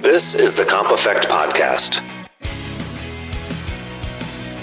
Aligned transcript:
This 0.00 0.34
is 0.34 0.54
the 0.56 0.64
Comp 0.64 0.92
Effect 0.92 1.26
Podcast. 1.26 2.02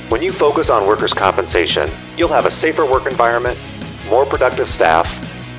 When 0.10 0.22
you 0.22 0.32
focus 0.32 0.70
on 0.70 0.88
workers' 0.88 1.14
compensation, 1.14 1.90
you'll 2.16 2.30
have 2.30 2.46
a 2.46 2.52
safer 2.52 2.86
work 2.86 3.08
environment, 3.08 3.58
more 4.08 4.26
productive 4.28 4.70
staff, 4.70 5.10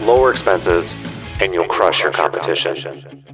lower 0.01 0.31
expenses, 0.31 0.95
and 1.41 1.53
you'll 1.53 1.67
crush 1.67 2.05
your 2.05 2.13
competition. 2.13 3.25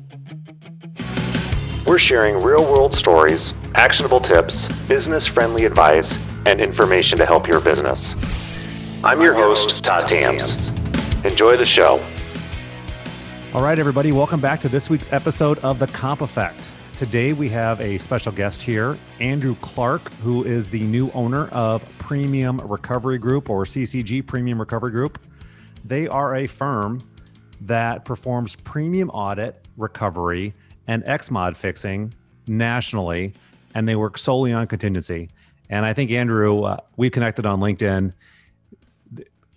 We're 1.86 1.98
sharing 1.98 2.42
real 2.42 2.62
world 2.62 2.94
stories, 2.94 3.52
actionable 3.74 4.20
tips, 4.20 4.68
business 4.88 5.26
friendly 5.26 5.66
advice, 5.66 6.18
and 6.46 6.60
information 6.60 7.18
to 7.18 7.26
help 7.26 7.48
your 7.48 7.60
business. 7.60 8.16
I'm 9.04 9.20
your 9.20 9.34
host, 9.34 9.84
Todd 9.84 10.08
Thams. 10.08 10.70
Enjoy 11.24 11.58
the 11.58 11.66
show. 11.66 12.02
All 13.52 13.62
right, 13.62 13.80
everybody, 13.80 14.12
welcome 14.12 14.40
back 14.40 14.60
to 14.60 14.68
this 14.68 14.88
week's 14.88 15.12
episode 15.12 15.58
of 15.58 15.80
The 15.80 15.88
Comp 15.88 16.20
Effect. 16.20 16.70
Today 16.96 17.32
we 17.32 17.48
have 17.48 17.80
a 17.80 17.98
special 17.98 18.30
guest 18.30 18.62
here, 18.62 18.96
Andrew 19.18 19.56
Clark, 19.56 20.12
who 20.22 20.44
is 20.44 20.70
the 20.70 20.78
new 20.84 21.10
owner 21.14 21.48
of 21.48 21.84
Premium 21.98 22.58
Recovery 22.60 23.18
Group 23.18 23.50
or 23.50 23.64
CCG 23.64 24.24
Premium 24.24 24.60
Recovery 24.60 24.92
Group. 24.92 25.18
They 25.84 26.06
are 26.06 26.36
a 26.36 26.46
firm 26.46 27.02
that 27.62 28.04
performs 28.04 28.54
premium 28.54 29.10
audit, 29.10 29.66
recovery, 29.76 30.54
and 30.86 31.02
XMOD 31.02 31.56
fixing 31.56 32.14
nationally, 32.46 33.34
and 33.74 33.88
they 33.88 33.96
work 33.96 34.16
solely 34.16 34.52
on 34.52 34.68
contingency. 34.68 35.28
And 35.68 35.84
I 35.84 35.92
think, 35.92 36.12
Andrew, 36.12 36.62
uh, 36.62 36.76
we 36.96 37.10
connected 37.10 37.46
on 37.46 37.58
LinkedIn. 37.58 38.12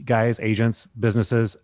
Guys, 0.04 0.40
agents, 0.40 0.88
businesses, 1.00 1.58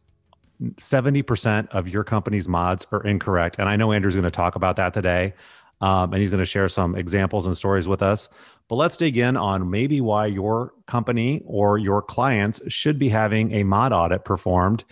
70% 0.61 1.69
of 1.69 1.87
your 1.87 2.03
company's 2.03 2.47
mods 2.47 2.85
are 2.91 3.03
incorrect. 3.03 3.57
And 3.59 3.69
I 3.69 3.75
know 3.75 3.91
Andrew's 3.91 4.15
going 4.15 4.23
to 4.23 4.31
talk 4.31 4.55
about 4.55 4.75
that 4.75 4.93
today. 4.93 5.33
Um, 5.81 6.11
and 6.11 6.21
he's 6.21 6.29
going 6.29 6.39
to 6.41 6.45
share 6.45 6.67
some 6.67 6.95
examples 6.95 7.45
and 7.45 7.55
stories 7.55 7.87
with 7.87 8.01
us. 8.01 8.27
But 8.67 8.75
let's 8.75 8.97
dig 8.97 9.17
in 9.17 9.37
on 9.37 9.69
maybe 9.69 10.01
why 10.01 10.25
your 10.25 10.73
company 10.85 11.41
or 11.45 11.77
your 11.77 12.01
clients 12.01 12.61
should 12.67 12.99
be 12.99 13.09
having 13.09 13.53
a 13.53 13.63
mod 13.63 13.93
audit 13.93 14.25
performed 14.25 14.83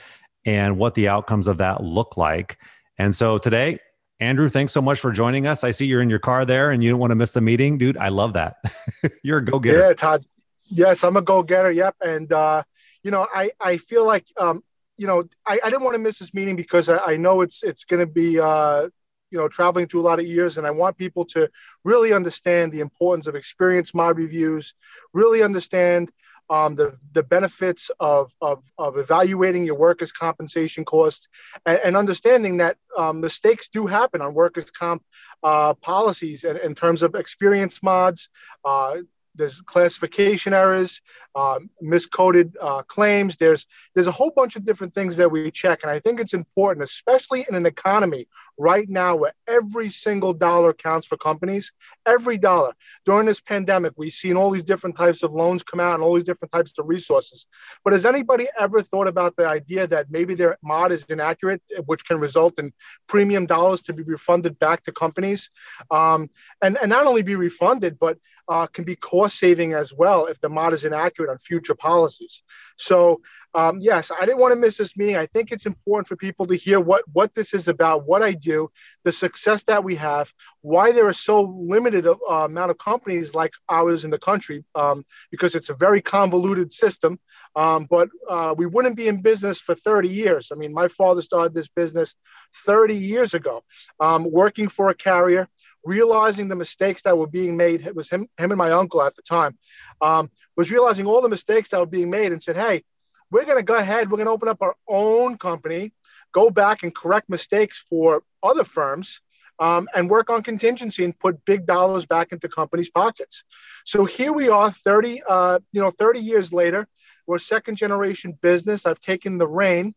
and 0.45 0.77
what 0.77 0.95
the 0.95 1.09
outcomes 1.09 1.47
of 1.47 1.57
that 1.57 1.83
look 1.83 2.15
like. 2.15 2.57
And 2.97 3.13
so 3.13 3.37
today, 3.37 3.79
Andrew, 4.19 4.49
thanks 4.49 4.71
so 4.71 4.81
much 4.81 4.99
for 4.99 5.11
joining 5.11 5.45
us. 5.45 5.63
I 5.63 5.71
see 5.71 5.85
you're 5.85 6.01
in 6.01 6.09
your 6.09 6.19
car 6.19 6.45
there 6.45 6.71
and 6.71 6.81
you 6.81 6.89
don't 6.89 6.99
want 6.99 7.11
to 7.11 7.15
miss 7.15 7.33
the 7.33 7.41
meeting. 7.41 7.77
Dude, 7.77 7.97
I 7.97 8.09
love 8.09 8.33
that. 8.33 8.55
you're 9.23 9.39
a 9.39 9.45
go 9.45 9.59
getter. 9.59 9.79
Yeah, 9.79 9.93
Todd. 9.93 10.25
Yes, 10.69 11.03
I'm 11.03 11.17
a 11.17 11.21
go 11.21 11.43
getter. 11.43 11.71
Yep. 11.71 11.95
And, 12.01 12.31
uh, 12.33 12.63
you 13.03 13.11
know, 13.11 13.27
I, 13.31 13.51
I 13.59 13.77
feel 13.77 14.05
like 14.05 14.25
um, 14.37 14.63
you 14.97 15.07
know, 15.07 15.25
I, 15.45 15.59
I 15.63 15.69
didn't 15.69 15.83
want 15.83 15.95
to 15.95 16.01
miss 16.01 16.19
this 16.19 16.33
meeting 16.33 16.55
because 16.55 16.89
I, 16.89 16.97
I 16.97 17.17
know 17.17 17.41
it's 17.41 17.63
it's 17.63 17.83
going 17.83 17.99
to 17.99 18.11
be 18.11 18.39
uh, 18.39 18.89
you 19.31 19.37
know 19.37 19.47
traveling 19.47 19.87
through 19.87 20.01
a 20.01 20.09
lot 20.09 20.19
of 20.19 20.25
years, 20.25 20.57
and 20.57 20.65
I 20.65 20.71
want 20.71 20.97
people 20.97 21.25
to 21.25 21.49
really 21.83 22.13
understand 22.13 22.71
the 22.71 22.79
importance 22.79 23.27
of 23.27 23.35
experience 23.35 23.93
mod 23.93 24.17
reviews, 24.17 24.73
really 25.13 25.43
understand 25.43 26.11
um, 26.49 26.75
the 26.75 26.97
the 27.11 27.23
benefits 27.23 27.91
of, 27.99 28.33
of 28.41 28.63
of 28.77 28.97
evaluating 28.97 29.65
your 29.65 29.75
workers' 29.75 30.11
compensation 30.11 30.85
costs, 30.85 31.27
and, 31.65 31.79
and 31.83 31.97
understanding 31.97 32.57
that 32.57 32.77
um, 32.97 33.21
mistakes 33.21 33.67
do 33.67 33.87
happen 33.87 34.21
on 34.21 34.33
workers' 34.33 34.71
comp 34.71 35.03
uh, 35.43 35.73
policies, 35.75 36.43
and 36.43 36.57
in 36.59 36.75
terms 36.75 37.03
of 37.03 37.15
experience 37.15 37.83
mods. 37.83 38.29
Uh, 38.63 38.97
there's 39.37 39.61
classification 39.61 40.53
errors, 40.53 41.01
um, 41.35 41.69
miscoded 41.83 42.53
uh, 42.59 42.81
claims. 42.83 43.37
There's 43.37 43.65
there's 43.93 44.07
a 44.07 44.11
whole 44.11 44.31
bunch 44.31 44.55
of 44.55 44.65
different 44.65 44.93
things 44.93 45.17
that 45.17 45.31
we 45.31 45.51
check, 45.51 45.79
and 45.83 45.91
I 45.91 45.99
think 45.99 46.19
it's 46.19 46.33
important, 46.33 46.83
especially 46.83 47.45
in 47.47 47.55
an 47.55 47.65
economy 47.65 48.27
right 48.59 48.89
now 48.89 49.15
where 49.15 49.33
every 49.47 49.89
single 49.89 50.33
dollar 50.33 50.73
counts 50.73 51.07
for 51.07 51.17
companies. 51.17 51.73
Every 52.05 52.37
dollar 52.37 52.73
during 53.05 53.25
this 53.25 53.39
pandemic, 53.39 53.93
we've 53.97 54.13
seen 54.13 54.35
all 54.35 54.49
these 54.49 54.63
different 54.63 54.97
types 54.97 55.23
of 55.23 55.31
loans 55.33 55.61
come 55.63 55.79
out 55.79 55.95
and 55.95 56.03
all 56.03 56.15
these 56.15 56.23
different 56.23 56.51
types 56.51 56.73
of 56.77 56.87
resources. 56.87 57.45
But 57.83 57.93
has 57.93 58.05
anybody 58.05 58.47
ever 58.59 58.81
thought 58.81 59.07
about 59.07 59.35
the 59.35 59.47
idea 59.47 59.87
that 59.87 60.07
maybe 60.09 60.33
their 60.33 60.57
mod 60.63 60.91
is 60.91 61.03
inaccurate, 61.05 61.61
which 61.85 62.05
can 62.05 62.19
result 62.19 62.57
in 62.57 62.73
premium 63.07 63.45
dollars 63.45 63.81
to 63.83 63.93
be 63.93 64.03
refunded 64.03 64.57
back 64.59 64.83
to 64.83 64.91
companies, 64.91 65.49
um, 65.91 66.29
and 66.61 66.77
and 66.81 66.89
not 66.89 67.05
only 67.05 67.21
be 67.21 67.35
refunded, 67.35 67.99
but 67.99 68.17
uh, 68.47 68.67
can 68.67 68.83
be 68.83 68.95
cost 68.95 69.26
saving 69.29 69.73
as 69.73 69.93
well 69.93 70.25
if 70.25 70.39
the 70.39 70.49
mod 70.49 70.73
is 70.73 70.83
inaccurate 70.83 71.29
on 71.29 71.37
future 71.37 71.75
policies. 71.75 72.43
So 72.77 73.21
um, 73.57 73.79
yes, 73.81 74.11
I 74.11 74.27
didn't 74.27 74.37
want 74.37 74.53
to 74.53 74.59
miss 74.59 74.77
this 74.77 74.95
meeting. 74.95 75.17
I 75.17 75.25
think 75.25 75.51
it's 75.51 75.65
important 75.65 76.07
for 76.07 76.15
people 76.15 76.45
to 76.45 76.55
hear 76.55 76.79
what 76.79 77.03
what 77.11 77.33
this 77.33 77.55
is 77.55 77.67
about, 77.67 78.05
what 78.05 78.21
I 78.21 78.33
do, 78.33 78.69
the 79.03 79.11
success 79.11 79.63
that 79.63 79.83
we 79.83 79.95
have, 79.95 80.31
why 80.61 80.91
there 80.91 81.07
are 81.07 81.13
so 81.13 81.41
limited 81.41 82.05
uh, 82.05 82.15
amount 82.29 82.69
of 82.69 82.77
companies 82.77 83.33
like 83.33 83.53
ours 83.67 84.05
in 84.05 84.11
the 84.11 84.19
country, 84.19 84.63
um, 84.75 85.05
because 85.31 85.55
it's 85.55 85.71
a 85.71 85.73
very 85.73 86.01
convoluted 86.01 86.71
system. 86.71 87.19
Um, 87.55 87.87
but 87.89 88.09
uh, 88.29 88.53
we 88.55 88.67
wouldn't 88.67 88.95
be 88.95 89.07
in 89.07 89.23
business 89.23 89.59
for 89.59 89.73
30 89.73 90.07
years. 90.07 90.51
I 90.51 90.55
mean, 90.55 90.71
my 90.71 90.87
father 90.87 91.23
started 91.23 91.55
this 91.55 91.67
business 91.67 92.13
30 92.53 92.93
years 92.93 93.33
ago, 93.33 93.63
um, 93.99 94.29
working 94.31 94.67
for 94.67 94.89
a 94.91 94.95
carrier 94.95 95.49
realizing 95.83 96.49
the 96.49 96.55
mistakes 96.55 97.01
that 97.03 97.17
were 97.17 97.27
being 97.27 97.55
made. 97.55 97.87
It 97.87 97.95
was 97.95 98.09
him, 98.09 98.27
him 98.37 98.51
and 98.51 98.57
my 98.57 98.71
uncle 98.71 99.01
at 99.01 99.15
the 99.15 99.21
time, 99.21 99.57
um, 100.01 100.29
was 100.57 100.69
realizing 100.69 101.05
all 101.05 101.21
the 101.21 101.29
mistakes 101.29 101.69
that 101.69 101.79
were 101.79 101.85
being 101.85 102.09
made 102.09 102.33
and 102.33 102.43
said, 102.43 102.57
hey, 102.57 102.83
we're 103.31 103.45
going 103.45 103.57
to 103.57 103.63
go 103.63 103.77
ahead, 103.77 104.09
we're 104.09 104.17
going 104.17 104.27
to 104.27 104.31
open 104.31 104.49
up 104.49 104.61
our 104.61 104.75
own 104.87 105.37
company, 105.37 105.93
go 106.31 106.49
back 106.49 106.83
and 106.83 106.93
correct 106.93 107.29
mistakes 107.29 107.83
for 107.89 108.23
other 108.43 108.63
firms. 108.63 109.21
Um, 109.59 109.87
and 109.95 110.07
work 110.07 110.29
on 110.29 110.43
contingency 110.43 111.03
and 111.03 111.17
put 111.17 111.43
big 111.43 111.65
dollars 111.65 112.05
back 112.05 112.31
into 112.31 112.47
companies' 112.47 112.91
pockets. 112.91 113.43
So 113.85 114.05
here 114.05 114.31
we 114.31 114.49
are, 114.49 114.69
30, 114.69 115.23
uh, 115.27 115.57
you 115.71 115.81
know, 115.81 115.89
30 115.89 116.19
years 116.19 116.53
later. 116.53 116.87
We're 117.25 117.39
second 117.39 117.75
generation 117.75 118.37
business. 118.39 118.85
I've 118.85 118.99
taken 118.99 119.39
the 119.39 119.47
reign. 119.47 119.95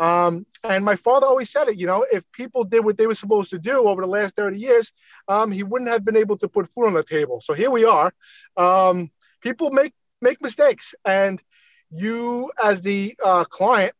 Um, 0.00 0.46
and 0.64 0.82
my 0.82 0.96
father 0.96 1.26
always 1.26 1.50
said 1.50 1.68
it, 1.68 1.76
you 1.76 1.86
know, 1.86 2.06
if 2.10 2.24
people 2.32 2.64
did 2.64 2.84
what 2.84 2.96
they 2.96 3.06
were 3.06 3.14
supposed 3.14 3.50
to 3.50 3.58
do 3.58 3.86
over 3.86 4.00
the 4.00 4.08
last 4.08 4.34
30 4.34 4.58
years, 4.58 4.92
um, 5.28 5.52
he 5.52 5.62
wouldn't 5.62 5.90
have 5.90 6.06
been 6.06 6.16
able 6.16 6.38
to 6.38 6.48
put 6.48 6.70
food 6.70 6.86
on 6.86 6.94
the 6.94 7.02
table. 7.02 7.42
So 7.42 7.52
here 7.52 7.70
we 7.70 7.84
are. 7.84 8.10
Um, 8.56 9.10
people 9.42 9.70
make 9.70 9.92
make 10.22 10.40
mistakes, 10.40 10.94
and 11.04 11.40
you 11.90 12.50
as 12.62 12.80
the 12.80 13.16
uh, 13.22 13.44
client 13.44 13.94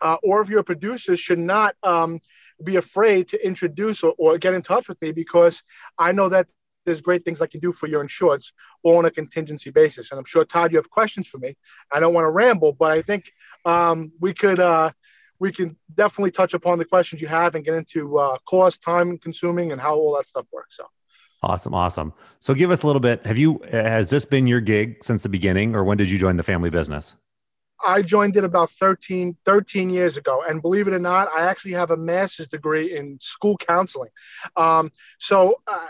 uh, 0.00 0.16
or 0.22 0.42
if 0.42 0.48
you're 0.48 0.60
a 0.60 0.64
producer 0.64 1.16
should 1.16 1.38
not 1.38 1.74
um, 1.82 2.20
be 2.62 2.76
afraid 2.76 3.28
to 3.28 3.46
introduce 3.46 4.02
or, 4.02 4.14
or, 4.18 4.38
get 4.38 4.54
in 4.54 4.62
touch 4.62 4.88
with 4.88 5.00
me 5.00 5.12
because 5.12 5.62
I 5.98 6.12
know 6.12 6.28
that 6.28 6.46
there's 6.84 7.00
great 7.00 7.24
things 7.24 7.42
I 7.42 7.46
can 7.46 7.60
do 7.60 7.72
for 7.72 7.86
your 7.86 8.00
insurance 8.00 8.52
or 8.82 8.98
on 8.98 9.04
a 9.04 9.10
contingency 9.10 9.70
basis. 9.70 10.10
And 10.10 10.18
I'm 10.18 10.24
sure 10.24 10.44
Todd, 10.44 10.70
you 10.70 10.78
have 10.78 10.90
questions 10.90 11.26
for 11.26 11.38
me. 11.38 11.56
I 11.92 12.00
don't 12.00 12.14
want 12.14 12.26
to 12.26 12.30
ramble, 12.30 12.72
but 12.72 12.92
I 12.92 13.02
think 13.02 13.30
um, 13.64 14.12
we 14.20 14.32
could 14.32 14.60
uh, 14.60 14.90
we 15.38 15.52
can 15.52 15.76
definitely 15.92 16.30
touch 16.30 16.54
upon 16.54 16.78
the 16.78 16.84
questions 16.84 17.20
you 17.20 17.28
have 17.28 17.54
and 17.54 17.64
get 17.64 17.74
into 17.74 18.18
uh, 18.18 18.38
cost, 18.46 18.82
time 18.82 19.18
consuming, 19.18 19.72
and 19.72 19.80
how 19.80 19.96
all 19.96 20.16
that 20.16 20.28
stuff 20.28 20.46
works. 20.52 20.76
So. 20.76 20.86
Awesome, 21.46 21.74
awesome. 21.74 22.12
So 22.40 22.54
give 22.54 22.72
us 22.72 22.82
a 22.82 22.86
little 22.88 22.98
bit. 22.98 23.24
Have 23.24 23.38
you 23.38 23.60
has 23.70 24.10
this 24.10 24.24
been 24.24 24.48
your 24.48 24.60
gig 24.60 25.04
since 25.04 25.22
the 25.22 25.28
beginning, 25.28 25.76
or 25.76 25.84
when 25.84 25.96
did 25.96 26.10
you 26.10 26.18
join 26.18 26.36
the 26.36 26.42
family 26.42 26.70
business? 26.70 27.14
I 27.84 28.02
joined 28.02 28.36
it 28.36 28.42
about 28.42 28.70
13, 28.70 29.36
13 29.44 29.90
years 29.90 30.16
ago. 30.16 30.42
And 30.48 30.60
believe 30.62 30.88
it 30.88 30.94
or 30.94 30.98
not, 30.98 31.28
I 31.28 31.42
actually 31.42 31.74
have 31.74 31.90
a 31.90 31.96
master's 31.96 32.48
degree 32.48 32.96
in 32.96 33.18
school 33.20 33.56
counseling. 33.58 34.08
Um, 34.56 34.90
so 35.18 35.60
uh, 35.68 35.86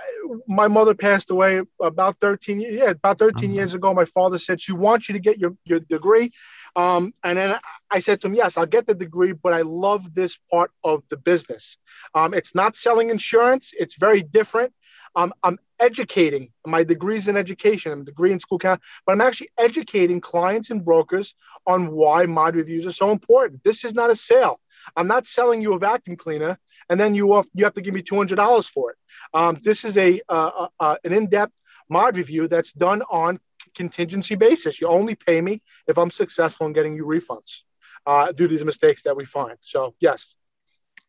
my 0.47 0.69
mother 0.69 0.95
passed 0.95 1.31
away 1.31 1.63
about 1.81 2.19
13, 2.21 2.61
yeah, 2.61 2.91
about 2.91 3.19
13 3.19 3.53
years 3.53 3.73
ago. 3.73 3.95
My 3.95 4.05
father 4.05 4.37
said, 4.37 4.61
she 4.61 4.73
wants 4.73 5.09
you 5.09 5.15
to 5.15 5.21
get 5.21 5.39
your, 5.39 5.57
your 5.65 5.81
degree. 5.81 6.33
Um, 6.75 7.15
and 7.23 7.39
then 7.39 7.59
I 7.91 8.01
said 8.01 8.21
to 8.23 8.27
him, 8.27 8.35
yes, 8.35 8.59
I'll 8.59 8.67
get 8.67 8.87
the 8.87 8.95
degree, 8.95 9.33
but 9.33 9.55
I 9.55 9.63
love 9.63 10.15
this 10.15 10.39
part 10.51 10.73
of 10.83 11.05
the 11.09 11.17
business. 11.17 11.79
Um, 12.15 12.35
it's 12.35 12.55
not 12.55 12.77
selling 12.77 13.11
insurance. 13.11 13.73
It's 13.79 13.97
very 13.97 14.23
different. 14.23 14.75
Um, 15.17 15.33
I'm 15.43 15.59
educating 15.81 16.53
my 16.67 16.85
degrees 16.85 17.27
in 17.27 17.37
education, 17.37 17.91
I'm 17.91 18.05
degree 18.05 18.33
in 18.33 18.39
school 18.39 18.59
but 18.59 18.79
I'm 19.09 19.21
actually 19.21 19.49
educating 19.59 20.21
clients 20.21 20.71
and 20.71 20.85
brokers 20.85 21.35
on 21.67 21.93
why 21.93 22.27
mod 22.27 22.55
reviews 22.55 22.87
are 22.87 22.93
so 22.93 23.11
important. 23.11 23.65
This 23.65 23.85
is 23.85 23.95
not 23.95 24.11
a 24.11 24.17
sale. 24.17 24.61
I'm 24.97 25.09
not 25.09 25.27
selling 25.27 25.63
you 25.63 25.75
a 25.75 25.79
vacuum 25.79 26.17
cleaner 26.17 26.59
and 26.89 27.01
then 27.01 27.15
you 27.15 27.35
have, 27.35 27.49
you 27.55 27.65
have 27.65 27.75
to 27.75 27.81
give 27.81 27.95
me 27.95 28.03
$200 28.03 28.69
for 28.69 28.93
it. 28.93 28.97
Um, 29.35 29.59
this 29.63 29.85
is 29.85 29.97
a 29.97 30.21
uh, 30.29 30.69
uh, 30.79 30.97
an 31.03 31.13
in-depth 31.13 31.55
mod 31.89 32.17
review 32.17 32.47
that's 32.47 32.73
done 32.73 33.03
on 33.11 33.41
contingency 33.75 34.35
basis. 34.35 34.81
You 34.81 34.89
only 34.89 35.15
pay 35.15 35.41
me 35.41 35.63
if 35.87 35.99
I'm 35.99 36.11
successful 36.11 36.67
in 36.67 36.73
getting 36.73 36.95
you 36.95 37.05
refunds 37.05 37.63
uh, 38.07 38.33
due 38.33 38.47
to 38.47 38.55
these 38.55 38.65
mistakes 38.65 39.03
that 39.03 39.17
we 39.17 39.25
find. 39.25 39.57
So 39.61 39.95
yes. 40.01 40.37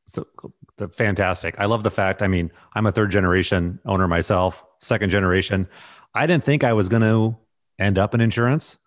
So 0.08 0.26
the 0.78 0.88
fantastic. 0.88 1.60
I 1.60 1.66
love 1.66 1.84
the 1.84 1.92
fact. 1.92 2.22
I 2.22 2.28
mean, 2.28 2.52
I'm 2.74 2.86
a 2.86 2.92
third 2.92 3.12
generation 3.12 3.80
owner 3.86 4.08
myself, 4.08 4.64
second 4.80 5.10
generation. 5.10 5.68
I 6.14 6.26
didn't 6.26 6.44
think 6.44 6.64
I 6.64 6.74
was 6.74 6.90
going 6.90 7.02
to 7.02 7.38
end 7.80 7.98
up 7.98 8.14
in 8.14 8.22
insurance, 8.22 8.78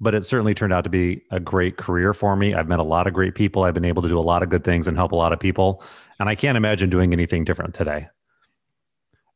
but 0.00 0.14
it 0.14 0.24
certainly 0.24 0.54
turned 0.54 0.72
out 0.72 0.84
to 0.84 0.90
be 0.90 1.22
a 1.30 1.40
great 1.40 1.76
career 1.76 2.14
for 2.14 2.36
me. 2.36 2.54
I've 2.54 2.68
met 2.68 2.78
a 2.78 2.84
lot 2.84 3.06
of 3.06 3.14
great 3.14 3.34
people. 3.34 3.64
I've 3.64 3.74
been 3.74 3.84
able 3.84 4.02
to 4.02 4.08
do 4.08 4.18
a 4.18 4.20
lot 4.20 4.42
of 4.42 4.50
good 4.50 4.64
things 4.64 4.86
and 4.86 4.96
help 4.96 5.12
a 5.12 5.16
lot 5.16 5.32
of 5.32 5.40
people. 5.40 5.82
And 6.20 6.28
I 6.28 6.34
can't 6.34 6.56
imagine 6.56 6.90
doing 6.90 7.12
anything 7.12 7.44
different 7.44 7.74
today. 7.74 8.08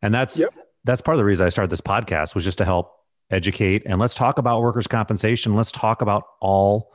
And 0.03 0.15
that's 0.15 0.39
yep. 0.39 0.53
that's 0.85 1.01
part 1.01 1.15
of 1.15 1.19
the 1.19 1.25
reason 1.25 1.47
I 1.47 1.51
started 1.51 1.71
this 1.71 1.81
podcast 1.81 2.35
was 2.35 2.45
just 2.45 2.59
to 2.59 2.65
help 2.65 2.93
educate 3.31 3.83
and 3.87 3.99
let's 3.99 4.15
talk 4.15 4.39
about 4.39 4.61
workers' 4.61 4.87
compensation. 4.87 5.55
Let's 5.55 5.73
talk 5.73 6.03
about 6.03 6.25
all 6.41 6.93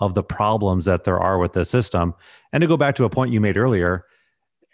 of 0.00 0.14
the 0.14 0.22
problems 0.22 0.84
that 0.86 1.04
there 1.04 1.18
are 1.18 1.38
with 1.38 1.52
this 1.52 1.70
system. 1.70 2.14
And 2.52 2.60
to 2.60 2.66
go 2.66 2.76
back 2.76 2.96
to 2.96 3.04
a 3.04 3.10
point 3.10 3.32
you 3.32 3.40
made 3.40 3.56
earlier, 3.56 4.04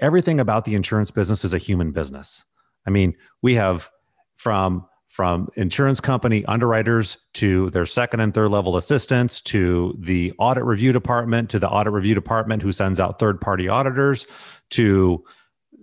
everything 0.02 0.40
about 0.40 0.66
the 0.66 0.75
insurance 0.75 1.10
business 1.10 1.44
is 1.44 1.54
a 1.54 1.58
human 1.58 1.93
business. 1.93 2.44
I 2.87 2.90
mean, 2.90 3.14
we 3.40 3.54
have 3.54 3.88
from 4.37 4.87
from 5.08 5.49
insurance 5.56 6.00
company 6.00 6.43
underwriters 6.46 7.19
to 7.34 7.69
their 7.70 7.84
second 7.84 8.20
and 8.20 8.32
third 8.32 8.50
level 8.50 8.78
assistants 8.78 9.43
to 9.43 9.94
the 10.00 10.32
audit 10.38 10.64
review 10.64 10.90
department 10.90 11.50
to 11.50 11.58
the 11.58 11.69
audit 11.69 11.93
review 11.93 12.14
department 12.14 12.62
who 12.62 12.72
sends 12.72 12.99
out 12.99 13.19
third 13.19 13.38
party 13.38 13.69
auditors 13.69 14.26
to 14.70 15.22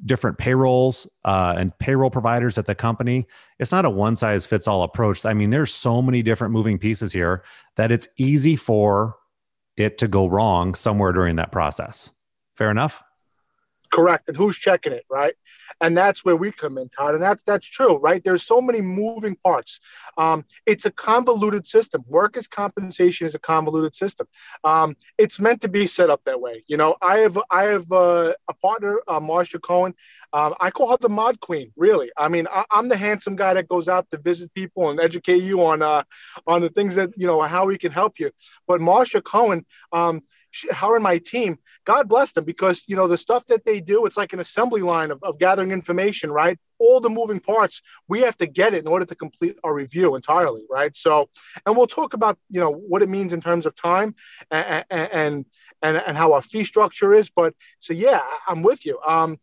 different 0.04 0.40
payrolls 0.40 1.08
uh, 1.26 1.54
and 1.58 1.78
payroll 1.78 2.10
providers 2.10 2.58
at 2.58 2.66
the 2.66 2.74
company. 2.74 3.28
It's 3.60 3.72
not 3.72 3.86
a 3.86 3.90
one 3.90 4.16
size 4.16 4.48
fits 4.48 4.68
all 4.68 4.82
approach. 4.82 5.24
I 5.26 5.34
mean, 5.34 5.52
there's 5.52 5.74
so 5.74 6.02
many 6.02 6.24
different 6.24 6.52
moving 6.52 6.80
pieces 6.80 7.14
here 7.14 7.44
that 7.76 7.92
it's 7.92 8.08
easy 8.18 8.56
for 8.56 9.16
it 9.78 10.00
to 10.00 10.08
go 10.08 10.28
wrong 10.28 10.74
somewhere 10.74 11.12
during 11.12 11.36
that 11.36 11.52
process. 11.52 12.10
Fair 12.56 12.72
enough? 12.72 13.04
Correct. 13.92 14.28
And 14.28 14.38
who's 14.38 14.58
checking 14.58 14.94
it 14.94 15.06
right? 15.10 15.34
And 15.82 15.98
that's 15.98 16.24
where 16.26 16.36
we 16.36 16.52
come 16.52 16.78
in 16.78 16.90
todd. 16.90 17.16
And 17.16 17.24
that's 17.24 17.44
that's 17.44 17.66
true 17.66 17.98
right? 17.98 18.24
There's 18.24 18.44
so 18.44 18.62
many 18.62 18.82
moving 18.82 19.36
parts. 19.44 19.80
Um, 20.18 20.46
it's 20.66 20.86
a 20.86 20.92
convoluted 20.92 21.66
system. 21.68 22.04
Workers 22.08 22.48
compensation 22.48 23.28
is 23.28 23.36
a 23.36 23.40
convoluted 23.40 23.96
system. 23.96 24.28
Um, 24.64 24.96
it's 25.18 25.40
meant 25.40 25.62
to 25.62 25.70
be 25.70 25.88
set 25.88 26.10
up 26.10 26.22
that 26.26 26.42
way. 26.42 26.64
You 26.68 26.78
know 26.78 26.96
i 27.02 27.20
have 27.20 27.38
i 27.50 27.64
have 27.64 27.92
uh, 27.92 28.34
a 28.48 28.54
partner 28.56 29.02
uh, 29.08 29.20
marsha 29.20 29.62
cohen. 29.62 29.94
Um, 30.32 30.54
i 30.60 30.70
call 30.70 30.92
her 30.92 30.98
the 31.00 31.10
mod 31.10 31.40
queen 31.40 31.72
really. 31.76 32.12
I 32.18 32.28
mean 32.30 32.48
I, 32.52 32.66
am 32.74 32.90
the 32.90 32.98
handsome 32.98 33.36
guy 33.36 33.54
that 33.54 33.68
goes 33.68 33.88
out 33.88 34.10
to 34.12 34.18
visit 34.18 34.54
people 34.54 34.90
and 34.90 35.00
educate 35.00 35.44
you 35.44 35.64
on 35.64 35.82
uh, 35.82 36.04
on 36.48 36.62
the 36.62 36.70
things 36.70 36.96
that 36.96 37.10
you 37.18 37.28
know 37.28 37.42
how 37.42 37.66
we 37.66 37.78
can 37.78 37.92
help 37.92 38.20
you. 38.20 38.32
But 38.68 38.82
marsha 38.82 39.24
cohen 39.24 39.66
um, 39.92 40.22
her 40.72 40.96
and 40.96 41.04
my 41.04 41.18
team, 41.18 41.58
God 41.86 42.08
bless 42.08 42.34
them, 42.34 42.44
because 42.44 42.84
you 42.88 42.96
know 42.96 43.08
the 43.08 43.18
stuff 43.18 43.46
that 43.48 43.66
they 43.66 43.80
do, 43.82 44.06
it's 44.06 44.18
like 44.18 44.34
an 44.34 44.40
assembly 44.40 44.82
line 44.82 45.12
of, 45.12 45.20
of 45.24 45.40
gathering 45.40 45.72
information, 45.72 46.32
right? 46.32 46.58
All 46.80 47.00
the 47.00 47.10
moving 47.10 47.40
parts, 47.40 47.82
we 48.08 48.22
have 48.22 48.38
to 48.38 48.48
get 48.48 48.74
it 48.74 48.80
in 48.80 48.88
order 48.88 49.06
to 49.06 49.16
complete 49.16 49.58
our 49.64 49.74
review 49.74 50.16
entirely, 50.16 50.64
right? 50.70 50.96
So, 50.96 51.30
and 51.66 51.76
we'll 51.76 51.88
talk 51.88 52.14
about 52.14 52.38
you 52.50 52.60
know 52.60 52.72
what 52.72 53.02
it 53.02 53.10
means 53.10 53.34
in 53.34 53.42
terms 53.42 53.66
of 53.66 53.76
time 53.76 54.16
and 54.52 54.86
and 54.90 55.46
and, 55.82 55.98
and 55.98 56.18
how 56.18 56.34
our 56.34 56.42
fee 56.42 56.64
structure 56.64 57.14
is. 57.14 57.30
But 57.30 57.54
so 57.80 57.94
yeah, 57.94 58.22
I'm 58.48 58.62
with 58.62 58.86
you. 58.86 59.00
Um, 59.06 59.38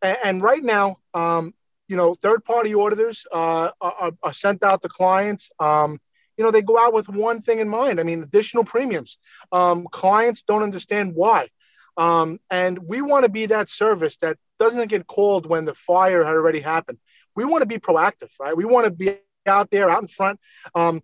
and, 0.00 0.18
and 0.24 0.42
right 0.42 0.62
now, 0.62 0.98
um, 1.14 1.54
you 1.88 1.96
know, 1.96 2.14
third 2.14 2.44
party 2.44 2.74
auditors 2.74 3.26
uh, 3.32 3.70
are, 3.80 4.12
are 4.22 4.32
sent 4.32 4.62
out 4.62 4.82
to 4.82 4.88
clients. 4.88 5.50
Um, 5.58 6.00
you 6.36 6.44
know, 6.44 6.50
they 6.50 6.62
go 6.62 6.78
out 6.78 6.92
with 6.92 7.08
one 7.08 7.40
thing 7.40 7.60
in 7.60 7.68
mind. 7.68 8.00
I 8.00 8.02
mean, 8.02 8.22
additional 8.22 8.64
premiums. 8.64 9.18
Um, 9.50 9.86
clients 9.90 10.42
don't 10.42 10.62
understand 10.62 11.14
why. 11.14 11.48
Um, 11.96 12.40
and 12.50 12.78
we 12.78 13.02
want 13.02 13.24
to 13.24 13.30
be 13.30 13.46
that 13.46 13.68
service 13.68 14.16
that 14.18 14.38
doesn't 14.58 14.88
get 14.88 15.06
called 15.06 15.46
when 15.46 15.64
the 15.64 15.74
fire 15.74 16.24
had 16.24 16.34
already 16.34 16.60
happened. 16.60 16.98
We 17.36 17.44
want 17.44 17.62
to 17.62 17.66
be 17.66 17.78
proactive, 17.78 18.30
right? 18.40 18.56
We 18.56 18.64
want 18.64 18.86
to 18.86 18.90
be 18.90 19.16
out 19.46 19.70
there, 19.70 19.90
out 19.90 20.02
in 20.02 20.08
front. 20.08 20.40
Um, 20.74 21.02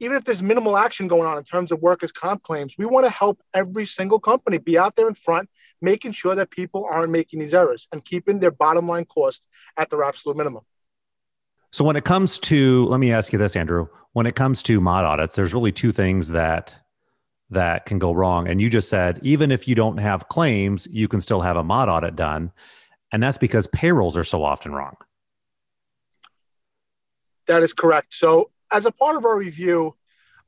even 0.00 0.16
if 0.16 0.24
there's 0.24 0.42
minimal 0.42 0.76
action 0.76 1.08
going 1.08 1.26
on 1.26 1.38
in 1.38 1.44
terms 1.44 1.72
of 1.72 1.80
workers' 1.80 2.12
comp 2.12 2.42
claims, 2.42 2.76
we 2.78 2.86
want 2.86 3.06
to 3.06 3.10
help 3.10 3.40
every 3.52 3.84
single 3.84 4.20
company 4.20 4.58
be 4.58 4.78
out 4.78 4.94
there 4.96 5.08
in 5.08 5.14
front, 5.14 5.48
making 5.80 6.12
sure 6.12 6.34
that 6.34 6.50
people 6.50 6.86
aren't 6.88 7.10
making 7.10 7.40
these 7.40 7.54
errors 7.54 7.88
and 7.92 8.04
keeping 8.04 8.38
their 8.38 8.52
bottom 8.52 8.86
line 8.86 9.04
cost 9.04 9.48
at 9.76 9.90
their 9.90 10.04
absolute 10.04 10.36
minimum. 10.36 10.62
So 11.72 11.84
when 11.84 11.96
it 11.96 12.04
comes 12.04 12.38
to, 12.40 12.86
let 12.86 12.98
me 13.00 13.12
ask 13.12 13.32
you 13.32 13.38
this, 13.38 13.56
Andrew. 13.56 13.88
When 14.12 14.26
it 14.26 14.34
comes 14.34 14.62
to 14.64 14.80
mod 14.80 15.04
audits, 15.04 15.34
there's 15.34 15.54
really 15.54 15.72
two 15.72 15.92
things 15.92 16.28
that 16.28 16.76
that 17.50 17.86
can 17.86 17.98
go 17.98 18.12
wrong. 18.12 18.46
And 18.46 18.60
you 18.60 18.68
just 18.68 18.88
said 18.88 19.20
even 19.22 19.50
if 19.50 19.66
you 19.66 19.74
don't 19.74 19.98
have 19.98 20.28
claims, 20.28 20.86
you 20.90 21.08
can 21.08 21.20
still 21.20 21.40
have 21.40 21.56
a 21.56 21.64
mod 21.64 21.88
audit 21.88 22.16
done, 22.16 22.52
and 23.12 23.22
that's 23.22 23.38
because 23.38 23.66
payrolls 23.68 24.16
are 24.16 24.24
so 24.24 24.44
often 24.44 24.72
wrong. 24.72 24.96
That 27.46 27.62
is 27.62 27.72
correct. 27.72 28.14
So 28.14 28.50
as 28.70 28.86
a 28.86 28.92
part 28.92 29.16
of 29.16 29.24
our 29.24 29.38
review, 29.38 29.96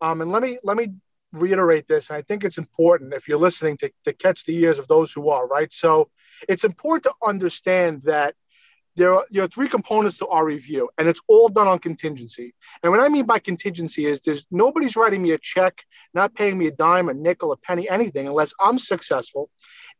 um, 0.01 0.21
and 0.21 0.31
let 0.31 0.43
me 0.43 0.59
let 0.63 0.77
me 0.77 0.89
reiterate 1.33 1.87
this. 1.87 2.11
and 2.11 2.17
I 2.17 2.23
think 2.23 2.45
it's 2.45 2.59
important 2.59 3.15
if 3.15 3.29
you're 3.29 3.39
listening 3.39 3.77
to, 3.79 3.91
to 4.05 4.13
catch 4.13 4.45
the 4.45 4.57
ears 4.59 4.79
of 4.79 4.89
those 4.89 5.13
who 5.13 5.29
are 5.29 5.47
right. 5.47 5.73
So 5.73 6.11
it's 6.49 6.65
important 6.65 7.05
to 7.05 7.15
understand 7.27 8.03
that 8.05 8.35
there 9.01 9.15
are, 9.15 9.25
there 9.31 9.45
are 9.45 9.49
three 9.49 9.67
components 9.67 10.19
to 10.19 10.27
our 10.27 10.45
review, 10.45 10.91
and 10.99 11.09
it's 11.09 11.23
all 11.27 11.49
done 11.49 11.67
on 11.67 11.79
contingency. 11.79 12.53
And 12.83 12.93
what 12.93 13.01
I 13.01 13.09
mean 13.09 13.25
by 13.25 13.39
contingency 13.39 14.05
is 14.05 14.21
there's 14.21 14.45
nobody's 14.51 14.95
writing 14.95 15.23
me 15.23 15.31
a 15.31 15.39
check, 15.39 15.87
not 16.13 16.35
paying 16.35 16.59
me 16.59 16.67
a 16.67 16.71
dime, 16.71 17.09
a 17.09 17.15
nickel, 17.15 17.51
a 17.51 17.57
penny, 17.57 17.89
anything, 17.89 18.29
unless 18.29 18.53
I'm 18.61 18.79
successful 18.79 19.49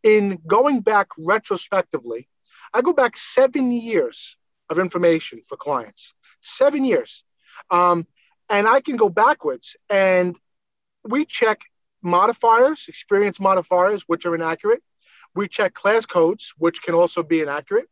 in 0.03 0.39
going 0.47 0.81
back 0.81 1.07
retrospectively. 1.19 2.29
I 2.75 2.83
go 2.83 2.93
back 2.93 3.17
seven 3.17 3.73
years 3.73 4.37
of 4.69 4.79
information 4.79 5.41
for 5.49 5.57
clients, 5.57 6.13
seven 6.41 6.85
years. 6.85 7.25
Um, 7.71 8.07
and 8.51 8.69
I 8.69 8.83
can 8.83 8.97
go 8.97 9.09
backwards 9.09 9.77
and 9.89 10.37
we 11.09 11.25
check 11.25 11.63
modifiers, 12.03 12.85
experience 12.87 13.41
modifiers, 13.41 14.05
which 14.09 14.27
are 14.27 14.35
inaccurate. 14.35 14.83
We 15.35 15.49
check 15.49 15.73
class 15.73 16.05
codes, 16.05 16.53
which 16.59 16.83
can 16.83 16.95
also 16.95 17.23
be 17.23 17.41
inaccurate 17.41 17.87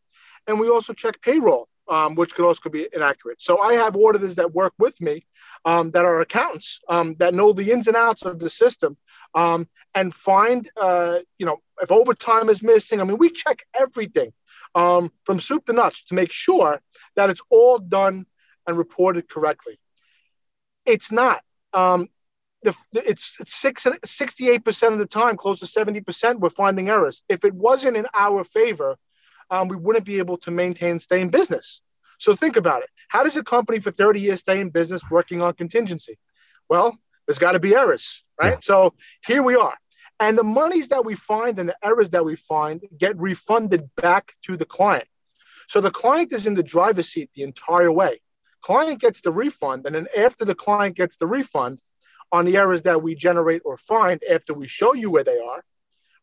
and 0.48 0.58
we 0.58 0.68
also 0.68 0.92
check 0.94 1.20
payroll, 1.20 1.68
um, 1.88 2.14
which 2.14 2.34
could 2.34 2.44
also 2.44 2.68
be 2.70 2.88
inaccurate. 2.92 3.40
So 3.40 3.58
I 3.58 3.74
have 3.74 3.94
auditors 3.94 4.34
that 4.36 4.54
work 4.54 4.72
with 4.78 5.00
me 5.00 5.26
um, 5.64 5.90
that 5.92 6.04
are 6.04 6.20
accountants 6.20 6.80
um, 6.88 7.14
that 7.18 7.34
know 7.34 7.52
the 7.52 7.70
ins 7.70 7.86
and 7.86 7.96
outs 7.96 8.22
of 8.22 8.38
the 8.38 8.50
system 8.50 8.96
um, 9.34 9.68
and 9.94 10.12
find, 10.12 10.68
uh, 10.80 11.18
you 11.38 11.46
know, 11.46 11.58
if 11.82 11.92
overtime 11.92 12.48
is 12.48 12.62
missing. 12.62 13.00
I 13.00 13.04
mean, 13.04 13.18
we 13.18 13.30
check 13.30 13.62
everything 13.78 14.32
um, 14.74 15.12
from 15.24 15.38
soup 15.38 15.66
to 15.66 15.72
nuts 15.72 16.02
to 16.04 16.14
make 16.14 16.32
sure 16.32 16.80
that 17.14 17.30
it's 17.30 17.42
all 17.50 17.78
done 17.78 18.26
and 18.66 18.76
reported 18.76 19.28
correctly. 19.28 19.78
It's 20.86 21.12
not. 21.12 21.42
The, 21.72 22.74
it's, 22.92 23.36
it's 23.38 23.54
six, 23.54 23.84
68% 23.84 24.92
of 24.92 24.98
the 24.98 25.06
time, 25.06 25.36
close 25.36 25.60
to 25.60 25.66
70%, 25.66 26.40
we're 26.40 26.50
finding 26.50 26.88
errors. 26.88 27.22
If 27.28 27.44
it 27.44 27.54
wasn't 27.54 27.96
in 27.96 28.06
our 28.14 28.42
favor, 28.42 28.98
um, 29.50 29.68
we 29.68 29.76
wouldn't 29.76 30.04
be 30.04 30.18
able 30.18 30.36
to 30.38 30.50
maintain, 30.50 30.98
stay 30.98 31.20
in 31.20 31.28
business. 31.28 31.80
So 32.18 32.34
think 32.34 32.56
about 32.56 32.82
it. 32.82 32.90
How 33.08 33.22
does 33.22 33.36
a 33.36 33.44
company 33.44 33.80
for 33.80 33.90
30 33.90 34.20
years 34.20 34.40
stay 34.40 34.60
in 34.60 34.70
business 34.70 35.02
working 35.10 35.40
on 35.40 35.54
contingency? 35.54 36.18
Well, 36.68 36.98
there's 37.26 37.38
got 37.38 37.52
to 37.52 37.60
be 37.60 37.74
errors, 37.74 38.24
right? 38.40 38.52
Yeah. 38.52 38.58
So 38.60 38.94
here 39.26 39.42
we 39.42 39.54
are. 39.54 39.76
And 40.20 40.36
the 40.36 40.44
monies 40.44 40.88
that 40.88 41.04
we 41.04 41.14
find 41.14 41.58
and 41.58 41.68
the 41.68 41.76
errors 41.82 42.10
that 42.10 42.24
we 42.24 42.34
find 42.34 42.82
get 42.96 43.16
refunded 43.18 43.94
back 43.94 44.34
to 44.42 44.56
the 44.56 44.64
client. 44.64 45.06
So 45.68 45.80
the 45.80 45.90
client 45.90 46.32
is 46.32 46.46
in 46.46 46.54
the 46.54 46.62
driver's 46.62 47.08
seat 47.08 47.30
the 47.34 47.42
entire 47.42 47.92
way. 47.92 48.20
Client 48.62 49.00
gets 49.00 49.20
the 49.20 49.30
refund. 49.30 49.86
And 49.86 49.94
then 49.94 50.08
after 50.16 50.44
the 50.44 50.54
client 50.54 50.96
gets 50.96 51.16
the 51.16 51.26
refund 51.26 51.80
on 52.32 52.46
the 52.46 52.56
errors 52.56 52.82
that 52.82 53.02
we 53.02 53.14
generate 53.14 53.62
or 53.64 53.76
find 53.76 54.22
after 54.28 54.54
we 54.54 54.66
show 54.66 54.94
you 54.94 55.10
where 55.10 55.24
they 55.24 55.38
are, 55.38 55.62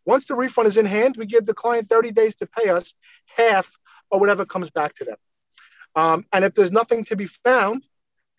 once 0.06 0.26
the 0.26 0.36
refund 0.36 0.68
is 0.68 0.78
in 0.78 0.86
hand, 0.86 1.16
we 1.18 1.26
give 1.26 1.46
the 1.46 1.54
client 1.54 1.90
30 1.90 2.12
days 2.12 2.36
to 2.38 2.48
pay 2.48 2.70
us 2.70 2.96
half 3.38 3.78
or 4.12 4.20
whatever 4.20 4.46
comes 4.46 4.70
back 4.70 4.94
to 4.96 5.06
them. 5.06 5.18
Um, 5.96 6.26
and 6.32 6.46
if 6.46 6.54
there's 6.54 6.72
nothing 6.72 7.04
to 7.06 7.16
be 7.16 7.26
found 7.26 7.86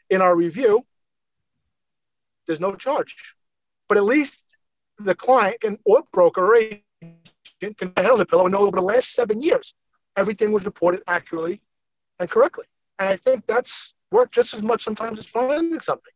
in 0.08 0.20
our 0.20 0.36
review, 0.36 0.86
there's 2.46 2.60
no 2.60 2.74
charge. 2.74 3.34
But 3.88 3.98
at 3.98 4.04
least 4.04 4.44
the 4.98 5.14
client 5.14 5.60
can, 5.60 5.78
or 5.84 6.04
broker 6.12 6.44
or 6.44 6.56
agent 6.56 6.82
can 7.60 7.92
on 7.96 8.18
the 8.18 8.26
pillow 8.26 8.46
and 8.46 8.52
know 8.52 8.60
over 8.60 8.76
the 8.76 8.82
last 8.82 9.12
seven 9.12 9.42
years, 9.42 9.74
everything 10.16 10.52
was 10.52 10.64
reported 10.64 11.02
accurately 11.06 11.60
and 12.18 12.30
correctly. 12.30 12.66
And 12.98 13.08
I 13.08 13.16
think 13.16 13.46
that's 13.46 13.94
worked 14.10 14.34
just 14.34 14.54
as 14.54 14.62
much 14.62 14.82
sometimes 14.82 15.18
as 15.18 15.26
finding 15.26 15.80
something. 15.80 16.12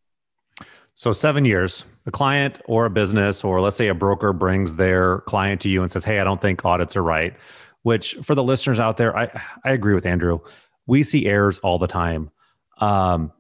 So 0.95 1.13
seven 1.13 1.45
years, 1.45 1.85
a 2.07 2.11
client 2.11 2.61
or 2.67 2.87
a 2.87 2.91
business, 2.91 3.43
or 3.45 3.61
let's 3.61 3.77
say 3.77 3.89
a 3.89 3.95
broker 3.95 4.33
brings 4.33 4.75
their 4.77 5.21
client 5.23 5.61
to 5.63 5.69
you 5.69 5.83
and 5.83 5.91
says, 5.91 6.05
Hey, 6.05 6.21
I 6.21 6.25
don't 6.25 6.41
think 6.41 6.65
audits 6.65 6.97
are 6.97 7.03
right. 7.03 7.35
Which 7.83 8.15
for 8.23 8.35
the 8.35 8.45
listeners 8.45 8.79
out 8.79 8.99
there, 8.99 9.17
I, 9.17 9.31
I 9.65 9.73
agree 9.73 9.95
with 9.95 10.05
Andrew. 10.05 10.41
We 10.87 11.03
see 11.03 11.27
errors 11.27 11.59
all 11.61 11.79
the 11.79 11.87
time. 11.87 12.31
Um, 12.79 13.33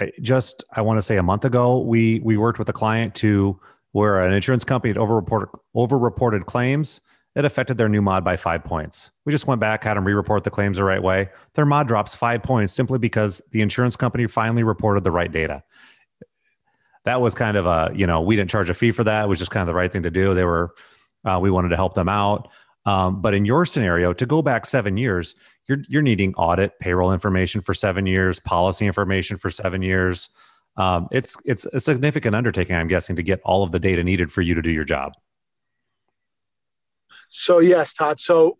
I 0.00 0.12
just 0.22 0.64
I 0.72 0.80
want 0.80 0.98
to 0.98 1.02
say 1.02 1.16
a 1.16 1.22
month 1.22 1.44
ago, 1.44 1.80
we 1.80 2.20
we 2.20 2.36
worked 2.36 2.58
with 2.58 2.68
a 2.68 2.72
client 2.72 3.14
to 3.16 3.58
where 3.92 4.24
an 4.24 4.32
insurance 4.32 4.64
company 4.64 4.92
had 4.92 4.96
overreported 4.96 5.48
overreported 5.76 6.46
claims. 6.46 7.00
It 7.34 7.44
affected 7.44 7.78
their 7.78 7.88
new 7.88 8.02
mod 8.02 8.24
by 8.24 8.36
five 8.36 8.64
points. 8.64 9.10
We 9.24 9.32
just 9.32 9.46
went 9.46 9.60
back, 9.60 9.84
had 9.84 9.96
them 9.96 10.04
re-report 10.04 10.44
the 10.44 10.50
claims 10.50 10.78
the 10.78 10.84
right 10.84 11.02
way. 11.02 11.28
Their 11.54 11.66
mod 11.66 11.86
drops 11.86 12.14
five 12.14 12.42
points 12.42 12.72
simply 12.72 12.98
because 12.98 13.40
the 13.52 13.60
insurance 13.60 13.96
company 13.96 14.26
finally 14.26 14.64
reported 14.64 15.04
the 15.04 15.10
right 15.10 15.30
data 15.30 15.62
that 17.08 17.20
was 17.20 17.34
kind 17.34 17.56
of 17.56 17.66
a 17.66 17.90
you 17.94 18.06
know 18.06 18.20
we 18.20 18.36
didn't 18.36 18.50
charge 18.50 18.70
a 18.70 18.74
fee 18.74 18.92
for 18.92 19.04
that 19.04 19.24
it 19.24 19.28
was 19.28 19.38
just 19.38 19.50
kind 19.50 19.62
of 19.62 19.66
the 19.66 19.74
right 19.74 19.92
thing 19.92 20.02
to 20.02 20.10
do 20.10 20.34
they 20.34 20.44
were 20.44 20.74
uh, 21.24 21.38
we 21.40 21.50
wanted 21.50 21.70
to 21.70 21.76
help 21.76 21.94
them 21.94 22.08
out 22.08 22.48
Um, 22.88 23.20
but 23.20 23.34
in 23.34 23.44
your 23.44 23.66
scenario, 23.66 24.14
to 24.14 24.24
go 24.24 24.40
back 24.40 24.64
seven 24.64 24.96
years, 24.96 25.34
you're 25.66 25.80
you're 25.88 26.02
needing 26.02 26.34
audit, 26.36 26.78
payroll 26.80 27.12
information 27.12 27.60
for 27.60 27.74
seven 27.74 28.06
years, 28.06 28.40
policy 28.40 28.86
information 28.86 29.36
for 29.36 29.50
seven 29.50 29.82
years. 29.82 30.30
Um, 30.76 31.08
it's 31.10 31.36
it's 31.44 31.66
a 31.66 31.80
significant 31.80 32.34
undertaking, 32.34 32.76
I'm 32.76 32.88
guessing, 32.88 33.16
to 33.16 33.22
get 33.22 33.40
all 33.44 33.62
of 33.62 33.72
the 33.72 33.78
data 33.78 34.02
needed 34.02 34.32
for 34.32 34.40
you 34.40 34.54
to 34.54 34.62
do 34.62 34.70
your 34.70 34.84
job. 34.84 35.12
So 37.28 37.58
yes, 37.58 37.92
Todd. 37.92 38.20
So 38.20 38.56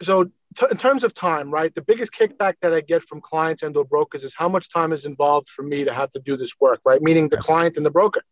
so 0.00 0.30
t- 0.56 0.66
in 0.70 0.76
terms 0.76 1.04
of 1.04 1.14
time, 1.14 1.50
right? 1.50 1.74
The 1.74 1.82
biggest 1.82 2.12
kickback 2.12 2.54
that 2.62 2.74
I 2.74 2.80
get 2.80 3.02
from 3.02 3.20
clients 3.20 3.62
and 3.62 3.76
or 3.76 3.84
brokers 3.84 4.24
is 4.24 4.34
how 4.34 4.48
much 4.48 4.72
time 4.72 4.92
is 4.92 5.04
involved 5.04 5.48
for 5.48 5.62
me 5.62 5.84
to 5.84 5.92
have 5.92 6.10
to 6.10 6.20
do 6.20 6.36
this 6.36 6.54
work, 6.60 6.80
right? 6.84 7.02
Meaning 7.02 7.28
the 7.28 7.36
client 7.36 7.76
and 7.76 7.84
the 7.84 7.90
broker. 7.90 8.22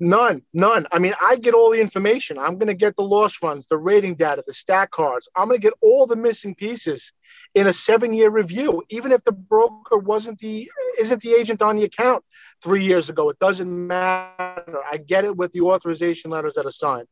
None, 0.00 0.42
none. 0.54 0.86
I 0.92 1.00
mean, 1.00 1.14
I 1.20 1.36
get 1.36 1.54
all 1.54 1.70
the 1.70 1.80
information. 1.80 2.38
I'm 2.38 2.56
going 2.56 2.68
to 2.68 2.74
get 2.74 2.94
the 2.94 3.02
loss 3.02 3.42
runs, 3.42 3.66
the 3.66 3.76
rating 3.76 4.14
data, 4.14 4.44
the 4.46 4.52
stat 4.52 4.92
cards. 4.92 5.28
I'm 5.34 5.48
going 5.48 5.60
to 5.60 5.62
get 5.62 5.74
all 5.80 6.06
the 6.06 6.14
missing 6.14 6.54
pieces 6.54 7.12
in 7.58 7.66
a 7.66 7.72
seven-year 7.72 8.30
review. 8.30 8.84
Even 8.88 9.10
if 9.10 9.24
the 9.24 9.32
broker 9.32 9.98
wasn't 9.98 10.38
the 10.38 10.70
isn't 10.96 11.22
the 11.22 11.32
agent 11.32 11.60
on 11.60 11.76
the 11.76 11.82
account 11.82 12.24
three 12.62 12.84
years 12.84 13.10
ago, 13.10 13.30
it 13.30 13.38
doesn't 13.40 13.86
matter. 13.86 14.78
I 14.88 14.96
get 14.96 15.24
it 15.24 15.36
with 15.36 15.52
the 15.52 15.62
authorization 15.62 16.30
letters 16.30 16.54
that 16.54 16.66
are 16.66 16.70
signed. 16.70 17.08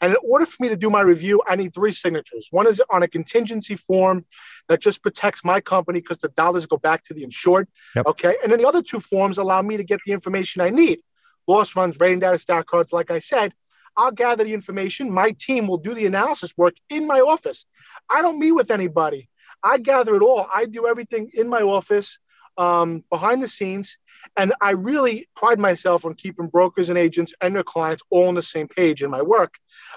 And 0.00 0.12
in 0.14 0.18
order 0.22 0.46
for 0.46 0.56
me 0.62 0.70
to 0.70 0.76
do 0.76 0.88
my 0.88 1.02
review, 1.02 1.42
I 1.46 1.56
need 1.56 1.74
three 1.74 1.92
signatures. 1.92 2.48
One 2.50 2.66
is 2.66 2.82
on 2.90 3.02
a 3.02 3.08
contingency 3.08 3.76
form 3.76 4.24
that 4.68 4.80
just 4.80 5.02
protects 5.02 5.44
my 5.44 5.60
company 5.60 6.00
because 6.00 6.18
the 6.18 6.28
dollars 6.28 6.64
go 6.64 6.78
back 6.78 7.02
to 7.04 7.14
the 7.14 7.22
insured. 7.22 7.68
Yep. 7.94 8.06
Okay. 8.06 8.36
And 8.42 8.50
then 8.50 8.58
the 8.58 8.66
other 8.66 8.82
two 8.82 9.00
forms 9.00 9.36
allow 9.36 9.60
me 9.60 9.76
to 9.76 9.84
get 9.84 10.00
the 10.06 10.12
information 10.12 10.62
I 10.62 10.70
need 10.70 11.00
loss 11.46 11.74
runs, 11.74 11.98
rating 11.98 12.20
data, 12.20 12.38
stat 12.38 12.66
cards. 12.66 12.92
Like 12.92 13.10
I 13.10 13.18
said, 13.18 13.52
I'll 13.96 14.12
gather 14.12 14.44
the 14.44 14.54
information. 14.54 15.10
My 15.10 15.32
team 15.32 15.66
will 15.66 15.78
do 15.78 15.94
the 15.94 16.06
analysis 16.06 16.56
work 16.56 16.74
in 16.88 17.06
my 17.06 17.20
office. 17.20 17.66
I 18.08 18.22
don't 18.22 18.38
meet 18.38 18.52
with 18.52 18.70
anybody. 18.70 19.29
I 19.62 19.78
gather 19.78 20.14
it 20.14 20.22
all. 20.22 20.46
I 20.52 20.66
do 20.66 20.86
everything 20.86 21.30
in 21.34 21.48
my 21.48 21.62
office, 21.62 22.18
um, 22.56 23.04
behind 23.10 23.42
the 23.42 23.48
scenes. 23.48 23.98
And 24.36 24.52
I 24.60 24.72
really 24.72 25.28
pride 25.34 25.58
myself 25.58 26.04
on 26.04 26.14
keeping 26.14 26.48
brokers 26.48 26.88
and 26.88 26.98
agents 26.98 27.32
and 27.40 27.56
their 27.56 27.62
clients 27.62 28.02
all 28.10 28.28
on 28.28 28.34
the 28.34 28.42
same 28.42 28.68
page 28.68 29.02
in 29.02 29.10
my 29.10 29.22
work 29.22 29.54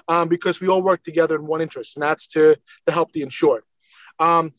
um, 0.08 0.28
because 0.28 0.60
we 0.60 0.68
all 0.68 0.82
work 0.82 1.02
together 1.02 1.36
in 1.36 1.46
one 1.46 1.60
interest, 1.60 1.96
and 1.96 2.02
that's 2.02 2.26
to, 2.28 2.56
to 2.86 2.92
help 2.92 3.12
the 3.12 3.22
insured. 3.22 3.64
Um, 4.18 4.52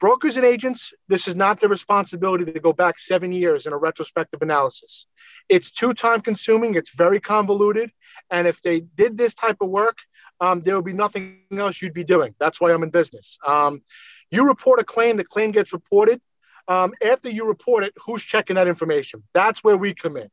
Brokers 0.00 0.36
and 0.36 0.46
agents, 0.46 0.94
this 1.08 1.26
is 1.26 1.34
not 1.34 1.58
their 1.58 1.68
responsibility 1.68 2.44
to 2.44 2.60
go 2.60 2.72
back 2.72 3.00
seven 3.00 3.32
years 3.32 3.66
in 3.66 3.72
a 3.72 3.76
retrospective 3.76 4.42
analysis. 4.42 5.06
It's 5.48 5.72
too 5.72 5.92
time 5.92 6.20
consuming, 6.20 6.76
it's 6.76 6.94
very 6.94 7.18
convoluted. 7.18 7.90
And 8.30 8.46
if 8.46 8.62
they 8.62 8.80
did 8.80 9.18
this 9.18 9.34
type 9.34 9.56
of 9.60 9.70
work, 9.70 9.98
um, 10.40 10.60
there 10.60 10.76
would 10.76 10.84
be 10.84 10.92
nothing 10.92 11.40
else 11.50 11.82
you'd 11.82 11.94
be 11.94 12.04
doing. 12.04 12.36
That's 12.38 12.60
why 12.60 12.72
I'm 12.72 12.84
in 12.84 12.90
business. 12.90 13.38
Um, 13.44 13.82
you 14.30 14.46
report 14.46 14.80
a 14.80 14.84
claim, 14.84 15.16
the 15.16 15.24
claim 15.24 15.50
gets 15.52 15.72
reported. 15.72 16.20
Um, 16.66 16.92
after 17.02 17.30
you 17.30 17.46
report 17.46 17.84
it, 17.84 17.94
who's 18.04 18.22
checking 18.22 18.56
that 18.56 18.68
information? 18.68 19.22
That's 19.32 19.64
where 19.64 19.76
we 19.76 19.94
come 19.94 20.18
in. 20.18 20.28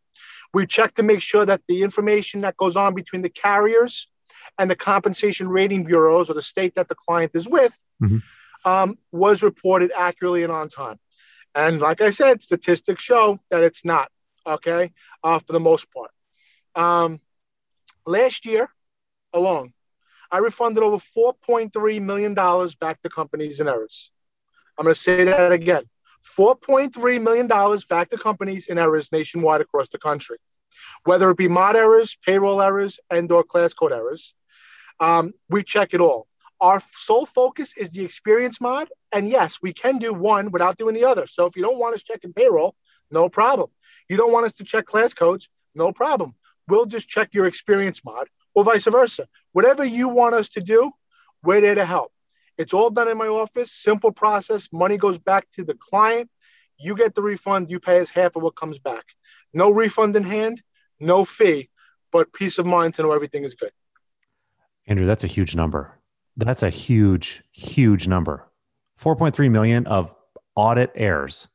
We 0.53 0.65
check 0.65 0.93
to 0.95 1.03
make 1.03 1.21
sure 1.21 1.45
that 1.45 1.61
the 1.67 1.81
information 1.81 2.41
that 2.41 2.57
goes 2.57 2.75
on 2.75 2.93
between 2.93 3.21
the 3.21 3.29
carriers 3.29 4.09
and 4.59 4.69
the 4.69 4.75
compensation 4.75 5.47
rating 5.47 5.85
bureaus 5.85 6.29
or 6.29 6.33
the 6.33 6.41
state 6.41 6.75
that 6.75 6.89
the 6.89 6.95
client 6.95 7.31
is 7.35 7.47
with. 7.47 7.77
Mm-hmm 8.03 8.17
um, 8.65 8.97
was 9.11 9.43
reported 9.43 9.91
accurately 9.95 10.43
and 10.43 10.51
on 10.51 10.67
time. 10.67 10.99
And 11.53 11.79
like 11.79 12.01
I 12.01 12.09
said, 12.09 12.41
statistics 12.41 13.01
show 13.01 13.39
that 13.49 13.63
it's 13.63 13.85
not, 13.85 14.09
okay, 14.45 14.91
uh, 15.23 15.39
for 15.39 15.53
the 15.53 15.59
most 15.59 15.87
part. 15.93 16.11
Um, 16.75 17.21
last 18.05 18.45
year 18.45 18.69
alone, 19.31 19.71
I 20.35 20.39
refunded 20.39 20.83
over 20.83 20.97
$4.3 20.97 22.01
million 22.01 22.33
back 22.33 23.01
to 23.03 23.09
companies 23.09 23.61
in 23.61 23.69
errors. 23.69 24.11
I'm 24.77 24.83
going 24.83 24.93
to 24.93 24.99
say 24.99 25.23
that 25.23 25.53
again 25.53 25.83
$4.3 26.37 27.21
million 27.21 27.47
back 27.87 28.09
to 28.09 28.17
companies 28.17 28.67
in 28.67 28.77
errors 28.77 29.13
nationwide 29.13 29.61
across 29.61 29.87
the 29.87 29.97
country, 29.97 30.35
whether 31.05 31.29
it 31.29 31.37
be 31.37 31.47
mod 31.47 31.77
errors, 31.77 32.17
payroll 32.25 32.61
errors, 32.61 32.99
and 33.09 33.31
or 33.31 33.45
class 33.45 33.73
code 33.73 33.93
errors. 33.93 34.35
Um, 34.99 35.31
we 35.47 35.63
check 35.63 35.93
it 35.93 36.01
all. 36.01 36.27
Our 36.59 36.81
sole 36.91 37.25
focus 37.25 37.73
is 37.77 37.91
the 37.91 38.03
experience 38.03 38.59
mod. 38.59 38.89
And 39.13 39.29
yes, 39.29 39.59
we 39.61 39.71
can 39.71 39.99
do 39.99 40.13
one 40.13 40.51
without 40.51 40.77
doing 40.77 40.95
the 40.95 41.05
other. 41.05 41.27
So 41.27 41.45
if 41.45 41.55
you 41.55 41.63
don't 41.63 41.79
want 41.79 41.95
us 41.95 42.03
checking 42.03 42.33
payroll, 42.33 42.75
no 43.09 43.29
problem. 43.29 43.69
You 44.09 44.17
don't 44.17 44.33
want 44.33 44.47
us 44.47 44.53
to 44.55 44.65
check 44.65 44.85
class 44.85 45.13
codes, 45.13 45.47
no 45.73 45.93
problem. 45.93 46.35
We'll 46.67 46.87
just 46.87 47.07
check 47.07 47.29
your 47.33 47.45
experience 47.45 48.03
mod 48.03 48.27
or 48.55 48.63
vice 48.63 48.85
versa. 48.85 49.27
Whatever 49.51 49.83
you 49.83 50.07
want 50.07 50.33
us 50.33 50.50
to 50.50 50.62
do, 50.62 50.91
we're 51.43 51.62
there 51.62 51.75
to 51.75 51.85
help. 51.85 52.12
It's 52.57 52.74
all 52.74 52.89
done 52.89 53.09
in 53.09 53.17
my 53.17 53.27
office, 53.27 53.71
simple 53.71 54.12
process. 54.12 54.69
Money 54.71 54.97
goes 54.97 55.17
back 55.17 55.50
to 55.51 55.63
the 55.63 55.75
client. 55.75 56.29
You 56.77 56.95
get 56.95 57.13
the 57.13 57.21
refund, 57.21 57.69
you 57.69 57.79
pay 57.79 58.00
us 58.00 58.12
half 58.12 58.35
of 58.35 58.43
what 58.43 58.55
comes 58.55 58.79
back. 58.79 59.05
No 59.53 59.69
refund 59.69 60.15
in 60.15 60.24
hand, 60.24 60.63
no 61.00 61.24
fee, 61.25 61.69
but 62.12 62.33
peace 62.33 62.57
of 62.57 62.65
mind 62.65 62.95
to 62.95 63.03
know 63.03 63.12
everything 63.12 63.43
is 63.43 63.53
good. 63.53 63.71
Andrew, 64.88 65.05
that's 65.05 65.24
a 65.24 65.27
huge 65.27 65.55
number. 65.55 66.00
That's 66.38 66.63
a 66.63 66.69
huge, 66.69 67.43
huge 67.51 68.07
number. 68.07 68.45
4.3 69.01 69.51
million 69.51 69.88
of 69.88 70.13
audit 70.55 70.91
errors. 70.95 71.47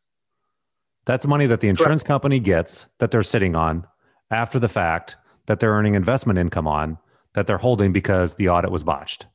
That's 1.04 1.26
money 1.26 1.47
that 1.47 1.61
the 1.61 1.69
insurance 1.69 2.02
Correct. 2.02 2.09
company 2.09 2.40
gets 2.40 2.87
that 2.99 3.11
they're 3.11 3.23
sitting 3.23 3.54
on 3.54 3.87
after 4.30 4.59
the 4.59 4.69
fact 4.69 5.16
that 5.50 5.59
they're 5.59 5.73
earning 5.73 5.97
investment 5.97 6.38
income 6.38 6.69
on 6.69 6.97
that 7.35 7.49
they're 7.49 7.59
holding 7.59 7.92
because 7.92 8.35
the 8.35 8.49
audit 8.49 8.71
was 8.71 8.85
botched. 8.85 9.26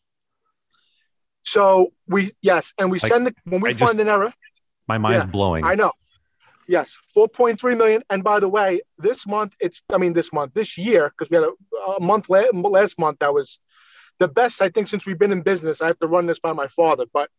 So 1.41 1.91
we 2.07 2.31
yes, 2.41 2.73
and 2.79 2.89
we 2.89 2.99
like, 2.99 3.11
send 3.11 3.27
the 3.27 3.35
when 3.43 3.59
we 3.59 3.71
I 3.71 3.73
find 3.73 3.89
just, 3.89 3.99
an 3.99 4.07
error. 4.07 4.33
My 4.87 4.97
mind's 4.97 5.25
yeah, 5.25 5.31
blowing. 5.31 5.65
I 5.65 5.75
know. 5.75 5.91
Yes, 6.69 6.97
4.3 7.17 7.77
million. 7.77 8.01
And 8.09 8.23
by 8.23 8.39
the 8.39 8.47
way, 8.47 8.79
this 8.97 9.27
month 9.27 9.55
it's 9.59 9.83
I 9.91 9.97
mean 9.97 10.13
this 10.13 10.31
month, 10.31 10.53
this 10.53 10.77
year, 10.77 11.09
because 11.09 11.29
we 11.29 11.35
had 11.35 11.43
a, 11.43 11.91
a 11.91 12.01
month 12.01 12.29
last 12.29 12.97
month 12.97 13.19
that 13.19 13.33
was 13.33 13.59
the 14.17 14.29
best 14.29 14.61
I 14.61 14.69
think 14.69 14.87
since 14.87 15.05
we've 15.05 15.19
been 15.19 15.33
in 15.33 15.41
business. 15.41 15.81
I 15.81 15.87
have 15.87 15.99
to 15.99 16.07
run 16.07 16.27
this 16.27 16.39
by 16.39 16.53
my 16.53 16.67
father, 16.67 17.03
but 17.11 17.29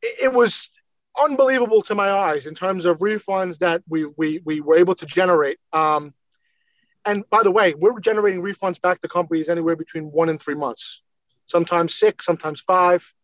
it, 0.00 0.28
it 0.28 0.32
was 0.32 0.70
unbelievable 1.22 1.82
to 1.82 1.94
my 1.94 2.10
eyes 2.10 2.46
in 2.46 2.54
terms 2.54 2.86
of 2.86 3.00
refunds 3.00 3.58
that 3.58 3.82
we 3.86 4.06
we 4.06 4.40
we 4.42 4.62
were 4.62 4.78
able 4.78 4.94
to 4.94 5.04
generate. 5.04 5.58
Um, 5.74 6.14
and 7.04 7.28
by 7.30 7.42
the 7.42 7.50
way, 7.50 7.74
we're 7.74 7.98
generating 8.00 8.42
refunds 8.42 8.80
back 8.80 9.00
to 9.02 9.08
companies 9.08 9.48
anywhere 9.48 9.76
between 9.76 10.04
one 10.12 10.28
and 10.28 10.40
three 10.40 10.54
months, 10.54 11.02
sometimes 11.46 11.94
six, 11.94 12.24
sometimes 12.24 12.60
five. 12.60 13.14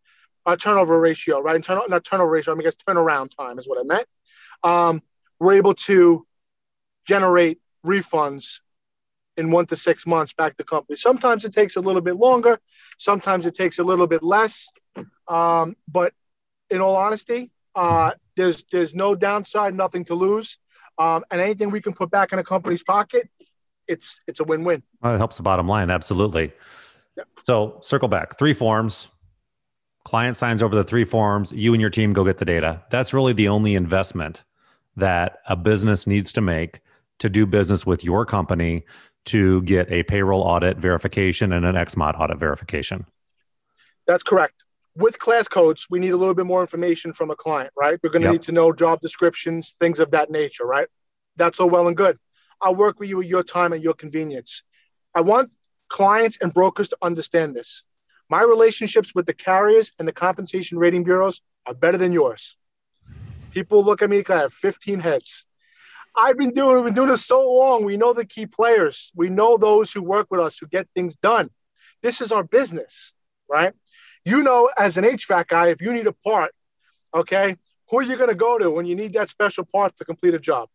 Our 0.47 0.57
turnover 0.57 0.99
ratio, 0.99 1.41
right? 1.41 1.63
Turn, 1.63 1.81
not 1.89 2.05
turnover 2.05 2.31
ratio, 2.31 2.55
I 2.55 2.57
mean, 2.57 2.67
I 2.67 2.71
guess 2.71 2.77
turnaround 2.77 3.37
time 3.37 3.59
is 3.59 3.69
what 3.69 3.79
I 3.79 3.83
meant. 3.83 4.07
Um, 4.63 5.03
we're 5.39 5.55
able 5.55 5.75
to 5.75 6.27
generate 7.07 7.59
refunds 7.85 8.61
in 9.37 9.51
one 9.51 9.67
to 9.67 9.77
six 9.77 10.07
months 10.07 10.33
back 10.33 10.57
to 10.57 10.65
company. 10.65 10.97
Sometimes 10.97 11.45
it 11.45 11.53
takes 11.53 11.77
a 11.77 11.81
little 11.81 12.01
bit 12.01 12.17
longer, 12.17 12.59
sometimes 12.99 13.47
it 13.47 13.55
takes 13.55 13.79
a 13.79 13.85
little 13.85 14.07
bit 14.07 14.23
less. 14.23 14.69
Um, 15.29 15.77
but 15.87 16.13
in 16.71 16.81
all 16.81 16.97
honesty, 16.97 17.51
uh, 17.75 18.13
there's 18.37 18.65
there's 18.73 18.95
no 18.95 19.15
downside, 19.15 19.75
nothing 19.75 20.05
to 20.07 20.15
lose, 20.15 20.59
um, 20.99 21.25
and 21.31 21.41
anything 21.41 21.71
we 21.71 21.81
can 21.81 21.93
put 21.93 22.11
back 22.11 22.33
in 22.33 22.39
a 22.39 22.45
company's 22.45 22.83
pocket, 22.83 23.29
it's 23.91 24.21
it's 24.27 24.41
a 24.41 24.45
win-win. 24.45 24.83
Well, 25.03 25.15
it 25.15 25.19
helps 25.19 25.37
the 25.37 25.43
bottom 25.43 25.69
line, 25.69 25.91
absolutely. 25.91 26.53
Yep. 27.17 27.29
So 27.45 27.79
circle 27.83 28.09
back, 28.09 28.39
three 28.39 28.55
forms. 28.55 29.09
Client 30.05 30.37
signs 30.37 30.63
over 30.63 30.75
the 30.75 30.85
three 30.85 31.05
forms. 31.05 31.53
You 31.53 31.75
and 31.75 31.81
your 31.81 31.91
team 31.91 32.15
go 32.15 32.25
get 32.25 32.39
the 32.39 32.45
data. 32.45 32.83
That's 32.91 33.13
really 33.13 33.35
the 33.35 33.49
only 33.49 33.75
investment 33.75 34.43
that 34.97 35.39
a 35.47 35.57
business 35.57 36.07
needs 36.07 36.33
to 36.35 36.41
make 36.41 36.81
to 37.19 37.29
do 37.29 37.45
business 37.45 37.85
with 37.85 38.03
your 38.03 38.25
company 38.25 38.85
to 39.27 39.61
get 39.63 39.91
a 39.93 40.03
payroll 40.05 40.41
audit 40.41 40.79
verification 40.79 41.53
and 41.53 41.67
an 41.67 41.75
XMOD 41.75 42.19
audit 42.19 42.39
verification. 42.39 43.07
That's 44.07 44.23
correct. 44.23 44.65
With 44.97 45.19
class 45.19 45.47
codes, 45.47 45.87
we 45.91 45.99
need 45.99 46.13
a 46.13 46.17
little 46.17 46.35
bit 46.35 46.47
more 46.47 46.63
information 46.63 47.13
from 47.13 47.31
a 47.31 47.37
client, 47.37 47.73
right? 47.77 47.99
We're 48.03 48.11
going 48.11 48.23
to 48.23 48.29
yep. 48.29 48.33
need 48.33 48.43
to 48.43 48.53
know 48.53 48.73
job 48.73 49.01
descriptions, 49.01 49.77
things 49.79 50.01
of 50.01 50.11
that 50.13 50.31
nature, 50.31 50.65
right? 50.65 50.89
That's 51.37 51.61
all 51.61 51.69
well 51.71 51.87
and 51.87 51.97
good. 51.97 52.19
I'll 52.63 52.75
work 52.75 53.01
with 53.01 53.09
you 53.09 53.21
at 53.21 53.29
your 53.29 53.43
time 53.43 53.73
and 53.73 53.83
your 53.83 53.95
convenience. 53.95 54.63
I 55.15 55.23
want 55.23 55.53
clients 55.89 56.39
and 56.41 56.53
brokers 56.53 56.89
to 56.91 56.99
understand 57.03 57.55
this. 57.55 57.85
My 58.29 58.43
relationships 58.43 59.15
with 59.15 59.27
the 59.27 59.35
carriers 59.35 59.93
and 59.99 60.07
the 60.07 60.13
compensation 60.13 60.79
rating 60.79 61.05
bureaus 61.05 61.41
are 61.67 61.75
better 61.75 61.99
than 61.99 62.13
yours. 62.13 62.57
People 63.51 63.85
look 63.85 64.03
at 64.03 64.11
me 64.11 64.19
like 64.19 64.31
I 64.31 64.39
have 64.41 64.53
15 64.53 65.01
heads. 65.01 65.47
I've 66.17 66.39
been 66.39 66.51
doing, 66.51 66.77
we've 66.77 66.87
been 66.87 66.95
doing 66.95 67.09
this 67.09 67.27
so 67.27 67.53
long. 67.53 67.85
We 67.85 67.97
know 67.97 68.13
the 68.13 68.25
key 68.25 68.47
players. 68.47 69.11
We 69.15 69.29
know 69.29 69.57
those 69.57 69.93
who 69.93 70.03
work 70.03 70.29
with 70.31 70.41
us 70.41 70.59
who 70.59 70.67
get 70.67 70.89
things 70.95 71.17
done. 71.17 71.51
This 72.03 72.21
is 72.21 72.33
our 72.33 72.45
business, 72.45 73.15
right? 73.49 73.73
You 74.25 74.43
know, 74.43 74.71
as 74.77 74.97
an 74.97 75.05
HVAC 75.05 75.49
guy, 75.49 75.69
if 75.69 75.81
you 75.81 75.93
need 75.93 76.07
a 76.07 76.13
part, 76.13 76.53
okay, 77.15 77.57
who 77.89 77.99
are 77.99 78.03
you 78.03 78.17
going 78.17 78.29
to 78.29 78.37
go 78.37 78.59
to 78.59 78.71
when 78.71 78.87
you 78.87 78.95
need 78.95 79.13
that 79.15 79.29
special 79.29 79.65
part 79.65 79.97
to 79.97 80.05
complete 80.05 80.35
a 80.35 80.39
job? 80.39 80.69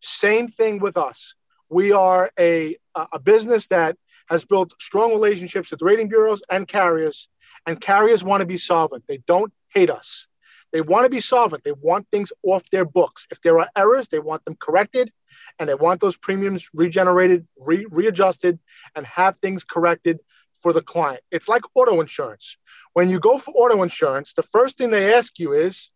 Same 0.00 0.48
thing 0.48 0.78
with 0.78 0.96
us. 0.96 1.34
We 1.68 1.92
are 1.92 2.30
a, 2.38 2.76
a 2.94 3.18
business 3.18 3.66
that 3.68 3.96
has 4.28 4.44
built 4.44 4.74
strong 4.80 5.10
relationships 5.12 5.70
with 5.70 5.82
rating 5.82 6.08
bureaus 6.08 6.42
and 6.50 6.66
carriers, 6.66 7.28
And 7.66 7.80
carriers 7.80 8.22
want 8.22 8.40
to 8.40 8.46
be 8.46 8.58
solvent. 8.58 9.06
They 9.06 9.18
don't 9.26 9.52
hate 9.68 9.90
us. 9.90 10.28
They 10.72 10.80
want 10.80 11.04
to 11.04 11.10
be 11.10 11.20
solvent. 11.20 11.64
They 11.64 11.72
want 11.72 12.08
things 12.10 12.32
off 12.42 12.68
their 12.70 12.84
books. 12.84 13.26
If 13.30 13.40
there 13.40 13.58
are 13.58 13.68
errors, 13.76 14.08
they 14.08 14.18
want 14.18 14.44
them 14.44 14.56
corrected 14.56 15.12
and 15.58 15.68
they 15.68 15.74
want 15.74 16.00
those 16.00 16.16
premiums 16.16 16.68
regenerated, 16.74 17.46
re- 17.58 17.86
readjusted, 17.90 18.58
and 18.94 19.06
have 19.06 19.38
things 19.38 19.64
corrected 19.64 20.20
for 20.60 20.72
the 20.72 20.82
client. 20.82 21.22
It's 21.30 21.48
like 21.48 21.62
auto 21.74 22.00
insurance. 22.00 22.58
When 22.92 23.08
you 23.08 23.20
go 23.20 23.38
for 23.38 23.52
auto 23.52 23.82
insurance, 23.82 24.32
the 24.32 24.42
first 24.42 24.76
thing 24.76 24.90
they 24.90 25.12
ask 25.14 25.38
you 25.38 25.52
is, 25.52 25.90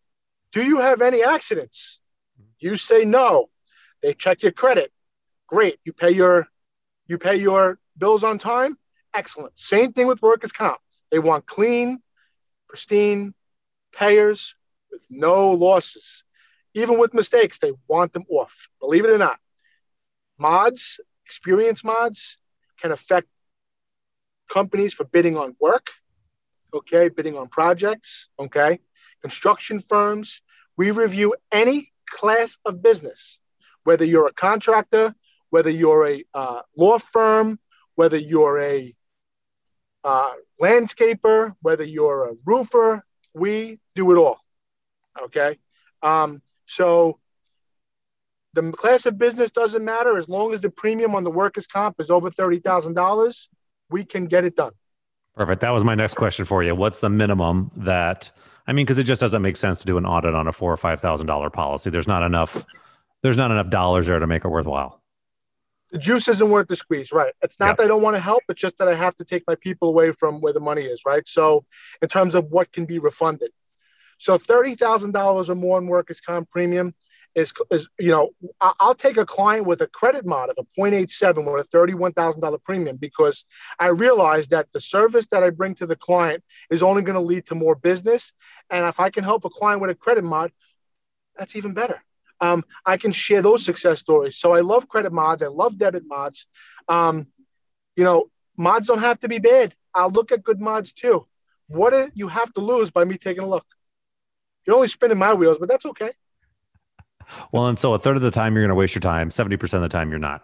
Do 0.53 0.65
you 0.65 0.79
have 0.79 1.01
any 1.01 1.23
accidents? 1.23 2.01
You 2.59 2.77
say 2.77 3.05
no. 3.05 3.49
They 4.03 4.15
check 4.15 4.43
your 4.43 4.53
credit. 4.53 4.93
Great. 5.47 5.79
You 5.85 5.93
pay 5.93 6.11
your 6.11 6.49
you 7.07 7.19
pay 7.19 7.37
your 7.37 7.79
bills 7.99 8.23
on 8.23 8.39
time. 8.39 8.79
Excellent. 9.13 9.59
Same 9.59 9.93
thing 9.93 10.07
with 10.07 10.23
workers' 10.23 10.53
comp. 10.53 10.79
They 11.11 11.19
want 11.19 11.47
clean, 11.47 12.03
pristine 12.69 13.35
payers 13.93 14.55
with 14.91 15.03
no 15.11 15.51
losses. 15.51 16.25
Even 16.75 16.99
with 16.99 17.13
mistakes, 17.13 17.59
they 17.59 17.73
want 17.89 18.13
them 18.13 18.25
off. 18.31 18.69
Believe 18.79 19.05
it 19.05 19.11
or 19.11 19.19
not. 19.19 19.41
Mods, 20.39 21.01
experience 21.27 21.83
mods, 21.83 22.39
can 22.81 22.93
affect 22.93 23.27
companies 24.49 24.95
for 24.95 25.05
bidding 25.05 25.37
on 25.37 25.57
work, 25.61 25.91
okay, 26.73 27.09
bidding 27.09 27.37
on 27.37 27.49
projects, 27.49 28.29
okay, 28.39 28.79
construction 29.21 29.81
firms. 29.81 30.41
We 30.77 30.93
review 30.93 31.35
any 31.51 31.93
class 32.09 32.57
of 32.65 32.83
business, 32.83 33.40
whether 33.85 34.05
you're 34.05 34.27
a 34.27 34.33
contractor, 34.33 35.15
whether 35.51 35.71
you're 35.71 36.09
a 36.09 36.25
uh, 36.35 36.63
law 36.77 36.99
firm, 36.99 37.59
whether 37.95 38.17
you're 38.17 38.61
a 38.61 38.95
uh, 40.05 40.33
landscaper, 40.61 41.55
whether 41.61 41.85
you're 41.85 42.31
a 42.31 42.35
roofer, 42.45 43.05
we 43.35 43.79
do 43.95 44.11
it 44.13 44.17
all. 44.17 44.41
Okay. 45.23 45.59
Um, 46.03 46.43
so 46.67 47.19
the 48.55 48.73
class 48.73 49.07
of 49.07 49.19
business 49.19 49.51
doesn't 49.51 49.85
matter 49.85 50.17
as 50.17 50.29
long 50.29 50.53
as 50.53 50.61
the 50.61 50.71
premium 50.71 51.15
on 51.15 51.25
the 51.25 51.31
workers' 51.31 51.67
comp 51.67 52.01
is 52.01 52.11
over 52.11 52.31
$30,000, 52.31 53.49
we 53.91 54.05
can 54.05 54.27
get 54.27 54.45
it 54.45 54.57
done. 54.57 54.73
Perfect. 55.37 55.61
That 55.61 55.73
was 55.73 55.85
my 55.85 55.95
next 55.95 56.15
question 56.15 56.45
for 56.45 56.63
you. 56.63 56.75
What's 56.75 56.99
the 56.99 57.09
minimum 57.09 57.71
that, 57.77 58.31
I 58.67 58.73
mean, 58.73 58.85
because 58.85 58.99
it 58.99 59.05
just 59.05 59.21
doesn't 59.21 59.43
make 59.43 59.57
sense 59.57 59.81
to 59.81 59.87
do 59.87 59.97
an 59.97 60.05
audit 60.05 60.35
on 60.35 60.49
a 60.49 60.53
four 60.53 60.73
or 60.73 60.77
$5,000 60.77 61.53
policy. 61.53 61.91
There's 61.91 62.09
not 62.09 62.23
enough, 62.23 62.65
there's 63.23 63.37
not 63.37 63.51
enough 63.51 63.71
dollars 63.71 64.07
there 64.07 64.19
to 64.19 64.27
make 64.27 64.45
it 64.45 64.49
worthwhile. 64.49 65.03
The 65.93 65.99
juice 65.99 66.29
isn't 66.29 66.51
worth 66.51 66.69
the 66.69 66.77
squeeze, 66.77 67.11
right? 67.13 67.33
It's 67.43 67.59
not 67.59 67.69
yep. 67.69 67.77
that 67.79 67.85
I 67.85 67.87
don't 67.89 68.03
want 68.03 68.15
to 68.15 68.23
help, 68.23 68.45
it's 68.49 68.61
just 68.61 68.79
that 68.79 68.89
I 68.89 68.95
have 68.95 69.17
to 69.17 69.25
take 69.25 69.43
my 69.49 69.57
people 69.57 69.89
away 69.89 70.13
from 70.13 70.41
where 70.41 70.53
the 70.53 70.61
money 70.61 70.83
is, 70.83 71.03
right? 71.05 71.27
So, 71.27 71.65
in 72.01 72.09
terms 72.09 72.35
of 72.35 72.47
what 72.51 72.71
can 72.73 72.85
be 72.85 72.99
refunded, 73.01 73.51
so 74.19 74.39
thirty 74.39 74.77
thousand 74.77 75.13
dollars 75.13 75.51
or 75.51 75.57
more 75.57 75.79
in 75.79 75.87
workers' 75.87 76.21
comp 76.21 76.49
premium 76.51 76.95
is, 77.35 77.53
is 77.71 77.89
you 77.99 78.11
know 78.11 78.31
I'll 78.61 78.95
take 78.95 79.17
a 79.17 79.27
client 79.27 79.67
with 79.67 79.81
a 79.81 79.87
credit 79.87 80.25
mod 80.27 80.51
of 80.51 80.57
a 80.59 80.81
0.87 80.81 81.53
with 81.53 81.67
a 81.67 81.69
thirty-one 81.69 82.13
thousand 82.13 82.41
dollar 82.41 82.59
premium 82.59 82.97
because 82.97 83.45
I 83.79 83.89
realize 83.89 84.49
that 84.49 84.69
the 84.73 84.81
service 84.81 85.27
that 85.29 85.43
I 85.43 85.51
bring 85.51 85.75
to 85.77 85.87
the 85.87 85.97
client 85.97 86.45
is 86.71 86.83
only 86.83 87.03
going 87.03 87.15
to 87.15 87.21
lead 87.21 87.47
to 87.47 87.55
more 87.57 87.75
business, 87.75 88.33
and 88.69 88.87
if 88.87 89.01
I 89.01 89.11
can 89.11 89.25
help 89.25 89.45
a 89.45 89.51
client 89.51 89.81
with 89.81 89.91
a 89.91 89.95
credit 89.95 90.23
mod, 90.23 90.53
that's 91.37 91.57
even 91.57 91.73
better. 91.73 92.03
Um, 92.41 92.65
I 92.87 92.97
can 92.97 93.13
share 93.13 93.43
those 93.43 93.65
success 93.65 94.01
stories. 94.01 94.37
So 94.37 94.53
I 94.55 94.61
love 94.61 94.89
credit 94.89 95.13
mods. 95.13 95.43
I 95.43 95.49
love 95.49 95.79
debit 95.79 96.05
mods. 96.07 96.47
Um, 96.89 97.27
you 97.97 98.05
know, 98.05 98.31
mods 98.57 98.87
don't 98.87 99.01
have 99.01 99.21
to 99.21 99.29
be 99.29 99.39
bad. 99.39 99.75
I'll 99.95 100.11
look 100.11 100.33
at 100.33 100.43
good 100.43 100.61
mods 100.61 100.93
too. 100.93 101.27
What 101.69 101.91
do 101.91 102.09
you 102.15 102.29
have 102.29 102.53
to 102.55 102.61
lose 102.61 102.91
by 102.91 103.05
me 103.05 103.17
taking 103.17 103.43
a 103.43 103.49
look? 103.49 103.67
You're 104.67 104.77
only 104.77 104.89
spinning 104.89 105.19
my 105.19 105.35
wheels, 105.35 105.59
but 105.59 105.69
that's 105.69 105.87
okay. 105.87 106.13
Well, 107.53 107.69
and 107.69 107.79
so 107.79 107.95
a 107.95 107.99
third 107.99 108.17
of 108.17 108.23
the 108.23 108.31
time 108.31 108.55
you're 108.55 108.63
going 108.63 108.71
to 108.71 108.75
waste 108.75 108.95
your 108.95 109.01
time. 109.01 109.31
Seventy 109.31 109.57
percent 109.57 109.85
of 109.85 109.91
the 109.91 109.97
time 109.97 110.11
you're 110.11 110.19
not. 110.19 110.43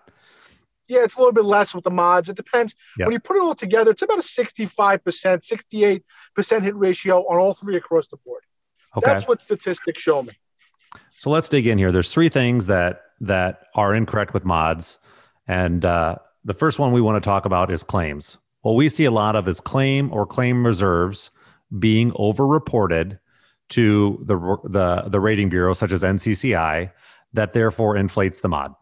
Yeah, 0.89 1.03
it's 1.03 1.17
a 1.17 1.19
little 1.19 1.33
bit 1.33 1.45
less 1.45 1.75
with 1.75 1.83
the 1.83 1.91
mods. 1.91 2.29
It 2.29 2.37
depends. 2.37 2.75
Yep. 2.99 3.07
When 3.07 3.13
you 3.13 3.19
put 3.19 3.37
it 3.37 3.43
all 3.43 3.57
together, 3.57 3.91
it's 3.91 4.03
about 4.03 4.19
a 4.19 4.23
65%, 4.23 5.01
68% 6.39 6.63
hit 6.63 6.77
ratio 6.77 7.23
on 7.23 7.41
all 7.41 7.55
three 7.55 7.77
across 7.77 8.07
the 8.07 8.19
board. 8.19 8.43
Okay. 8.97 9.05
That's 9.05 9.27
what 9.27 9.43
statistics 9.43 10.01
show 10.01 10.23
me. 10.23 10.33
So 11.19 11.31
let's 11.31 11.49
dig 11.49 11.67
in 11.67 11.79
here. 11.79 11.93
There's 11.93 12.13
three 12.13 12.29
things 12.29 12.67
that 12.67 13.03
that 13.21 13.65
are 13.75 13.95
incorrect 13.95 14.35
with 14.35 14.45
mods, 14.45 14.99
and 15.49 15.85
uh, 15.85 16.17
the 16.45 16.55
first 16.55 16.79
one 16.79 16.93
we 16.93 17.01
want 17.01 17.23
to 17.23 17.27
talk 17.27 17.47
about 17.47 17.71
is 17.71 17.83
claims. 17.83 18.37
What 18.61 18.73
we 18.73 18.89
see 18.89 19.05
a 19.05 19.11
lot 19.11 19.37
of 19.37 19.49
is 19.49 19.61
claim 19.61 20.13
or 20.13 20.27
claim 20.27 20.67
reserves 20.67 21.31
being 21.79 22.13
overreported 22.13 23.19
to 23.71 24.23
the 24.25 24.37
the 24.65 25.09
the 25.09 25.21
rating 25.21 25.49
bureau 25.49 25.73
such 25.73 25.93
as 25.93 26.03
NCCI 26.03 26.93
that 27.33 27.53
therefore 27.53 27.97
inflates 27.97 28.41
the 28.41 28.49
mod. 28.49 28.75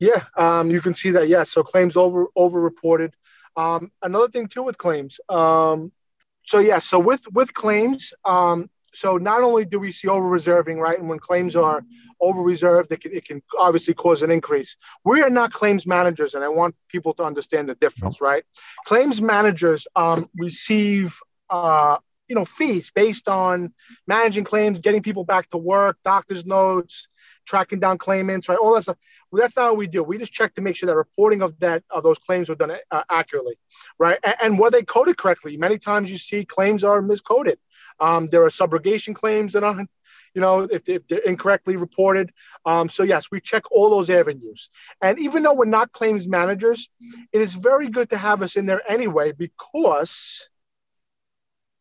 Yeah, 0.00 0.24
um, 0.36 0.70
you 0.70 0.80
can 0.80 0.94
see 0.94 1.10
that. 1.12 1.28
Yeah, 1.28 1.44
so 1.44 1.62
claims 1.62 1.96
over 1.96 2.26
over 2.34 2.60
reported. 2.60 3.14
Um, 3.56 3.92
another 4.02 4.28
thing 4.28 4.48
too 4.48 4.62
with 4.62 4.78
claims. 4.78 5.20
Um, 5.28 5.92
so 6.44 6.58
yeah, 6.58 6.78
so 6.78 6.98
with 6.98 7.30
with 7.32 7.54
claims, 7.54 8.12
um, 8.24 8.70
so 8.92 9.16
not 9.16 9.42
only 9.42 9.64
do 9.64 9.78
we 9.78 9.92
see 9.92 10.08
over 10.08 10.26
reserving, 10.28 10.78
right, 10.78 10.98
and 10.98 11.08
when 11.08 11.18
claims 11.18 11.54
are 11.56 11.82
over 12.20 12.40
reserved, 12.40 12.90
it 12.90 13.00
can, 13.00 13.14
it 13.14 13.24
can 13.24 13.42
obviously 13.58 13.94
cause 13.94 14.22
an 14.22 14.30
increase. 14.30 14.76
We 15.04 15.22
are 15.22 15.30
not 15.30 15.52
claims 15.52 15.86
managers, 15.86 16.34
and 16.34 16.44
I 16.44 16.48
want 16.48 16.74
people 16.88 17.14
to 17.14 17.22
understand 17.22 17.68
the 17.68 17.74
difference, 17.74 18.20
right? 18.20 18.44
Claims 18.84 19.20
managers 19.20 19.86
um, 19.94 20.28
receive 20.36 21.18
uh, 21.50 21.98
you 22.28 22.34
know 22.34 22.44
fees 22.44 22.90
based 22.90 23.28
on 23.28 23.72
managing 24.06 24.44
claims, 24.44 24.78
getting 24.78 25.02
people 25.02 25.24
back 25.24 25.48
to 25.50 25.58
work, 25.58 25.98
doctor's 26.04 26.44
notes, 26.44 27.08
tracking 27.48 27.80
down 27.80 27.98
claimants, 27.98 28.48
right? 28.48 28.58
All 28.58 28.74
that 28.74 28.82
stuff. 28.82 28.98
Well, 29.30 29.40
that's 29.40 29.56
not 29.56 29.70
what 29.70 29.78
we 29.78 29.86
do. 29.86 30.02
We 30.02 30.18
just 30.18 30.32
check 30.32 30.54
to 30.54 30.62
make 30.62 30.76
sure 30.76 30.86
that 30.86 30.96
reporting 30.96 31.42
of 31.42 31.58
that 31.60 31.82
of 31.90 32.02
those 32.02 32.18
claims 32.18 32.48
were 32.48 32.54
done 32.54 32.76
uh, 32.90 33.02
accurately, 33.10 33.58
right? 33.98 34.18
And, 34.22 34.36
and, 34.42 34.58
were 34.58 34.70
they 34.70 34.82
coded 34.82 35.16
correctly? 35.16 35.56
Many 35.56 35.78
times 35.78 36.10
you 36.10 36.18
see 36.18 36.44
claims 36.44 36.84
are 36.84 37.00
miscoded. 37.00 37.56
Um, 37.98 38.28
there 38.28 38.44
are 38.44 38.48
subrogation 38.48 39.14
claims 39.14 39.54
that 39.54 39.64
are, 39.64 39.86
you 40.34 40.40
know, 40.40 40.62
if, 40.62 40.88
if 40.88 41.06
they're 41.08 41.18
incorrectly 41.18 41.76
reported. 41.76 42.32
Um, 42.64 42.88
so 42.88 43.02
yes, 43.02 43.30
we 43.30 43.40
check 43.40 43.64
all 43.72 43.90
those 43.90 44.10
avenues. 44.10 44.70
And 45.02 45.18
even 45.18 45.42
though 45.42 45.54
we're 45.54 45.64
not 45.64 45.92
claims 45.92 46.28
managers, 46.28 46.88
it 47.32 47.40
is 47.40 47.54
very 47.54 47.88
good 47.88 48.10
to 48.10 48.18
have 48.18 48.42
us 48.42 48.56
in 48.56 48.66
there 48.66 48.82
anyway 48.88 49.32
because 49.32 50.48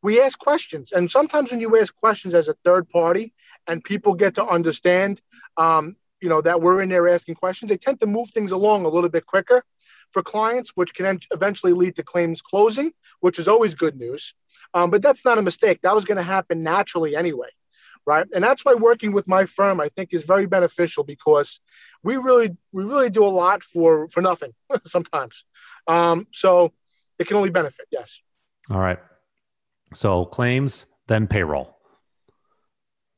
we 0.04 0.22
ask 0.22 0.38
questions. 0.38 0.92
And 0.92 1.10
sometimes 1.10 1.52
when 1.52 1.62
you 1.62 1.78
ask 1.78 1.96
questions 1.96 2.34
as 2.34 2.48
a 2.48 2.56
third 2.64 2.90
party 2.90 3.34
and 3.68 3.84
people 3.84 4.14
get 4.14 4.36
to 4.36 4.46
understand, 4.46 5.22
um, 5.58 5.96
you 6.22 6.30
know, 6.30 6.42
that 6.42 6.62
we're 6.62 6.82
in 6.82 6.90
there 6.90 7.08
asking 7.10 7.36
questions, 7.36 7.70
they 7.70 7.78
tend 7.78 8.00
to 8.02 8.08
move 8.08 8.30
things 8.32 8.52
along 8.52 8.86
a 8.86 8.90
little 8.90 9.10
bit 9.10 9.26
quicker 9.26 9.64
for 10.12 10.24
clients, 10.24 10.72
which 10.76 10.94
can 10.94 11.20
eventually 11.32 11.74
lead 11.74 11.96
to 11.96 12.04
claims 12.04 12.42
closing, 12.42 12.92
which 13.20 13.40
is 13.40 13.48
always 13.48 13.76
good 13.76 13.98
news. 13.98 14.34
Um, 14.74 14.90
but 14.90 15.02
that's 15.02 15.26
not 15.26 15.38
a 15.38 15.42
mistake. 15.42 15.82
That 15.82 15.96
was 15.96 16.06
going 16.06 16.18
to 16.18 16.24
happen 16.24 16.64
naturally 16.64 17.16
anyway. 17.16 17.50
Right. 18.06 18.26
And 18.34 18.42
that's 18.42 18.64
why 18.64 18.74
working 18.74 19.12
with 19.12 19.28
my 19.28 19.44
firm, 19.44 19.82
I 19.82 19.90
think, 19.90 20.14
is 20.14 20.24
very 20.24 20.46
beneficial 20.46 21.04
because 21.04 21.60
we 22.04 22.16
really, 22.16 22.56
we 22.72 22.86
really 22.86 23.10
do 23.10 23.26
a 23.26 23.28
lot 23.28 23.64
for 23.64 24.08
for 24.08 24.22
nothing 24.22 24.54
sometimes. 24.86 25.44
Um, 25.88 26.26
so 26.32 26.72
it 27.20 27.28
can 27.28 27.36
only 27.36 27.50
benefit. 27.50 27.88
Yes. 27.92 28.22
All 28.72 28.80
right. 28.80 29.00
So 29.94 30.26
claims, 30.26 30.86
then 31.08 31.28
payroll. 31.28 31.78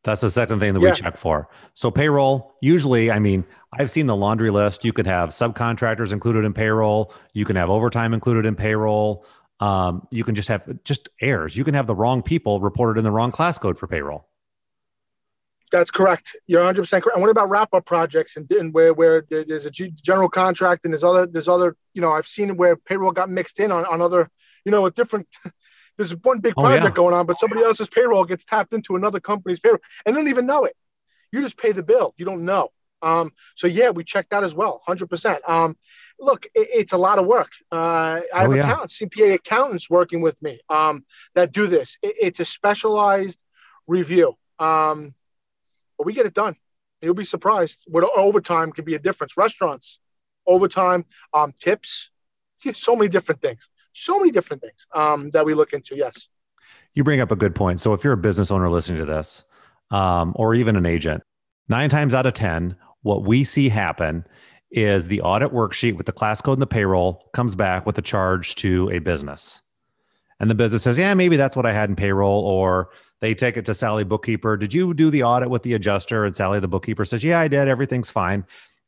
That's 0.04 0.22
the 0.22 0.30
second 0.30 0.60
thing 0.60 0.74
that 0.74 0.82
yeah. 0.82 0.92
we 0.92 0.96
check 0.96 1.18
for. 1.18 1.50
So 1.74 1.92
payroll, 1.92 2.56
usually, 2.62 3.12
I 3.12 3.20
mean, 3.20 3.46
I've 3.74 3.92
seen 3.92 4.06
the 4.06 4.16
laundry 4.16 4.50
list. 4.50 4.86
You 4.86 4.94
could 4.94 5.08
have 5.08 5.30
subcontractors 5.30 6.14
included 6.14 6.46
in 6.46 6.54
payroll. 6.54 7.14
You 7.34 7.46
can 7.46 7.58
have 7.58 7.70
overtime 7.70 8.14
included 8.14 8.46
in 8.46 8.56
payroll. 8.56 9.26
Um, 9.60 10.08
you 10.10 10.24
can 10.24 10.36
just 10.36 10.48
have 10.48 10.64
just 10.86 11.10
errors. 11.20 11.58
You 11.58 11.66
can 11.66 11.74
have 11.74 11.86
the 11.86 11.96
wrong 11.96 12.24
people 12.24 12.62
reported 12.62 12.98
in 12.98 13.04
the 13.04 13.12
wrong 13.12 13.32
class 13.32 13.58
code 13.58 13.78
for 13.78 13.88
payroll. 13.88 14.26
That's 15.72 15.92
correct. 15.92 16.36
You're 16.48 16.62
100 16.62 16.82
percent 16.82 17.04
correct. 17.04 17.18
And 17.18 17.22
what 17.22 17.30
about 17.30 17.50
wrap 17.50 17.74
up 17.74 17.86
projects 17.86 18.38
and, 18.38 18.50
and 18.52 18.74
where 18.74 18.94
where 18.94 19.26
there's 19.30 19.66
a 19.66 19.72
general 19.72 20.30
contract 20.30 20.86
and 20.86 20.94
there's 20.94 21.04
other 21.04 21.26
there's 21.26 21.48
other 21.48 21.76
you 21.94 22.02
know 22.02 22.14
I've 22.14 22.26
seen 22.26 22.56
where 22.58 22.76
payroll 22.76 23.12
got 23.12 23.30
mixed 23.30 23.60
in 23.60 23.72
on, 23.72 23.86
on 23.86 24.02
other 24.02 24.32
you 24.66 24.72
know 24.72 24.82
with 24.82 24.96
different 24.96 25.28
there's 26.00 26.16
one 26.24 26.40
big 26.40 26.56
project 26.56 26.84
oh, 26.84 26.88
yeah. 26.88 26.94
going 26.94 27.14
on, 27.14 27.26
but 27.26 27.38
somebody 27.38 27.62
else's 27.62 27.90
payroll 27.90 28.24
gets 28.24 28.46
tapped 28.46 28.72
into 28.72 28.96
another 28.96 29.20
company's 29.20 29.60
payroll 29.60 29.82
and 30.06 30.16
they 30.16 30.22
don't 30.22 30.30
even 30.30 30.46
know 30.46 30.64
it. 30.64 30.76
You 31.34 31.42
just 31.42 31.58
pay 31.58 31.74
the 31.74 31.84
bill. 31.84 32.16
You 32.18 32.24
don't 32.24 32.46
know. 32.46 32.70
Um, 33.02 33.34
so 33.56 33.68
yeah, 33.68 33.90
we 33.90 34.06
check 34.06 34.30
that 34.30 34.46
as 34.46 34.56
well, 34.56 34.82
hundred 34.86 35.06
um, 35.06 35.10
percent. 35.10 35.42
Look, 36.20 36.46
it, 36.56 36.70
it's 36.74 36.94
a 36.94 36.98
lot 36.98 37.20
of 37.20 37.26
work. 37.26 37.52
Uh, 37.70 38.22
I 38.34 38.42
have 38.42 38.52
oh, 38.52 38.54
yeah. 38.54 38.64
accountants, 38.64 39.00
CPA 39.00 39.34
accountants 39.36 39.90
working 39.90 40.22
with 40.22 40.42
me 40.42 40.62
um, 40.70 41.06
that 41.36 41.52
do 41.52 41.68
this. 41.68 41.98
It, 42.02 42.16
it's 42.22 42.40
a 42.40 42.46
specialized 42.46 43.44
review, 43.86 44.38
um, 44.58 45.14
but 45.98 46.08
we 46.08 46.14
get 46.14 46.26
it 46.26 46.34
done. 46.34 46.56
You'll 47.02 47.14
be 47.14 47.26
surprised 47.26 47.84
what 47.88 48.10
overtime 48.18 48.72
can 48.72 48.86
be 48.86 48.96
a 48.96 49.00
difference. 49.00 49.38
Restaurants, 49.38 50.00
overtime, 50.48 51.06
um, 51.34 51.54
tips, 51.60 52.12
so 52.74 52.96
many 52.96 53.10
different 53.10 53.42
things. 53.42 53.70
So 53.94 54.20
many 54.20 54.32
different 54.32 54.62
things 54.62 54.88
um, 54.94 55.30
that 55.32 55.46
we 55.46 55.54
look 55.54 55.74
into. 55.74 55.96
Yes. 55.96 56.30
You 56.94 57.04
bring 57.04 57.22
up 57.22 57.32
a 57.32 57.36
good 57.36 57.56
point. 57.56 57.80
So 57.80 57.94
if 57.94 58.04
you're 58.04 58.14
a 58.14 58.18
business 58.18 58.52
owner 58.52 58.70
listening 58.70 59.00
to 59.00 59.06
this, 59.06 59.44
um, 59.92 60.34
or 60.36 60.56
even 60.56 60.76
an 60.76 60.86
agent, 60.86 61.24
nine 61.68 61.90
times 61.90 62.14
out 62.14 62.26
of 62.26 62.34
10, 62.34 62.76
what 63.02 63.24
we 63.24 63.44
see 63.44 63.70
happen 63.70 64.26
is 64.72 65.08
the 65.08 65.22
audit 65.22 65.52
worksheet 65.52 65.98
with 65.98 66.06
the 66.06 66.12
class 66.12 66.42
code 66.42 66.56
and 66.56 66.62
the 66.62 66.68
payroll 66.68 67.30
comes 67.34 67.56
back 67.56 67.86
with 67.86 67.98
a 67.98 68.02
charge 68.02 68.56
to 68.56 68.90
a 68.92 69.00
business. 69.00 69.62
And 70.40 70.50
the 70.50 70.56
business 70.56 70.84
says, 70.84 70.98
yeah, 70.98 71.14
maybe 71.14 71.36
that's 71.36 71.56
what 71.56 71.66
I 71.66 71.74
had 71.74 71.90
in 71.90 71.96
payroll. 71.96 72.44
Or 72.46 72.90
they 73.20 73.36
take 73.36 73.58
it 73.58 73.66
to 73.66 73.74
Sally 73.74 74.04
bookkeeper. 74.04 74.56
Did 74.56 74.74
you 74.74 74.94
do 74.94 75.10
the 75.10 75.24
audit 75.24 75.50
with 75.50 75.64
the 75.64 75.74
adjuster? 75.74 76.24
And 76.24 76.36
Sally, 76.36 76.60
the 76.60 76.68
bookkeeper 76.68 77.04
says, 77.04 77.24
yeah, 77.24 77.40
I 77.40 77.48
did. 77.48 77.68
Everything's 77.68 78.10
fine. 78.10 78.46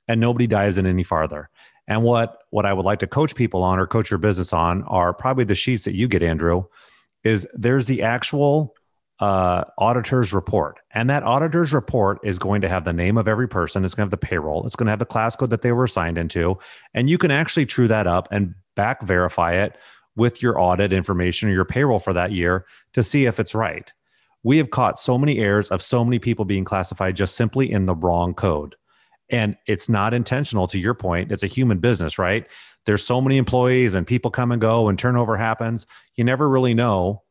And 0.08 0.22
nobody 0.22 0.48
dives 0.48 0.78
in 0.78 0.86
any 0.86 1.04
farther. 1.04 1.50
And 1.92 2.04
what, 2.04 2.38
what 2.52 2.66
I 2.66 2.72
would 2.72 2.86
like 2.86 3.00
to 3.00 3.08
coach 3.08 3.36
people 3.36 3.64
on 3.64 3.78
or 3.78 3.86
coach 3.86 4.10
your 4.10 4.18
business 4.18 4.54
on 4.54 4.84
are 4.84 5.14
probably 5.14 5.44
the 5.44 5.56
sheets 5.56 5.84
that 5.84 5.94
you 5.94 6.08
get, 6.08 6.24
Andrew, 6.24 6.64
is 7.26 7.46
there's 7.54 7.88
the 7.88 8.02
actual 8.02 8.74
uh, 9.20 9.66
auditor's 9.78 10.32
report. 10.32 10.80
And 10.92 11.10
that 11.10 11.24
auditor's 11.24 11.74
report 11.74 12.20
is 12.24 12.40
going 12.40 12.62
to 12.62 12.70
have 12.70 12.86
the 12.86 12.94
name 12.94 13.18
of 13.18 13.28
every 13.28 13.50
person. 13.50 13.84
It's 13.84 13.94
going 13.94 14.04
to 14.04 14.06
have 14.06 14.22
the 14.22 14.26
payroll. 14.26 14.66
It's 14.66 14.78
going 14.78 14.86
to 14.86 14.92
have 14.92 15.00
the 15.00 15.06
class 15.06 15.36
code 15.36 15.50
that 15.50 15.64
they 15.64 15.74
were 15.74 15.84
assigned 15.84 16.18
into. 16.18 16.58
And 16.94 17.10
you 17.10 17.18
can 17.18 17.30
actually 17.30 17.66
true 17.66 17.90
that 17.90 18.08
up 18.08 18.30
and 18.32 18.56
back 18.78 19.04
verify 19.04 19.52
it 19.56 19.76
with 20.16 20.42
your 20.42 20.58
audit 20.62 20.94
information 20.94 21.50
or 21.50 21.52
your 21.52 21.66
payroll 21.66 22.00
for 22.00 22.14
that 22.14 22.32
year 22.32 22.66
to 22.94 23.04
see 23.04 23.26
if 23.26 23.38
it's 23.38 23.54
right. 23.54 23.92
We 24.44 24.60
have 24.60 24.70
caught 24.70 24.98
so 24.98 25.18
many 25.18 25.40
errors 25.40 25.70
of 25.70 25.84
so 25.84 26.06
many 26.06 26.20
people 26.20 26.46
being 26.46 26.64
classified 26.64 27.18
just 27.18 27.36
simply 27.36 27.70
in 27.70 27.86
the 27.86 27.96
wrong 27.96 28.34
code. 28.34 28.78
And 29.32 29.58
it's 29.66 29.90
not 29.90 30.14
intentional 30.14 30.68
to 30.68 30.78
your 30.80 30.94
point. 30.94 31.32
It's 31.32 31.44
a 31.44 31.48
human 31.48 31.80
business, 31.80 32.20
right? 32.20 32.46
There's 32.86 33.04
so 33.04 33.22
many 33.22 33.38
employees 33.38 33.96
and 33.96 34.06
people 34.06 34.30
come 34.30 34.52
and 34.52 34.62
go 34.62 34.90
and 34.90 35.00
turnover 35.00 35.38
happens. 35.38 35.88
You 36.16 36.24
never 36.24 36.48
really 36.48 36.74
know 36.74 37.24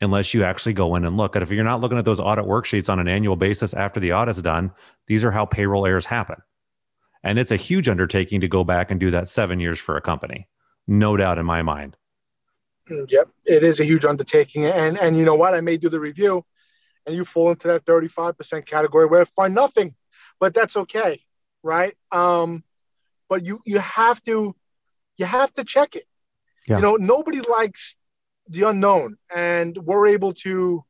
unless 0.00 0.34
you 0.34 0.44
actually 0.44 0.72
go 0.74 0.96
in 0.96 1.04
and 1.04 1.16
look. 1.16 1.36
And 1.36 1.42
if 1.42 1.50
you're 1.50 1.64
not 1.64 1.80
looking 1.80 1.98
at 1.98 2.04
those 2.04 2.20
audit 2.20 2.44
worksheets 2.44 2.90
on 2.90 2.98
an 2.98 3.08
annual 3.08 3.36
basis 3.36 3.72
after 3.72 4.00
the 4.00 4.12
audit's 4.12 4.42
done, 4.42 4.72
these 5.06 5.24
are 5.24 5.30
how 5.30 5.46
payroll 5.46 5.86
errors 5.86 6.06
happen. 6.06 6.36
And 7.22 7.38
it's 7.38 7.50
a 7.50 7.56
huge 7.56 7.88
undertaking 7.88 8.40
to 8.40 8.48
go 8.48 8.64
back 8.64 8.90
and 8.90 9.00
do 9.00 9.10
that 9.12 9.28
seven 9.28 9.60
years 9.60 9.78
for 9.78 9.96
a 9.96 10.00
company. 10.00 10.48
No 10.86 11.16
doubt 11.16 11.38
in 11.38 11.46
my 11.46 11.62
mind. 11.62 11.96
Yep, 12.88 13.28
it 13.44 13.64
is 13.64 13.80
a 13.80 13.84
huge 13.84 14.04
undertaking, 14.06 14.64
and 14.64 14.98
and 14.98 15.14
you 15.14 15.24
know 15.24 15.34
what? 15.34 15.54
I 15.54 15.60
may 15.60 15.76
do 15.76 15.90
the 15.90 16.00
review, 16.00 16.46
and 17.04 17.14
you 17.14 17.26
fall 17.26 17.50
into 17.50 17.68
that 17.68 17.84
thirty 17.84 18.08
five 18.08 18.38
percent 18.38 18.64
category 18.64 19.04
where 19.04 19.20
I 19.20 19.24
find 19.24 19.54
nothing, 19.54 19.94
but 20.40 20.54
that's 20.54 20.74
okay, 20.74 21.20
right? 21.62 21.96
Um, 22.12 22.64
but 23.28 23.44
you 23.44 23.60
you 23.64 23.78
have 23.78 24.22
to 24.24 24.54
you 25.16 25.26
have 25.26 25.52
to 25.54 25.64
check 25.64 25.96
it. 25.96 26.04
Yeah. 26.66 26.76
You 26.76 26.82
know, 26.82 26.96
nobody 26.96 27.40
likes 27.40 27.96
the 28.48 28.62
unknown, 28.68 29.16
and 29.34 29.76
we're 29.78 30.06
able 30.08 30.32
to 30.44 30.84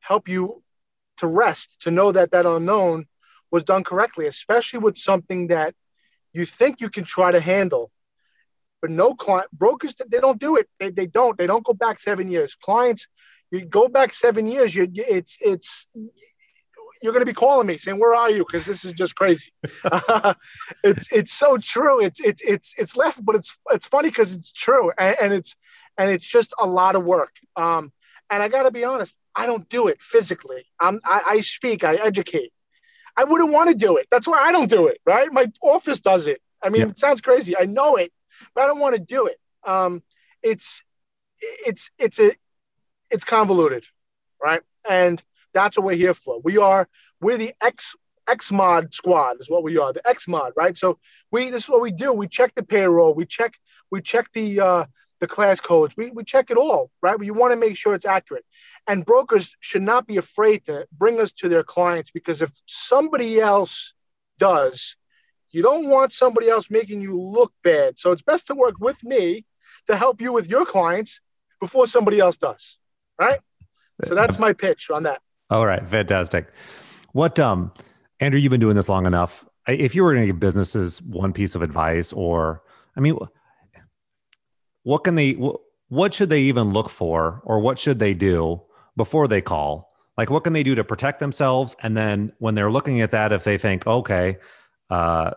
help 0.00 0.28
you 0.28 0.62
to 1.18 1.26
rest 1.26 1.82
to 1.82 1.90
know 1.90 2.12
that 2.12 2.30
that 2.32 2.46
unknown 2.46 3.06
was 3.50 3.64
done 3.64 3.84
correctly, 3.84 4.26
especially 4.26 4.80
with 4.80 4.96
something 4.96 5.48
that 5.48 5.74
you 6.32 6.44
think 6.44 6.80
you 6.80 6.90
can 6.90 7.04
try 7.04 7.32
to 7.32 7.40
handle 7.40 7.90
but 8.80 8.90
no 8.90 9.14
client 9.14 9.48
brokers 9.52 9.94
they 10.08 10.20
don't 10.20 10.40
do 10.40 10.56
it. 10.56 10.68
They, 10.78 10.90
they 10.90 11.06
don't. 11.06 11.36
They 11.36 11.46
don't 11.46 11.64
go 11.64 11.72
back 11.72 11.98
seven 11.98 12.28
years. 12.28 12.54
Clients, 12.54 13.08
you 13.50 13.64
go 13.64 13.88
back 13.88 14.12
seven 14.12 14.46
years. 14.46 14.74
You 14.74 14.88
it's 14.94 15.38
it's 15.40 15.86
you're 17.02 17.12
going 17.12 17.24
to 17.24 17.30
be 17.30 17.34
calling 17.34 17.66
me 17.66 17.76
saying, 17.76 17.98
"Where 17.98 18.14
are 18.14 18.30
you?" 18.30 18.44
Because 18.46 18.66
this 18.66 18.84
is 18.84 18.92
just 18.92 19.14
crazy. 19.14 19.52
it's 20.84 21.10
it's 21.12 21.32
so 21.32 21.58
true. 21.58 22.00
It's 22.00 22.20
it's 22.20 22.42
it's 22.42 22.74
it's 22.78 22.96
left, 22.96 23.24
but 23.24 23.36
it's 23.36 23.58
it's 23.70 23.86
funny 23.86 24.08
because 24.08 24.34
it's 24.34 24.50
true, 24.52 24.92
and, 24.98 25.16
and, 25.20 25.32
it's 25.32 25.56
and 25.98 26.10
it's 26.10 26.26
just 26.26 26.54
a 26.58 26.66
lot 26.66 26.96
of 26.96 27.04
work. 27.04 27.36
Um, 27.56 27.92
and 28.30 28.42
I 28.42 28.48
got 28.48 28.64
to 28.64 28.70
be 28.70 28.84
honest, 28.84 29.16
I 29.34 29.46
don't 29.46 29.68
do 29.68 29.88
it 29.88 30.00
physically. 30.00 30.64
I'm, 30.80 30.98
I, 31.04 31.22
I 31.26 31.40
speak, 31.40 31.84
I 31.84 31.94
educate. 31.94 32.52
I 33.16 33.24
wouldn't 33.24 33.52
want 33.52 33.70
to 33.70 33.76
do 33.76 33.96
it. 33.96 34.06
That's 34.10 34.26
why 34.26 34.38
I 34.38 34.52
don't 34.52 34.68
do 34.68 34.88
it. 34.88 34.98
Right? 35.06 35.32
My 35.32 35.46
office 35.62 36.00
does 36.00 36.26
it. 36.26 36.42
I 36.62 36.70
mean, 36.70 36.82
it 36.82 36.98
sounds 36.98 37.20
crazy. 37.20 37.56
I 37.56 37.66
know 37.66 37.96
it, 37.96 38.12
but 38.54 38.64
I 38.64 38.66
don't 38.66 38.80
want 38.80 38.94
to 38.96 39.00
do 39.00 39.26
it. 39.26 39.38
Um, 39.64 40.02
it's 40.42 40.82
it's 41.40 41.90
it's 41.98 42.18
a 42.18 42.32
it's 43.10 43.24
convoluted, 43.24 43.84
right? 44.42 44.62
And 44.88 45.22
that's 45.56 45.76
what 45.78 45.86
we're 45.86 45.96
here 45.96 46.14
for. 46.14 46.40
We 46.44 46.58
are 46.58 46.88
we're 47.20 47.38
the 47.38 47.54
X 47.62 47.96
X 48.28 48.52
mod 48.52 48.92
squad 48.92 49.40
is 49.40 49.50
what 49.50 49.62
we 49.62 49.78
are. 49.78 49.92
The 49.92 50.06
X 50.06 50.28
mod, 50.28 50.52
right? 50.54 50.76
So 50.76 50.98
we 51.32 51.50
this 51.50 51.64
is 51.64 51.70
what 51.70 51.80
we 51.80 51.92
do. 51.92 52.12
We 52.12 52.28
check 52.28 52.54
the 52.54 52.62
payroll. 52.62 53.14
We 53.14 53.24
check 53.24 53.54
we 53.90 54.02
check 54.02 54.32
the 54.32 54.60
uh, 54.60 54.84
the 55.20 55.26
class 55.26 55.60
codes. 55.60 55.96
We 55.96 56.10
we 56.10 56.24
check 56.24 56.50
it 56.50 56.58
all, 56.58 56.90
right? 57.02 57.18
We 57.18 57.30
want 57.30 57.52
to 57.52 57.56
make 57.56 57.76
sure 57.76 57.94
it's 57.94 58.04
accurate. 58.04 58.44
And 58.86 59.06
brokers 59.06 59.56
should 59.60 59.82
not 59.82 60.06
be 60.06 60.18
afraid 60.18 60.66
to 60.66 60.86
bring 60.92 61.20
us 61.20 61.32
to 61.40 61.48
their 61.48 61.64
clients 61.64 62.10
because 62.10 62.42
if 62.42 62.52
somebody 62.66 63.40
else 63.40 63.94
does, 64.38 64.96
you 65.50 65.62
don't 65.62 65.88
want 65.88 66.12
somebody 66.12 66.48
else 66.50 66.70
making 66.70 67.00
you 67.00 67.18
look 67.18 67.52
bad. 67.64 67.98
So 67.98 68.12
it's 68.12 68.22
best 68.22 68.46
to 68.48 68.54
work 68.54 68.74
with 68.78 69.02
me 69.02 69.46
to 69.86 69.96
help 69.96 70.20
you 70.20 70.32
with 70.32 70.50
your 70.50 70.66
clients 70.66 71.20
before 71.60 71.86
somebody 71.86 72.20
else 72.20 72.36
does. 72.36 72.78
Right. 73.18 73.40
So 74.04 74.14
that's 74.14 74.38
my 74.38 74.52
pitch 74.52 74.90
on 74.90 75.04
that. 75.04 75.22
All 75.50 75.64
right. 75.66 75.86
Fantastic. 75.88 76.48
What, 77.12 77.38
um, 77.38 77.72
Andrew, 78.20 78.40
you've 78.40 78.50
been 78.50 78.60
doing 78.60 78.76
this 78.76 78.88
long 78.88 79.06
enough. 79.06 79.44
If 79.68 79.94
you 79.94 80.02
were 80.02 80.12
going 80.12 80.24
to 80.24 80.32
give 80.32 80.40
businesses 80.40 81.00
one 81.02 81.32
piece 81.32 81.54
of 81.54 81.62
advice, 81.62 82.12
or, 82.12 82.62
I 82.96 83.00
mean, 83.00 83.18
what 84.82 85.04
can 85.04 85.14
they, 85.14 85.32
what 85.88 86.14
should 86.14 86.28
they 86.28 86.42
even 86.42 86.72
look 86.72 86.90
for, 86.90 87.42
or 87.44 87.60
what 87.60 87.78
should 87.78 87.98
they 87.98 88.14
do 88.14 88.62
before 88.96 89.28
they 89.28 89.40
call? 89.40 89.92
Like, 90.16 90.30
what 90.30 90.44
can 90.44 90.52
they 90.52 90.62
do 90.62 90.74
to 90.74 90.84
protect 90.84 91.20
themselves? 91.20 91.76
And 91.82 91.96
then 91.96 92.32
when 92.38 92.54
they're 92.54 92.70
looking 92.70 93.00
at 93.00 93.10
that, 93.10 93.32
if 93.32 93.44
they 93.44 93.58
think, 93.58 93.86
okay, 93.86 94.38
uh, 94.88 95.32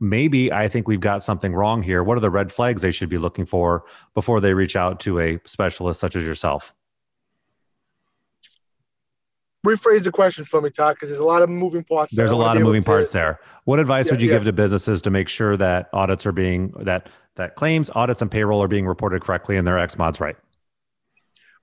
maybe 0.00 0.52
I 0.52 0.68
think 0.68 0.86
we've 0.86 1.00
got 1.00 1.22
something 1.22 1.54
wrong 1.54 1.82
here. 1.82 2.02
What 2.02 2.16
are 2.16 2.20
the 2.20 2.30
red 2.30 2.52
flags 2.52 2.82
they 2.82 2.90
should 2.90 3.08
be 3.08 3.18
looking 3.18 3.46
for 3.46 3.84
before 4.14 4.40
they 4.40 4.54
reach 4.54 4.76
out 4.76 5.00
to 5.00 5.20
a 5.20 5.40
specialist 5.44 6.00
such 6.00 6.16
as 6.16 6.24
yourself? 6.24 6.74
Rephrase 9.64 10.04
the 10.04 10.12
question 10.12 10.44
for 10.44 10.60
me, 10.60 10.70
Todd, 10.70 10.96
because 10.96 11.08
there's 11.08 11.20
a 11.20 11.24
lot 11.24 11.42
of 11.42 11.48
moving 11.48 11.84
parts. 11.84 12.14
There's 12.14 12.32
a 12.32 12.36
lot 12.36 12.56
of 12.56 12.62
moving 12.62 12.82
parts 12.82 13.12
there. 13.12 13.40
What 13.64 13.80
advice 13.80 14.06
yeah, 14.06 14.12
would 14.12 14.22
you 14.22 14.28
yeah. 14.28 14.36
give 14.36 14.44
to 14.44 14.52
businesses 14.52 15.00
to 15.02 15.10
make 15.10 15.28
sure 15.28 15.56
that 15.56 15.88
audits 15.92 16.26
are 16.26 16.32
being 16.32 16.74
that 16.80 17.08
that 17.36 17.56
claims, 17.56 17.90
audits, 17.94 18.20
and 18.20 18.30
payroll 18.30 18.62
are 18.62 18.68
being 18.68 18.86
reported 18.86 19.22
correctly 19.22 19.56
and 19.56 19.66
their 19.66 19.78
X 19.78 19.96
mods 19.96 20.20
right? 20.20 20.36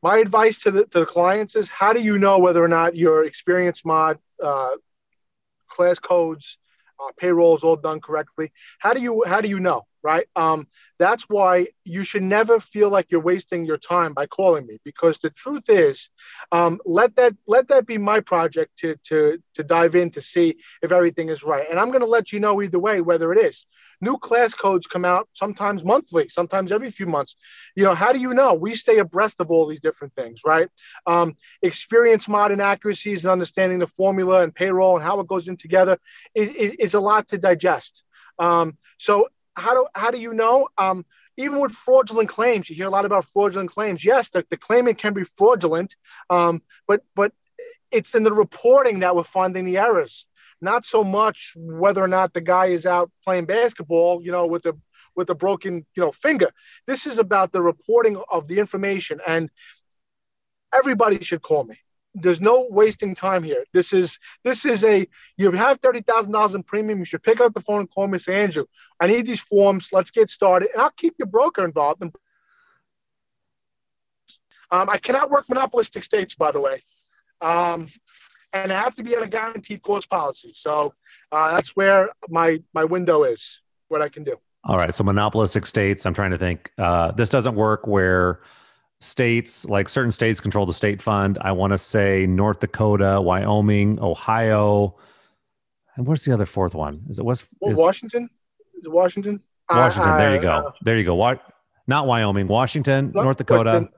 My 0.01 0.17
advice 0.17 0.61
to 0.63 0.71
the 0.71 0.85
to 0.87 0.99
the 1.01 1.05
clients 1.05 1.55
is: 1.55 1.69
How 1.69 1.93
do 1.93 2.01
you 2.01 2.17
know 2.17 2.39
whether 2.39 2.63
or 2.63 2.67
not 2.67 2.95
your 2.95 3.23
experience 3.23 3.85
mod 3.85 4.17
uh, 4.41 4.71
class 5.67 5.99
codes 5.99 6.57
uh, 7.01 7.11
payroll 7.17 7.55
is 7.55 7.63
all 7.63 7.75
done 7.75 7.99
correctly. 7.99 8.51
How 8.79 8.93
do 8.93 9.01
you 9.01 9.23
how 9.25 9.41
do 9.41 9.49
you 9.49 9.59
know? 9.59 9.85
Right? 10.03 10.25
Um, 10.35 10.67
that's 10.99 11.23
why 11.23 11.67
you 11.83 12.03
should 12.03 12.23
never 12.23 12.59
feel 12.59 12.89
like 12.89 13.11
you're 13.11 13.21
wasting 13.21 13.65
your 13.65 13.77
time 13.77 14.13
by 14.13 14.27
calling 14.27 14.65
me 14.65 14.79
because 14.83 15.19
the 15.19 15.29
truth 15.29 15.69
is, 15.69 16.09
um, 16.51 16.79
let 16.85 17.15
that 17.15 17.35
let 17.47 17.67
that 17.69 17.85
be 17.85 17.97
my 17.97 18.19
project 18.19 18.77
to 18.79 18.95
to 19.03 19.41
to 19.53 19.63
dive 19.63 19.95
in 19.95 20.09
to 20.11 20.21
see 20.21 20.57
if 20.81 20.91
everything 20.91 21.29
is 21.29 21.43
right. 21.43 21.65
And 21.69 21.79
I'm 21.79 21.89
going 21.89 22.01
to 22.01 22.07
let 22.07 22.31
you 22.31 22.39
know 22.39 22.61
either 22.61 22.79
way 22.79 23.01
whether 23.01 23.31
it 23.31 23.39
is. 23.39 23.65
New 23.99 24.17
class 24.17 24.53
codes 24.53 24.87
come 24.87 25.05
out 25.05 25.29
sometimes 25.33 25.83
monthly, 25.83 26.27
sometimes 26.29 26.71
every 26.71 26.89
few 26.89 27.05
months. 27.05 27.35
You 27.75 27.83
know, 27.83 27.93
how 27.93 28.11
do 28.11 28.19
you 28.19 28.33
know? 28.33 28.53
We 28.53 28.73
stay 28.73 28.97
abreast 28.97 29.39
of 29.39 29.51
all 29.51 29.67
these 29.67 29.81
different 29.81 30.15
things, 30.15 30.41
right? 30.45 30.69
Um, 31.05 31.35
experience 31.61 32.27
modern 32.27 32.61
accuracies 32.61 33.23
and 33.25 33.31
understanding 33.31 33.79
the 33.79 33.87
formula 33.87 34.41
and 34.41 34.53
payroll 34.53 34.95
and 34.95 35.03
how 35.03 35.19
it 35.19 35.27
goes 35.27 35.47
in 35.47 35.57
together 35.57 35.97
is, 36.33 36.49
is, 36.55 36.73
is 36.73 36.93
a 36.93 36.99
lot 36.99 37.27
to 37.29 37.37
digest. 37.37 38.03
Um, 38.39 38.77
so 38.97 39.27
how 39.61 39.73
do 39.73 39.87
how 39.95 40.11
do 40.11 40.19
you 40.19 40.33
know? 40.33 40.67
Um, 40.77 41.05
even 41.37 41.59
with 41.59 41.71
fraudulent 41.71 42.29
claims, 42.29 42.69
you 42.69 42.75
hear 42.75 42.87
a 42.87 42.89
lot 42.89 43.05
about 43.05 43.25
fraudulent 43.25 43.69
claims. 43.69 44.03
Yes, 44.03 44.29
the, 44.29 44.45
the 44.49 44.57
claimant 44.57 44.97
can 44.97 45.13
be 45.13 45.23
fraudulent, 45.23 45.95
um, 46.29 46.61
but 46.87 47.03
but 47.15 47.33
it's 47.91 48.15
in 48.15 48.23
the 48.23 48.33
reporting 48.33 48.99
that 48.99 49.15
we're 49.15 49.23
finding 49.23 49.65
the 49.65 49.77
errors, 49.77 50.27
not 50.61 50.85
so 50.85 51.03
much 51.03 51.53
whether 51.55 52.03
or 52.03 52.07
not 52.07 52.33
the 52.33 52.41
guy 52.41 52.67
is 52.67 52.85
out 52.85 53.11
playing 53.23 53.45
basketball, 53.45 54.21
you 54.23 54.31
know, 54.31 54.45
with 54.45 54.65
a 54.65 54.75
with 55.15 55.29
a 55.29 55.35
broken 55.35 55.85
you 55.95 56.03
know 56.03 56.11
finger. 56.11 56.51
This 56.87 57.05
is 57.05 57.17
about 57.17 57.51
the 57.51 57.61
reporting 57.61 58.21
of 58.31 58.47
the 58.47 58.59
information, 58.59 59.19
and 59.25 59.49
everybody 60.73 61.21
should 61.23 61.41
call 61.41 61.63
me 61.63 61.77
there's 62.13 62.41
no 62.41 62.67
wasting 62.69 63.15
time 63.15 63.43
here. 63.43 63.63
This 63.73 63.93
is 63.93 64.19
this 64.43 64.65
is 64.65 64.83
a 64.83 65.07
you 65.37 65.51
have 65.51 65.79
thirty 65.79 66.01
thousand 66.01 66.33
dollars 66.33 66.55
in 66.55 66.63
premium. 66.63 66.99
You 66.99 67.05
should 67.05 67.23
pick 67.23 67.39
up 67.39 67.53
the 67.53 67.61
phone 67.61 67.81
and 67.81 67.89
call 67.89 68.07
me, 68.07 68.19
Andrew, 68.27 68.65
I 68.99 69.07
need 69.07 69.25
these 69.25 69.39
forms. 69.39 69.89
Let's 69.91 70.11
get 70.11 70.29
started, 70.29 70.69
and 70.73 70.81
I'll 70.81 70.91
keep 70.91 71.15
your 71.17 71.27
broker 71.27 71.63
involved. 71.63 72.03
Um, 72.03 72.13
I 74.89 74.97
cannot 74.97 75.29
work 75.29 75.49
monopolistic 75.49 76.03
states, 76.03 76.35
by 76.35 76.51
the 76.51 76.59
way, 76.59 76.83
um, 77.41 77.87
and 78.53 78.71
I 78.71 78.77
have 78.77 78.95
to 78.95 79.03
be 79.03 79.15
on 79.15 79.23
a 79.23 79.27
guaranteed 79.27 79.81
course 79.81 80.05
policy. 80.05 80.51
So 80.55 80.93
uh, 81.31 81.55
that's 81.55 81.75
where 81.75 82.09
my 82.29 82.61
my 82.73 82.83
window 82.83 83.23
is. 83.23 83.61
What 83.87 84.01
I 84.01 84.07
can 84.07 84.23
do. 84.23 84.37
All 84.63 84.77
right. 84.77 84.95
So 84.95 85.03
monopolistic 85.03 85.65
states. 85.65 86.05
I'm 86.05 86.13
trying 86.13 86.31
to 86.31 86.37
think. 86.37 86.71
Uh, 86.77 87.11
this 87.11 87.29
doesn't 87.29 87.55
work 87.55 87.87
where 87.87 88.41
states 89.01 89.65
like 89.65 89.89
certain 89.89 90.11
states 90.11 90.39
control 90.39 90.65
the 90.65 90.73
state 90.73 91.01
fund. 91.01 91.37
I 91.41 91.51
want 91.51 91.73
to 91.73 91.77
say 91.77 92.25
North 92.25 92.59
Dakota, 92.59 93.19
Wyoming, 93.19 93.99
Ohio, 93.99 94.95
and 95.95 96.07
what's 96.07 96.23
the 96.23 96.33
other 96.33 96.45
fourth 96.45 96.73
one? 96.73 97.03
Is 97.09 97.19
it 97.19 97.25
West? 97.25 97.45
Well, 97.59 97.71
is, 97.71 97.77
Washington? 97.77 98.29
Is 98.77 98.85
it 98.85 98.91
Washington? 98.91 99.41
Washington. 99.69 100.11
I- 100.11 100.17
there 100.17 100.35
you 100.35 100.41
go. 100.41 100.73
There 100.81 100.97
you 100.97 101.03
go. 101.03 101.15
What? 101.15 101.41
Not 101.87 102.07
Wyoming. 102.07 102.47
Washington, 102.47 103.11
No, 103.13 103.23
North 103.23 103.37
Dakota. 103.37 103.89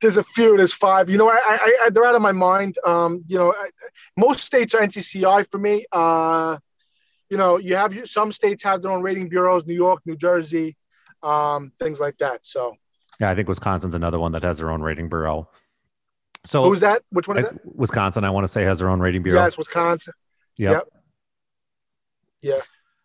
There's 0.00 0.16
a 0.18 0.22
few. 0.22 0.56
There's 0.56 0.74
five. 0.74 1.08
You 1.08 1.16
know, 1.16 1.30
I, 1.30 1.40
I, 1.46 1.76
I 1.84 1.90
they're 1.90 2.04
out 2.04 2.14
of 2.14 2.20
my 2.20 2.32
mind. 2.32 2.76
Um, 2.84 3.24
you 3.26 3.38
know, 3.38 3.54
I, 3.56 3.70
most 4.18 4.40
states 4.40 4.74
are 4.74 4.82
NCCI 4.82 5.48
for 5.48 5.58
me. 5.58 5.86
Uh, 5.90 6.58
you 7.30 7.38
know, 7.38 7.56
you 7.56 7.76
have 7.76 8.06
some 8.06 8.30
states 8.30 8.62
have 8.64 8.82
their 8.82 8.90
own 8.90 9.00
rating 9.00 9.30
bureaus. 9.30 9.64
New 9.64 9.74
York, 9.74 10.02
New 10.04 10.16
Jersey, 10.16 10.76
um, 11.24 11.72
things 11.78 11.98
like 11.98 12.18
that. 12.18 12.44
So, 12.44 12.76
yeah, 13.20 13.30
I 13.30 13.34
think 13.34 13.48
Wisconsin's 13.48 13.94
another 13.94 14.18
one 14.18 14.32
that 14.32 14.42
has 14.42 14.58
their 14.58 14.70
own 14.70 14.82
rating 14.82 15.08
bureau. 15.08 15.48
So 16.46 16.64
who's 16.64 16.80
that? 16.80 17.02
Which 17.10 17.26
one 17.26 17.38
is 17.38 17.48
that? 17.48 17.60
Wisconsin, 17.64 18.24
I 18.24 18.30
want 18.30 18.44
to 18.44 18.48
say, 18.48 18.64
has 18.64 18.78
their 18.78 18.90
own 18.90 19.00
rating 19.00 19.22
bureau. 19.22 19.40
Yes, 19.42 19.56
Wisconsin. 19.56 20.12
Yep. 20.58 20.72
Yep. 20.72 20.88
Yeah. 22.42 22.60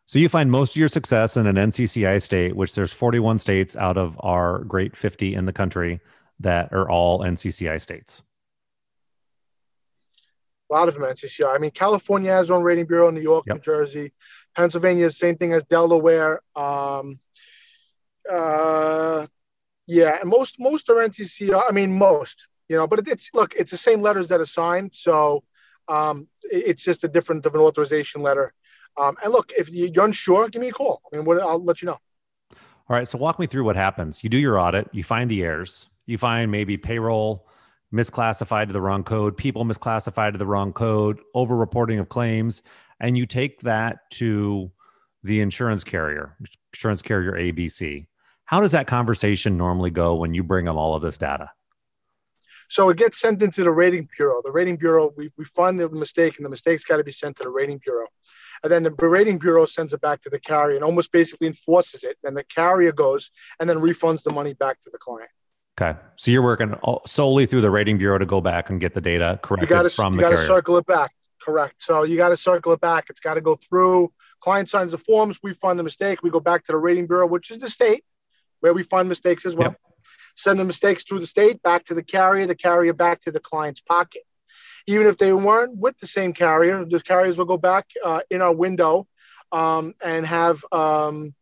So 0.07 0.19
you 0.19 0.27
find 0.27 0.51
most 0.51 0.71
of 0.71 0.77
your 0.77 0.89
success 0.89 1.37
in 1.37 1.47
an 1.47 1.55
NCCI 1.55 2.21
state, 2.21 2.55
which 2.55 2.73
there's 2.73 2.91
41 2.91 3.37
states 3.37 3.77
out 3.77 3.95
of 3.95 4.17
our 4.19 4.59
great 4.63 4.97
50 4.97 5.35
in 5.35 5.45
the 5.45 5.53
country 5.53 6.01
that 6.39 6.73
are 6.73 6.89
all 6.89 7.19
NCCI 7.19 7.79
states. 7.79 8.23
A 10.69 10.73
lot 10.73 10.87
of 10.87 10.95
them 10.95 11.03
NCCI. 11.03 11.55
I 11.55 11.59
mean, 11.59 11.71
California 11.71 12.31
has 12.31 12.47
their 12.47 12.57
own 12.57 12.63
rating 12.63 12.85
bureau. 12.85 13.09
New 13.11 13.21
York, 13.21 13.45
Yep. 13.47 13.57
New 13.57 13.61
Jersey, 13.61 14.13
Pennsylvania 14.55 15.05
the 15.05 15.13
same 15.13 15.37
thing 15.37 15.53
as 15.53 15.63
Delaware. 15.63 16.41
Um, 16.55 17.19
uh, 18.29 19.25
yeah, 19.87 20.17
and 20.21 20.29
most 20.29 20.59
most 20.59 20.89
are 20.89 20.95
NCCI. 20.95 21.63
I 21.67 21.71
mean, 21.71 21.97
most. 21.97 22.47
You 22.67 22.77
know, 22.77 22.87
but 22.87 23.07
it's 23.07 23.29
look, 23.33 23.55
it's 23.55 23.71
the 23.71 23.77
same 23.77 24.01
letters 24.01 24.27
that 24.27 24.39
are 24.39 24.45
signed, 24.45 24.93
so 24.93 25.43
um, 25.87 26.27
it- 26.43 26.65
it's 26.67 26.83
just 26.83 27.03
a 27.03 27.07
different 27.07 27.45
of 27.47 27.55
an 27.55 27.61
authorization 27.61 28.21
letter. 28.21 28.53
Um, 28.95 29.15
and 29.23 29.31
look, 29.33 29.51
if 29.57 29.71
you- 29.71 29.89
you're 29.91 30.05
unsure, 30.05 30.49
give 30.49 30.61
me 30.61 30.69
a 30.69 30.71
call. 30.71 31.01
I 31.11 31.15
mean, 31.15 31.25
what, 31.25 31.41
I'll 31.41 31.63
let 31.63 31.81
you 31.81 31.87
know. 31.87 31.97
All 32.89 32.95
right. 32.97 33.07
So 33.07 33.17
walk 33.17 33.39
me 33.39 33.47
through 33.47 33.63
what 33.63 33.75
happens. 33.75 34.23
You 34.23 34.29
do 34.29 34.37
your 34.37 34.59
audit, 34.59 34.87
you 34.91 35.03
find 35.03 35.29
the 35.31 35.43
errors, 35.43 35.89
you 36.05 36.17
find 36.17 36.51
maybe 36.51 36.77
payroll 36.77 37.47
misclassified 37.93 38.67
to 38.67 38.73
the 38.73 38.81
wrong 38.81 39.03
code, 39.03 39.35
people 39.35 39.65
misclassified 39.65 40.33
to 40.33 40.37
the 40.37 40.45
wrong 40.45 40.71
code, 40.73 41.19
over 41.33 41.55
reporting 41.55 41.97
of 41.97 42.09
claims, 42.09 42.61
and 42.99 43.17
you 43.17 43.25
take 43.25 43.61
that 43.61 44.09
to 44.11 44.71
the 45.23 45.41
insurance 45.41 45.83
carrier, 45.83 46.35
insurance 46.73 47.01
carrier 47.01 47.31
ABC. 47.33 48.05
How 48.49 48.61
does 48.61 48.71
that 48.71 48.87
conversation 48.87 49.57
normally 49.57 49.91
go 49.91 50.15
when 50.15 50.33
you 50.33 50.41
bring 50.41 50.65
them 50.65 50.75
all 50.75 50.95
of 50.95 51.03
this 51.03 51.19
data? 51.19 51.51
So 52.67 52.89
it 52.89 52.97
gets 52.97 53.19
sent 53.19 53.43
into 53.43 53.63
the 53.63 53.69
rating 53.69 54.09
bureau. 54.17 54.41
The 54.43 54.51
rating 54.51 54.77
bureau, 54.77 55.13
we, 55.15 55.31
we 55.37 55.45
find 55.45 55.79
the 55.79 55.87
mistake, 55.87 56.37
and 56.37 56.45
the 56.47 56.49
mistake's 56.49 56.83
got 56.83 56.97
to 56.97 57.03
be 57.03 57.11
sent 57.11 57.35
to 57.37 57.43
the 57.43 57.51
rating 57.51 57.77
bureau. 57.77 58.07
And 58.63 58.71
then 58.73 58.81
the 58.81 59.07
rating 59.07 59.37
bureau 59.37 59.65
sends 59.65 59.93
it 59.93 60.01
back 60.01 60.21
to 60.21 60.31
the 60.31 60.39
carrier 60.39 60.75
and 60.75 60.83
almost 60.83 61.11
basically 61.11 61.45
enforces 61.45 62.03
it. 62.03 62.17
And 62.23 62.35
the 62.35 62.43
carrier 62.43 62.91
goes 62.91 63.29
and 63.59 63.69
then 63.69 63.77
refunds 63.77 64.23
the 64.23 64.33
money 64.33 64.55
back 64.55 64.79
to 64.79 64.89
the 64.89 64.97
client. 64.97 65.29
Okay. 65.79 65.99
So 66.15 66.31
you're 66.31 66.41
working 66.41 66.73
solely 67.05 67.45
through 67.45 67.61
the 67.61 67.69
rating 67.69 67.99
bureau 67.99 68.17
to 68.17 68.25
go 68.25 68.41
back 68.41 68.71
and 68.71 68.81
get 68.81 68.95
the 68.95 69.01
data 69.01 69.39
You 69.47 69.57
to 69.57 69.89
from 69.91 70.13
you 70.13 70.21
the 70.21 70.23
got 70.23 70.31
to 70.31 70.37
circle 70.37 70.75
it 70.77 70.87
back. 70.87 71.11
Correct. 71.39 71.75
So 71.77 72.01
you 72.01 72.17
got 72.17 72.29
to 72.29 72.37
circle 72.37 72.73
it 72.73 72.81
back. 72.81 73.11
It's 73.11 73.19
got 73.19 73.35
to 73.35 73.41
go 73.41 73.55
through. 73.55 74.11
Client 74.39 74.69
signs 74.69 74.93
the 74.93 74.97
forms. 74.97 75.37
We 75.43 75.53
find 75.53 75.77
the 75.77 75.83
mistake. 75.83 76.23
We 76.23 76.31
go 76.31 76.39
back 76.39 76.65
to 76.65 76.71
the 76.71 76.79
rating 76.79 77.05
bureau, 77.05 77.27
which 77.27 77.51
is 77.51 77.59
the 77.59 77.69
state, 77.69 78.03
where 78.59 78.73
we 78.73 78.83
find 78.83 79.07
mistakes 79.07 79.45
as 79.45 79.55
well. 79.55 79.71
Yep. 79.71 79.79
Send 80.35 80.59
the 80.59 80.65
mistakes 80.65 81.03
through 81.03 81.19
the 81.19 81.27
state 81.27 81.61
back 81.61 81.83
to 81.85 81.93
the 81.93 82.03
carrier. 82.03 82.45
The 82.45 82.55
carrier 82.55 82.93
back 82.93 83.21
to 83.21 83.31
the 83.31 83.39
client's 83.39 83.81
pocket. 83.81 84.21
Even 84.87 85.07
if 85.07 85.17
they 85.17 85.33
weren't 85.33 85.77
with 85.77 85.97
the 85.99 86.07
same 86.07 86.33
carrier, 86.33 86.85
those 86.85 87.03
carriers 87.03 87.37
will 87.37 87.45
go 87.45 87.57
back 87.57 87.87
uh, 88.03 88.21
in 88.29 88.41
our 88.41 88.53
window 88.53 89.07
um, 89.51 89.93
and 90.03 90.25
have 90.25 90.63
um, 90.71 91.35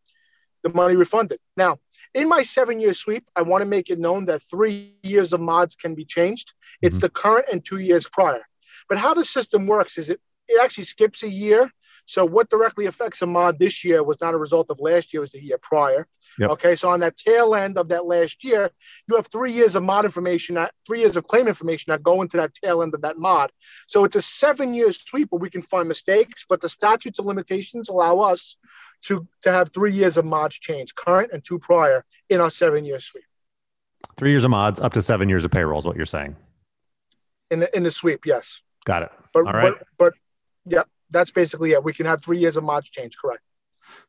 the 0.63 0.69
money 0.73 0.95
refunded. 0.95 1.39
Now, 1.55 1.77
in 2.13 2.27
my 2.27 2.41
seven 2.41 2.79
year 2.79 2.93
sweep, 2.93 3.25
I 3.35 3.43
want 3.43 3.61
to 3.61 3.65
make 3.67 3.89
it 3.89 3.99
known 3.99 4.25
that 4.25 4.41
three 4.41 4.95
years 5.03 5.31
of 5.33 5.39
mods 5.39 5.75
can 5.75 5.93
be 5.93 6.03
changed. 6.05 6.53
It's 6.81 6.97
Mhm. 6.97 7.01
the 7.01 7.09
current 7.09 7.45
and 7.51 7.63
two 7.63 7.77
years 7.77 8.07
prior. 8.07 8.47
But 8.89 8.97
how 8.97 9.13
the 9.13 9.25
system 9.25 9.67
works 9.67 9.97
is 9.97 10.09
it, 10.09 10.19
it 10.47 10.59
actually 10.61 10.85
skips 10.85 11.21
a 11.23 11.29
year. 11.29 11.71
So 12.07 12.23
what 12.23 12.49
directly 12.49 12.85
affects 12.85 13.21
a 13.21 13.25
mod 13.25 13.59
this 13.59 13.83
year 13.83 14.01
was 14.01 14.19
not 14.21 14.33
a 14.33 14.37
result 14.37 14.67
of 14.69 14.79
last 14.79 15.13
year, 15.13 15.19
it 15.19 15.21
was 15.21 15.31
the 15.31 15.43
year 15.43 15.57
prior. 15.61 16.07
Yep. 16.39 16.49
Okay, 16.51 16.75
so 16.75 16.89
on 16.89 17.01
that 17.01 17.17
tail 17.17 17.53
end 17.53 17.77
of 17.77 17.89
that 17.89 18.05
last 18.05 18.45
year, 18.45 18.71
you 19.09 19.17
have 19.17 19.27
three 19.27 19.51
years 19.51 19.75
of 19.75 19.83
mod 19.83 20.05
information, 20.05 20.55
uh, 20.55 20.69
three 20.85 21.01
years 21.01 21.17
of 21.17 21.27
claim 21.27 21.49
information 21.49 21.91
that 21.91 22.01
go 22.01 22.21
into 22.21 22.37
that 22.37 22.53
tail 22.53 22.81
end 22.81 22.93
of 22.95 23.01
that 23.01 23.17
mod. 23.17 23.51
So 23.87 24.05
it's 24.05 24.15
a 24.15 24.21
seven 24.21 24.73
year 24.73 24.93
sweep 24.93 25.27
where 25.31 25.39
we 25.39 25.49
can 25.49 25.61
find 25.61 25.87
mistakes, 25.87 26.45
but 26.47 26.61
the 26.61 26.69
statutes 26.69 27.19
of 27.19 27.25
limitations 27.25 27.89
allow 27.89 28.19
us 28.19 28.55
to, 29.03 29.27
to 29.41 29.51
have 29.51 29.73
three 29.73 29.91
years 29.91 30.15
of 30.15 30.23
mods 30.23 30.57
change, 30.57 30.95
current 30.95 31.31
and 31.33 31.43
two 31.43 31.59
prior, 31.59 32.05
in 32.29 32.39
our 32.39 32.49
seven 32.49 32.85
year 32.85 33.01
sweep. 33.01 33.25
Three 34.15 34.29
years 34.29 34.45
of 34.45 34.51
mods, 34.51 34.79
up 34.79 34.93
to 34.93 35.01
seven 35.01 35.27
years 35.27 35.43
of 35.43 35.51
payroll 35.51 35.79
is 35.79 35.85
what 35.85 35.97
you're 35.97 36.05
saying. 36.05 36.37
In 37.51 37.59
the, 37.59 37.75
in 37.75 37.83
the 37.83 37.91
sweep, 37.91 38.25
yes. 38.25 38.61
Got 38.85 39.03
it. 39.03 39.11
But, 39.33 39.45
All 39.45 39.51
right. 39.51 39.73
but, 39.73 39.87
but 39.97 40.13
yeah, 40.65 40.83
that's 41.09 41.31
basically 41.31 41.71
it. 41.71 41.83
We 41.83 41.93
can 41.93 42.05
have 42.05 42.23
three 42.23 42.37
years 42.37 42.57
of 42.57 42.63
mods 42.63 42.89
change, 42.89 43.17
correct? 43.17 43.41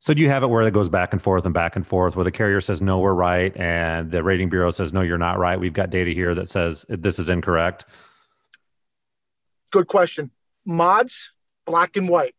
So 0.01 0.13
do 0.13 0.23
you 0.23 0.29
have 0.29 0.43
it 0.43 0.49
where 0.49 0.63
it 0.63 0.73
goes 0.73 0.89
back 0.89 1.13
and 1.13 1.23
forth 1.23 1.45
and 1.45 1.55
back 1.55 1.77
and 1.77 1.87
forth, 1.87 2.17
where 2.17 2.25
the 2.25 2.33
carrier 2.33 2.61
says 2.61 2.83
no, 2.83 2.99
we're 2.99 3.15
right, 3.15 3.57
and 3.57 4.11
the 4.11 4.23
rating 4.23 4.49
bureau 4.49 4.71
says 4.71 4.93
no, 4.93 5.03
you're 5.03 5.19
not 5.19 5.39
right. 5.39 5.59
We've 5.59 5.73
got 5.73 5.91
data 5.91 6.11
here 6.11 6.35
that 6.35 6.49
says 6.49 6.85
this 6.89 7.19
is 7.19 7.29
incorrect. 7.29 7.85
Good 9.71 9.87
question. 9.87 10.31
Mods, 10.65 11.33
black 11.65 11.97
and 11.97 12.09
white. 12.09 12.35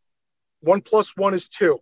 One 0.61 0.81
plus 0.81 1.15
one 1.15 1.33
is 1.33 1.47
two. 1.47 1.79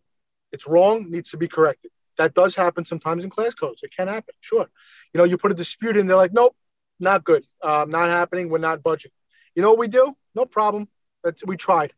It's 0.51 0.67
wrong, 0.67 1.09
needs 1.09 1.31
to 1.31 1.37
be 1.37 1.47
corrected. 1.47 1.91
That 2.17 2.33
does 2.33 2.55
happen 2.55 2.85
sometimes 2.85 3.23
in 3.23 3.29
class 3.29 3.53
codes. 3.53 3.83
It 3.83 3.95
can 3.95 4.07
happen, 4.07 4.33
sure. 4.39 4.67
You 5.13 5.17
know, 5.17 5.23
you 5.23 5.37
put 5.37 5.51
a 5.51 5.55
dispute 5.55 5.97
in, 5.97 6.07
they're 6.07 6.15
like, 6.15 6.33
nope, 6.33 6.55
not 6.99 7.23
good. 7.23 7.45
Um, 7.61 7.89
not 7.89 8.09
happening. 8.09 8.49
We're 8.49 8.57
not 8.57 8.83
budging. 8.83 9.11
You 9.55 9.61
know 9.61 9.69
what 9.69 9.79
we 9.79 9.87
do? 9.87 10.15
No 10.35 10.45
problem. 10.45 10.87
That's, 11.23 11.45
we 11.45 11.57
tried. 11.57 11.93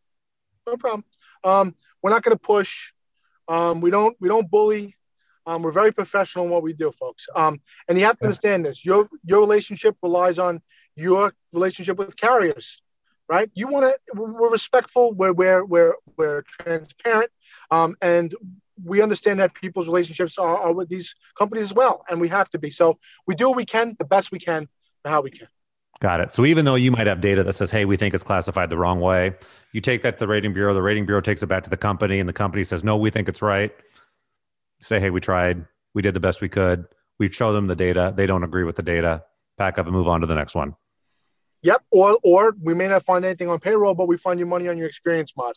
No 0.69 0.77
problem. 0.77 1.03
Um, 1.43 1.75
we're 2.01 2.11
not 2.11 2.21
going 2.23 2.35
to 2.35 2.39
push. 2.41 2.93
Um, 3.47 3.81
we 3.81 3.89
don't. 3.89 4.15
We 4.19 4.29
don't 4.29 4.49
bully. 4.49 4.95
Um, 5.47 5.63
we're 5.63 5.71
very 5.71 5.91
professional 5.91 6.45
in 6.45 6.51
what 6.51 6.61
we 6.61 6.73
do, 6.73 6.91
folks. 6.91 7.27
Um, 7.35 7.61
and 7.87 7.97
you 7.97 8.05
have 8.05 8.17
to 8.19 8.23
Yeah. 8.23 8.27
understand 8.27 8.65
this. 8.65 8.85
Your 8.85 9.09
your 9.23 9.39
relationship 9.39 9.97
relies 10.03 10.37
on 10.37 10.61
your 10.95 11.33
relationship 11.51 11.97
with 11.97 12.15
carriers, 12.15 12.81
right? 13.27 13.49
You 13.55 13.67
want 13.67 13.85
to. 13.85 13.93
We're 14.13 14.51
respectful. 14.51 15.13
We're 15.13 15.33
we're 15.33 15.65
we're 15.65 15.95
we're 16.17 16.43
transparent, 16.43 17.31
um, 17.71 17.95
and 18.01 18.35
we 18.91 19.01
understand 19.01 19.39
that 19.39 19.55
people's 19.55 19.87
relationships 19.87 20.37
are, 20.37 20.57
are 20.57 20.73
with 20.73 20.89
these 20.89 21.15
companies 21.37 21.63
as 21.63 21.73
well, 21.73 22.05
and 22.09 22.21
we 22.21 22.27
have 22.27 22.49
to 22.51 22.59
be. 22.59 22.69
So 22.69 22.99
we 23.25 23.33
do 23.33 23.49
what 23.49 23.57
we 23.57 23.65
can, 23.65 23.95
the 23.97 24.05
best 24.05 24.31
we 24.31 24.39
can, 24.39 24.69
how 25.03 25.21
we 25.21 25.31
can. 25.31 25.47
Got 26.01 26.21
it. 26.21 26.33
So 26.33 26.45
even 26.45 26.63
though 26.63 26.75
you 26.75 26.91
might 26.91 27.07
have 27.07 27.19
data 27.19 27.43
that 27.43 27.53
says, 27.53 27.71
hey, 27.71 27.83
we 27.83 27.97
think 27.97 28.13
it's 28.13 28.23
classified 28.23 28.69
the 28.69 28.77
wrong 28.77 29.01
way, 29.01 29.35
you 29.73 29.81
take 29.81 30.01
that 30.03 30.17
to 30.17 30.19
the 30.19 30.27
rating 30.27 30.53
bureau, 30.53 30.73
the 30.73 30.81
rating 30.81 31.05
bureau 31.05 31.21
takes 31.21 31.43
it 31.43 31.47
back 31.47 31.63
to 31.65 31.69
the 31.69 31.77
company, 31.77 32.19
and 32.19 32.29
the 32.29 32.33
company 32.33 32.63
says, 32.63 32.83
no, 32.83 32.95
we 32.95 33.09
think 33.11 33.27
it's 33.27 33.41
right. 33.41 33.73
Say, 34.81 34.99
hey, 34.99 35.09
we 35.09 35.19
tried, 35.19 35.65
we 35.93 36.01
did 36.01 36.13
the 36.13 36.21
best 36.21 36.39
we 36.39 36.47
could. 36.47 36.85
We 37.17 37.29
show 37.29 37.51
them 37.51 37.67
the 37.67 37.75
data. 37.75 38.13
They 38.15 38.27
don't 38.27 38.45
agree 38.45 38.63
with 38.63 38.77
the 38.77 38.81
data. 38.81 39.25
Pack 39.57 39.77
up 39.77 39.87
and 39.87 39.93
move 39.93 40.07
on 40.07 40.21
to 40.21 40.27
the 40.27 40.35
next 40.35 40.55
one. 40.55 40.75
Yep. 41.63 41.83
Or 41.91 42.17
or 42.23 42.55
we 42.61 42.73
may 42.73 42.87
not 42.87 43.03
find 43.03 43.25
anything 43.25 43.49
on 43.49 43.59
payroll, 43.59 43.93
but 43.93 44.07
we 44.07 44.15
find 44.15 44.39
your 44.39 44.47
money 44.47 44.69
on 44.69 44.77
your 44.77 44.87
experience 44.87 45.35
mod. 45.35 45.55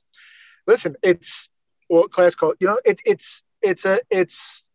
Listen, 0.67 0.97
it's 1.03 1.49
or 1.89 2.09
class 2.09 2.35
code. 2.35 2.57
You 2.59 2.67
know, 2.67 2.81
it, 2.85 3.01
it's 3.07 3.45
it's 3.61 3.85
a 3.85 4.01
it's 4.11 4.69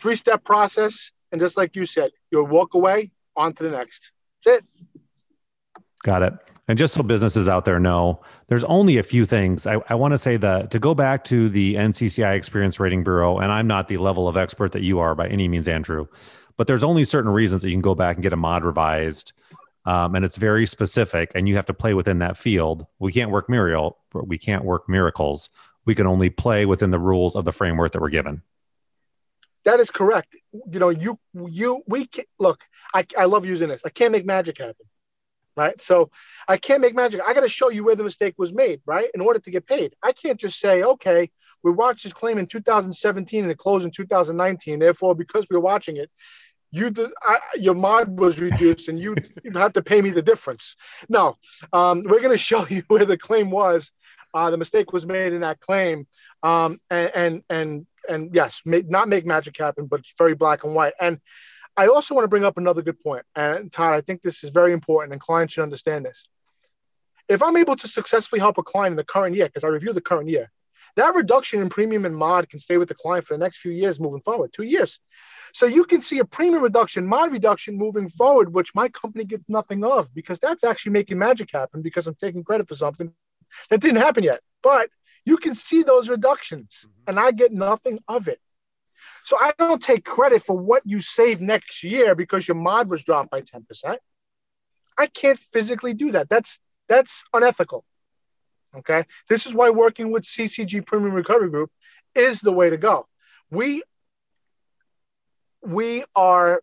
three 0.00 0.16
step 0.16 0.42
process, 0.42 1.12
and 1.30 1.40
just 1.40 1.56
like 1.56 1.76
you 1.76 1.86
said, 1.86 2.10
you'll 2.32 2.46
walk 2.46 2.74
away 2.74 3.12
on 3.36 3.52
to 3.52 3.62
the 3.62 3.70
next. 3.70 4.10
That's 4.46 4.58
it. 4.58 4.64
Got 6.02 6.22
it. 6.22 6.34
And 6.68 6.78
just 6.78 6.94
so 6.94 7.02
businesses 7.02 7.48
out 7.48 7.64
there 7.64 7.78
know, 7.78 8.20
there's 8.48 8.64
only 8.64 8.98
a 8.98 9.02
few 9.02 9.24
things. 9.24 9.66
I, 9.66 9.80
I 9.88 9.94
want 9.94 10.12
to 10.12 10.18
say 10.18 10.36
that 10.36 10.70
to 10.72 10.78
go 10.78 10.94
back 10.94 11.22
to 11.24 11.48
the 11.48 11.74
NCCI 11.74 12.34
Experience 12.34 12.80
Rating 12.80 13.04
Bureau, 13.04 13.38
and 13.38 13.52
I'm 13.52 13.66
not 13.66 13.88
the 13.88 13.98
level 13.98 14.26
of 14.26 14.36
expert 14.36 14.72
that 14.72 14.82
you 14.82 14.98
are 14.98 15.14
by 15.14 15.28
any 15.28 15.46
means, 15.46 15.68
Andrew, 15.68 16.06
but 16.56 16.66
there's 16.66 16.82
only 16.82 17.04
certain 17.04 17.30
reasons 17.30 17.62
that 17.62 17.68
you 17.68 17.74
can 17.74 17.82
go 17.82 17.94
back 17.94 18.16
and 18.16 18.22
get 18.22 18.32
a 18.32 18.36
mod 18.36 18.64
revised. 18.64 19.32
Um, 19.84 20.16
and 20.16 20.24
it's 20.24 20.36
very 20.36 20.66
specific, 20.66 21.30
and 21.36 21.48
you 21.48 21.54
have 21.54 21.66
to 21.66 21.74
play 21.74 21.94
within 21.94 22.18
that 22.18 22.36
field. 22.36 22.86
We 22.98 23.12
can't 23.12 23.30
work 23.30 23.48
miracle, 23.48 23.98
we 24.12 24.36
can't 24.36 24.64
work 24.64 24.88
miracles. 24.88 25.48
We 25.84 25.94
can 25.94 26.08
only 26.08 26.30
play 26.30 26.66
within 26.66 26.90
the 26.90 26.98
rules 26.98 27.36
of 27.36 27.44
the 27.44 27.52
framework 27.52 27.92
that 27.92 28.02
we're 28.02 28.08
given. 28.08 28.42
That 29.66 29.80
is 29.80 29.90
correct. 29.90 30.36
You 30.72 30.80
know, 30.80 30.90
you 30.90 31.20
you 31.34 31.82
we 31.88 32.06
can, 32.06 32.26
look. 32.40 32.64
I 32.94 33.04
I 33.18 33.26
love 33.26 33.46
using 33.46 33.68
this. 33.70 33.82
I 33.86 33.90
can't 33.90 34.12
make 34.12 34.26
magic 34.26 34.58
happen. 34.58 34.86
right? 35.56 35.80
So 35.82 36.10
I 36.48 36.58
can't 36.58 36.82
make 36.82 36.94
magic. 36.94 37.20
I 37.26 37.34
got 37.34 37.42
to 37.42 37.48
show 37.48 37.70
you 37.70 37.84
where 37.84 37.96
the 37.96 38.04
mistake 38.04 38.34
was 38.38 38.52
made, 38.52 38.82
right? 38.86 39.10
In 39.14 39.22
order 39.22 39.40
to 39.40 39.52
get 39.52 39.66
paid. 39.66 39.94
I 40.02 40.12
can't 40.12 40.40
just 40.40 40.60
say, 40.60 40.82
okay, 40.84 41.30
we 41.64 41.72
watched 41.72 42.04
this 42.04 42.14
claim 42.14 42.38
in 42.38 42.46
2017 42.46 43.42
and 43.44 43.52
it 43.52 43.58
closed 43.58 43.84
in 43.86 43.92
2019. 43.92 44.80
Therefore, 44.80 45.14
because 45.16 45.46
we 45.50 45.56
are 45.56 45.60
watching 45.60 45.96
it, 45.98 46.10
you 46.72 46.90
did, 46.90 47.10
I, 47.22 47.38
your 47.58 47.74
mod 47.74 48.18
was 48.20 48.40
reduced 48.40 48.88
and 48.88 49.00
you 49.00 49.16
you 49.44 49.52
have 49.52 49.74
to 49.74 49.82
pay 49.82 50.02
me 50.02 50.10
the 50.10 50.22
difference. 50.22 50.76
No, 51.08 51.36
um, 51.72 52.02
we're 52.04 52.20
going 52.20 52.30
to 52.32 52.38
show 52.38 52.66
you 52.68 52.84
where 52.88 53.06
the 53.06 53.18
claim 53.18 53.50
was. 53.50 53.92
Uh, 54.34 54.50
the 54.50 54.58
mistake 54.58 54.92
was 54.92 55.06
made 55.06 55.32
in 55.32 55.40
that 55.42 55.60
claim, 55.60 56.06
um, 56.42 56.78
and 56.90 57.12
and 57.14 57.42
and 57.48 57.86
and 58.08 58.34
yes, 58.34 58.62
not 58.64 59.08
make 59.08 59.26
magic 59.26 59.56
happen, 59.56 59.86
but 59.86 60.00
very 60.18 60.34
black 60.34 60.64
and 60.64 60.74
white. 60.74 60.94
And 61.00 61.20
I 61.76 61.88
also 61.88 62.14
want 62.14 62.24
to 62.24 62.28
bring 62.28 62.44
up 62.44 62.56
another 62.56 62.82
good 62.82 63.00
point. 63.02 63.24
And 63.34 63.70
Todd, 63.70 63.94
I 63.94 64.00
think 64.00 64.22
this 64.22 64.42
is 64.42 64.50
very 64.50 64.72
important, 64.72 65.12
and 65.12 65.20
clients 65.20 65.54
should 65.54 65.62
understand 65.62 66.06
this. 66.06 66.28
If 67.28 67.42
I'm 67.42 67.56
able 67.56 67.76
to 67.76 67.88
successfully 67.88 68.40
help 68.40 68.56
a 68.56 68.62
client 68.62 68.92
in 68.92 68.96
the 68.96 69.04
current 69.04 69.36
year, 69.36 69.46
because 69.46 69.64
I 69.64 69.68
review 69.68 69.92
the 69.92 70.00
current 70.00 70.28
year, 70.28 70.50
that 70.96 71.14
reduction 71.14 71.60
in 71.60 71.68
premium 71.68 72.06
and 72.06 72.16
mod 72.16 72.48
can 72.48 72.58
stay 72.58 72.78
with 72.78 72.88
the 72.88 72.94
client 72.94 73.26
for 73.26 73.34
the 73.34 73.38
next 73.38 73.58
few 73.58 73.72
years 73.72 74.00
moving 74.00 74.20
forward, 74.20 74.52
two 74.54 74.62
years. 74.62 75.00
So 75.52 75.66
you 75.66 75.84
can 75.84 76.00
see 76.00 76.18
a 76.18 76.24
premium 76.24 76.62
reduction, 76.62 77.06
mod 77.06 77.32
reduction 77.32 77.76
moving 77.76 78.08
forward, 78.08 78.54
which 78.54 78.74
my 78.74 78.88
company 78.88 79.24
gets 79.24 79.44
nothing 79.48 79.84
of 79.84 80.14
because 80.14 80.38
that's 80.38 80.64
actually 80.64 80.92
making 80.92 81.18
magic 81.18 81.50
happen 81.52 81.82
because 81.82 82.06
I'm 82.06 82.14
taking 82.14 82.44
credit 82.44 82.68
for 82.68 82.76
something 82.76 83.12
that 83.68 83.80
didn't 83.80 83.98
happen 83.98 84.24
yet. 84.24 84.40
But 84.62 84.88
you 85.26 85.36
can 85.36 85.54
see 85.54 85.82
those 85.82 86.08
reductions 86.08 86.86
mm-hmm. 86.86 87.02
and 87.08 87.20
I 87.20 87.32
get 87.32 87.52
nothing 87.52 87.98
of 88.08 88.28
it. 88.28 88.40
So 89.24 89.36
I 89.38 89.52
don't 89.58 89.82
take 89.82 90.04
credit 90.04 90.40
for 90.40 90.56
what 90.56 90.82
you 90.86 91.02
save 91.02 91.40
next 91.42 91.82
year 91.82 92.14
because 92.14 92.48
your 92.48 92.54
mod 92.54 92.88
was 92.88 93.04
dropped 93.04 93.30
by 93.30 93.42
10%. 93.42 93.98
I 94.96 95.06
can't 95.08 95.38
physically 95.38 95.92
do 95.92 96.12
that. 96.12 96.30
That's 96.30 96.58
that's 96.88 97.24
unethical. 97.34 97.84
Okay. 98.78 99.04
This 99.28 99.44
is 99.46 99.54
why 99.54 99.70
working 99.70 100.10
with 100.10 100.22
CCG 100.22 100.86
Premium 100.86 101.12
Recovery 101.12 101.50
Group 101.50 101.70
is 102.14 102.40
the 102.40 102.52
way 102.52 102.70
to 102.70 102.76
go. 102.76 103.06
We 103.50 103.82
we 105.62 106.04
are 106.14 106.62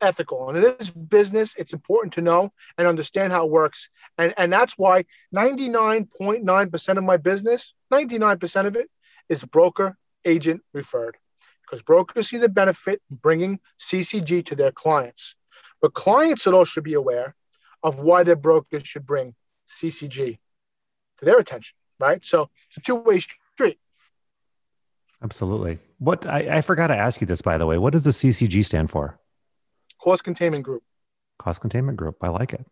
ethical 0.00 0.48
and 0.48 0.58
it 0.58 0.80
is 0.80 0.90
business. 0.90 1.54
It's 1.56 1.72
important 1.72 2.12
to 2.14 2.22
know 2.22 2.52
and 2.76 2.86
understand 2.86 3.32
how 3.32 3.46
it 3.46 3.50
works. 3.50 3.90
And, 4.18 4.34
and 4.36 4.52
that's 4.52 4.76
why 4.76 5.04
99.9% 5.34 6.98
of 6.98 7.04
my 7.04 7.16
business, 7.16 7.74
99% 7.92 8.66
of 8.66 8.76
it 8.76 8.90
is 9.28 9.44
broker 9.44 9.96
agent 10.24 10.62
referred 10.72 11.16
because 11.62 11.82
brokers 11.82 12.28
see 12.28 12.36
the 12.36 12.48
benefit 12.48 13.02
in 13.10 13.16
bringing 13.16 13.60
CCG 13.78 14.44
to 14.46 14.54
their 14.54 14.72
clients. 14.72 15.36
But 15.80 15.94
clients 15.94 16.46
all 16.46 16.64
should 16.64 16.84
be 16.84 16.94
aware 16.94 17.34
of 17.82 17.98
why 17.98 18.22
their 18.22 18.36
brokers 18.36 18.86
should 18.86 19.06
bring 19.06 19.34
CCG 19.68 20.38
to 21.18 21.24
their 21.24 21.38
attention, 21.38 21.76
right? 21.98 22.24
So 22.24 22.50
it's 22.68 22.78
a 22.78 22.80
two 22.80 22.96
way 22.96 23.20
street. 23.20 23.78
Absolutely. 25.22 25.78
What 25.98 26.26
I, 26.26 26.58
I 26.58 26.60
forgot 26.60 26.88
to 26.88 26.96
ask 26.96 27.20
you 27.20 27.26
this, 27.26 27.42
by 27.42 27.58
the 27.58 27.66
way. 27.66 27.78
What 27.78 27.92
does 27.92 28.04
the 28.04 28.10
CCG 28.10 28.64
stand 28.64 28.90
for? 28.90 29.18
Cost 30.00 30.24
Containment 30.24 30.64
Group. 30.64 30.82
Cost 31.38 31.60
Containment 31.60 31.96
Group. 31.96 32.16
I 32.22 32.28
like 32.28 32.52
it. 32.52 32.64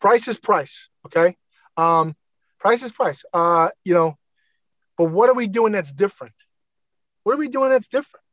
Price 0.00 0.28
is 0.28 0.38
price. 0.38 0.88
Okay. 1.06 1.36
Um, 1.76 2.14
price 2.58 2.82
is 2.82 2.92
price. 2.92 3.24
Uh, 3.32 3.70
you 3.84 3.94
know, 3.94 4.16
but 4.96 5.06
what 5.06 5.28
are 5.28 5.34
we 5.34 5.46
doing 5.46 5.72
that's 5.72 5.92
different? 5.92 6.34
What 7.22 7.34
are 7.34 7.38
we 7.38 7.48
doing 7.48 7.70
that's 7.70 7.88
different? 7.88 8.24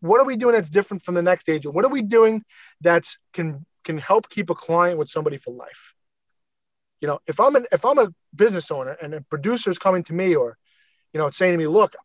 What 0.00 0.20
are 0.20 0.26
we 0.26 0.36
doing 0.36 0.54
that's 0.54 0.68
different 0.68 1.02
from 1.02 1.14
the 1.14 1.22
next 1.22 1.48
agent? 1.48 1.74
What 1.74 1.84
are 1.84 1.90
we 1.90 2.02
doing 2.02 2.44
that's 2.80 3.18
can 3.32 3.64
can 3.84 3.96
help 3.98 4.28
keep 4.28 4.50
a 4.50 4.54
client 4.54 4.98
with 4.98 5.08
somebody 5.08 5.38
for 5.38 5.52
life? 5.52 5.94
You 7.00 7.08
know, 7.08 7.20
if 7.26 7.40
I'm 7.40 7.56
an 7.56 7.66
if 7.72 7.84
I'm 7.84 7.98
a 7.98 8.12
business 8.34 8.70
owner 8.70 8.96
and 9.00 9.14
a 9.14 9.22
producer 9.22 9.70
is 9.70 9.78
coming 9.78 10.02
to 10.04 10.12
me 10.12 10.34
or, 10.34 10.58
you 11.14 11.18
know, 11.18 11.30
saying 11.30 11.52
to 11.52 11.58
me, 11.58 11.66
look, 11.66 11.96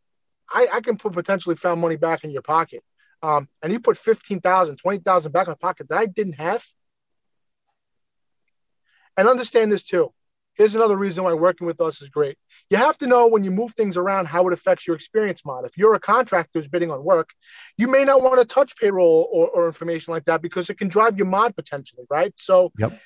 I, 0.50 0.68
I 0.72 0.80
can 0.80 0.96
put 0.96 1.12
potentially 1.12 1.56
found 1.56 1.80
money 1.80 1.96
back 1.96 2.24
in 2.24 2.30
your 2.30 2.42
pocket. 2.42 2.82
Um, 3.26 3.48
and 3.60 3.72
you 3.72 3.80
put 3.80 3.98
15,000, 3.98 4.76
20,000 4.76 5.32
back 5.32 5.48
in 5.48 5.50
my 5.50 5.56
pocket 5.60 5.88
that 5.88 5.98
I 5.98 6.06
didn't 6.06 6.34
have. 6.34 6.64
And 9.16 9.26
understand 9.26 9.72
this 9.72 9.82
too. 9.82 10.12
Here's 10.54 10.76
another 10.76 10.96
reason 10.96 11.24
why 11.24 11.34
working 11.34 11.66
with 11.66 11.80
us 11.80 12.00
is 12.00 12.08
great. 12.08 12.38
You 12.70 12.76
have 12.76 12.96
to 12.98 13.06
know 13.08 13.26
when 13.26 13.42
you 13.42 13.50
move 13.50 13.74
things 13.74 13.96
around 13.96 14.26
how 14.28 14.46
it 14.46 14.52
affects 14.52 14.86
your 14.86 14.94
experience 14.94 15.44
mod. 15.44 15.66
If 15.66 15.76
you're 15.76 15.94
a 15.94 16.00
contractor 16.00 16.50
who's 16.54 16.68
bidding 16.68 16.92
on 16.92 17.02
work, 17.02 17.30
you 17.76 17.88
may 17.88 18.04
not 18.04 18.22
want 18.22 18.38
to 18.38 18.44
touch 18.44 18.76
payroll 18.76 19.28
or, 19.32 19.48
or 19.48 19.66
information 19.66 20.14
like 20.14 20.26
that 20.26 20.40
because 20.40 20.70
it 20.70 20.78
can 20.78 20.86
drive 20.86 21.16
your 21.16 21.26
mod 21.26 21.56
potentially, 21.56 22.04
right? 22.08 22.32
So 22.36 22.72
yep. 22.78 22.96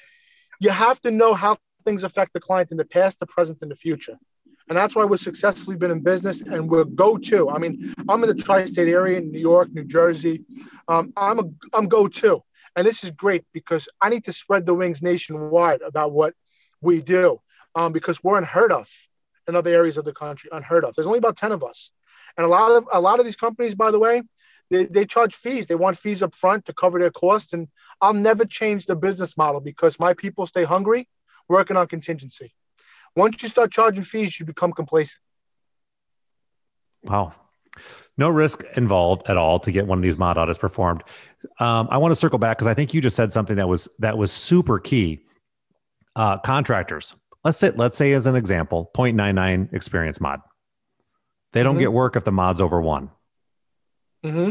you 0.61 0.69
have 0.69 1.01
to 1.01 1.11
know 1.11 1.33
how 1.33 1.57
things 1.87 2.05
affect 2.05 2.35
the 2.35 2.41
client 2.41 2.71
in 2.71 2.77
the 2.77 2.85
past, 2.85 3.21
the 3.21 3.27
present, 3.27 3.59
and 3.63 3.71
the 3.71 3.77
future. 3.77 4.19
And 4.71 4.79
that's 4.79 4.95
why 4.95 5.05
we've 5.05 5.19
successfully 5.19 5.77
been 5.77 5.91
in 5.91 5.99
business 5.99 6.43
and 6.43 6.71
we're 6.71 6.85
go 6.85 7.19
to. 7.19 7.51
I 7.51 7.59
mean, 7.59 7.93
I'm 8.09 8.23
in 8.23 8.29
the 8.29 8.35
tri 8.37 8.65
state 8.67 8.89
area 8.89 9.19
in 9.19 9.33
New 9.33 9.41
York, 9.41 9.69
New 9.73 9.83
Jersey. 9.83 10.45
Um, 10.87 11.13
I'm, 11.17 11.41
a, 11.41 11.43
I'm 11.75 11.89
go 11.89 12.07
to. 12.07 12.45
And 12.77 12.87
this 12.87 13.03
is 13.03 13.11
great 13.11 13.45
because 13.53 13.89
I 14.01 14.11
need 14.11 14.25
to 14.27 14.33
spread 14.33 14.67
the 14.67 14.75
wings 14.75 15.03
nationwide 15.03 15.83
about 15.83 16.13
what 16.13 16.35
we 16.81 17.03
do 17.03 17.41
um, 17.75 17.93
because 17.93 18.23
we're 18.23 18.39
unheard 18.39 18.71
of 18.71 18.89
in 19.49 19.57
other 19.57 19.71
areas 19.71 19.97
of 19.97 20.05
the 20.05 20.13
country. 20.13 20.49
Unheard 20.53 20.85
of. 20.85 20.95
There's 20.95 21.07
only 21.07 21.19
about 21.19 21.37
10 21.37 21.51
of 21.51 21.65
us. 21.65 21.91
And 22.37 22.47
a 22.47 22.49
lot 22.49 22.71
of 22.71 22.87
a 22.93 23.01
lot 23.01 23.19
of 23.19 23.25
these 23.25 23.35
companies, 23.35 23.75
by 23.75 23.91
the 23.91 23.99
way, 23.99 24.23
they, 24.71 24.87
they 24.87 25.05
charge 25.05 25.35
fees. 25.35 25.67
They 25.67 25.75
want 25.75 25.99
fees 25.99 26.23
up 26.23 26.33
front 26.33 26.65
to 26.67 26.73
cover 26.73 27.01
their 27.01 27.11
costs. 27.11 27.53
And 27.53 27.67
I'll 28.01 28.15
never 28.15 28.45
change 28.45 28.87
the 28.87 28.95
business 28.95 29.37
model 29.37 29.61
because 29.61 29.99
my 29.99 30.15
people 30.15 30.47
stay 30.47 30.63
hungry 30.63 31.09
working 31.49 31.77
on 31.77 31.89
contingency. 31.89 32.53
Once 33.17 33.43
you 33.43 33.49
start 33.49 33.73
charging 33.73 34.05
fees, 34.05 34.39
you 34.39 34.47
become 34.47 34.73
complacent. 34.73 35.21
Wow. 37.03 37.35
No 38.17 38.29
risk 38.29 38.65
involved 38.77 39.23
at 39.29 39.37
all 39.37 39.59
to 39.61 39.71
get 39.71 39.87
one 39.87 39.99
of 39.99 40.03
these 40.03 40.19
mod 40.19 40.37
audits 40.37 40.59
performed. 40.59 41.03
Um, 41.59 41.89
I 41.91 41.99
want 41.99 42.13
to 42.13 42.17
circle 42.17 42.39
back 42.39 42.59
because 42.59 42.67
I 42.67 42.75
think 42.75 42.93
you 42.93 43.01
just 43.01 43.17
said 43.17 43.33
something 43.33 43.57
that 43.57 43.69
was 43.69 43.89
that 43.99 44.19
was 44.19 44.31
super 44.31 44.79
key. 44.79 45.21
Uh, 46.15 46.37
contractors. 46.39 47.15
Let's 47.45 47.57
say 47.57 47.71
let's 47.71 47.97
say 47.97 48.13
as 48.13 48.27
an 48.27 48.37
example, 48.37 48.91
0.99 48.95 49.73
experience 49.73 50.21
mod. 50.21 50.41
They 51.53 51.63
don't 51.63 51.75
mm-hmm. 51.75 51.81
get 51.81 51.93
work 51.93 52.17
if 52.17 52.25
the 52.25 52.33
mod's 52.33 52.61
over 52.61 52.81
one. 52.81 53.11
Mm-hmm. 54.25 54.51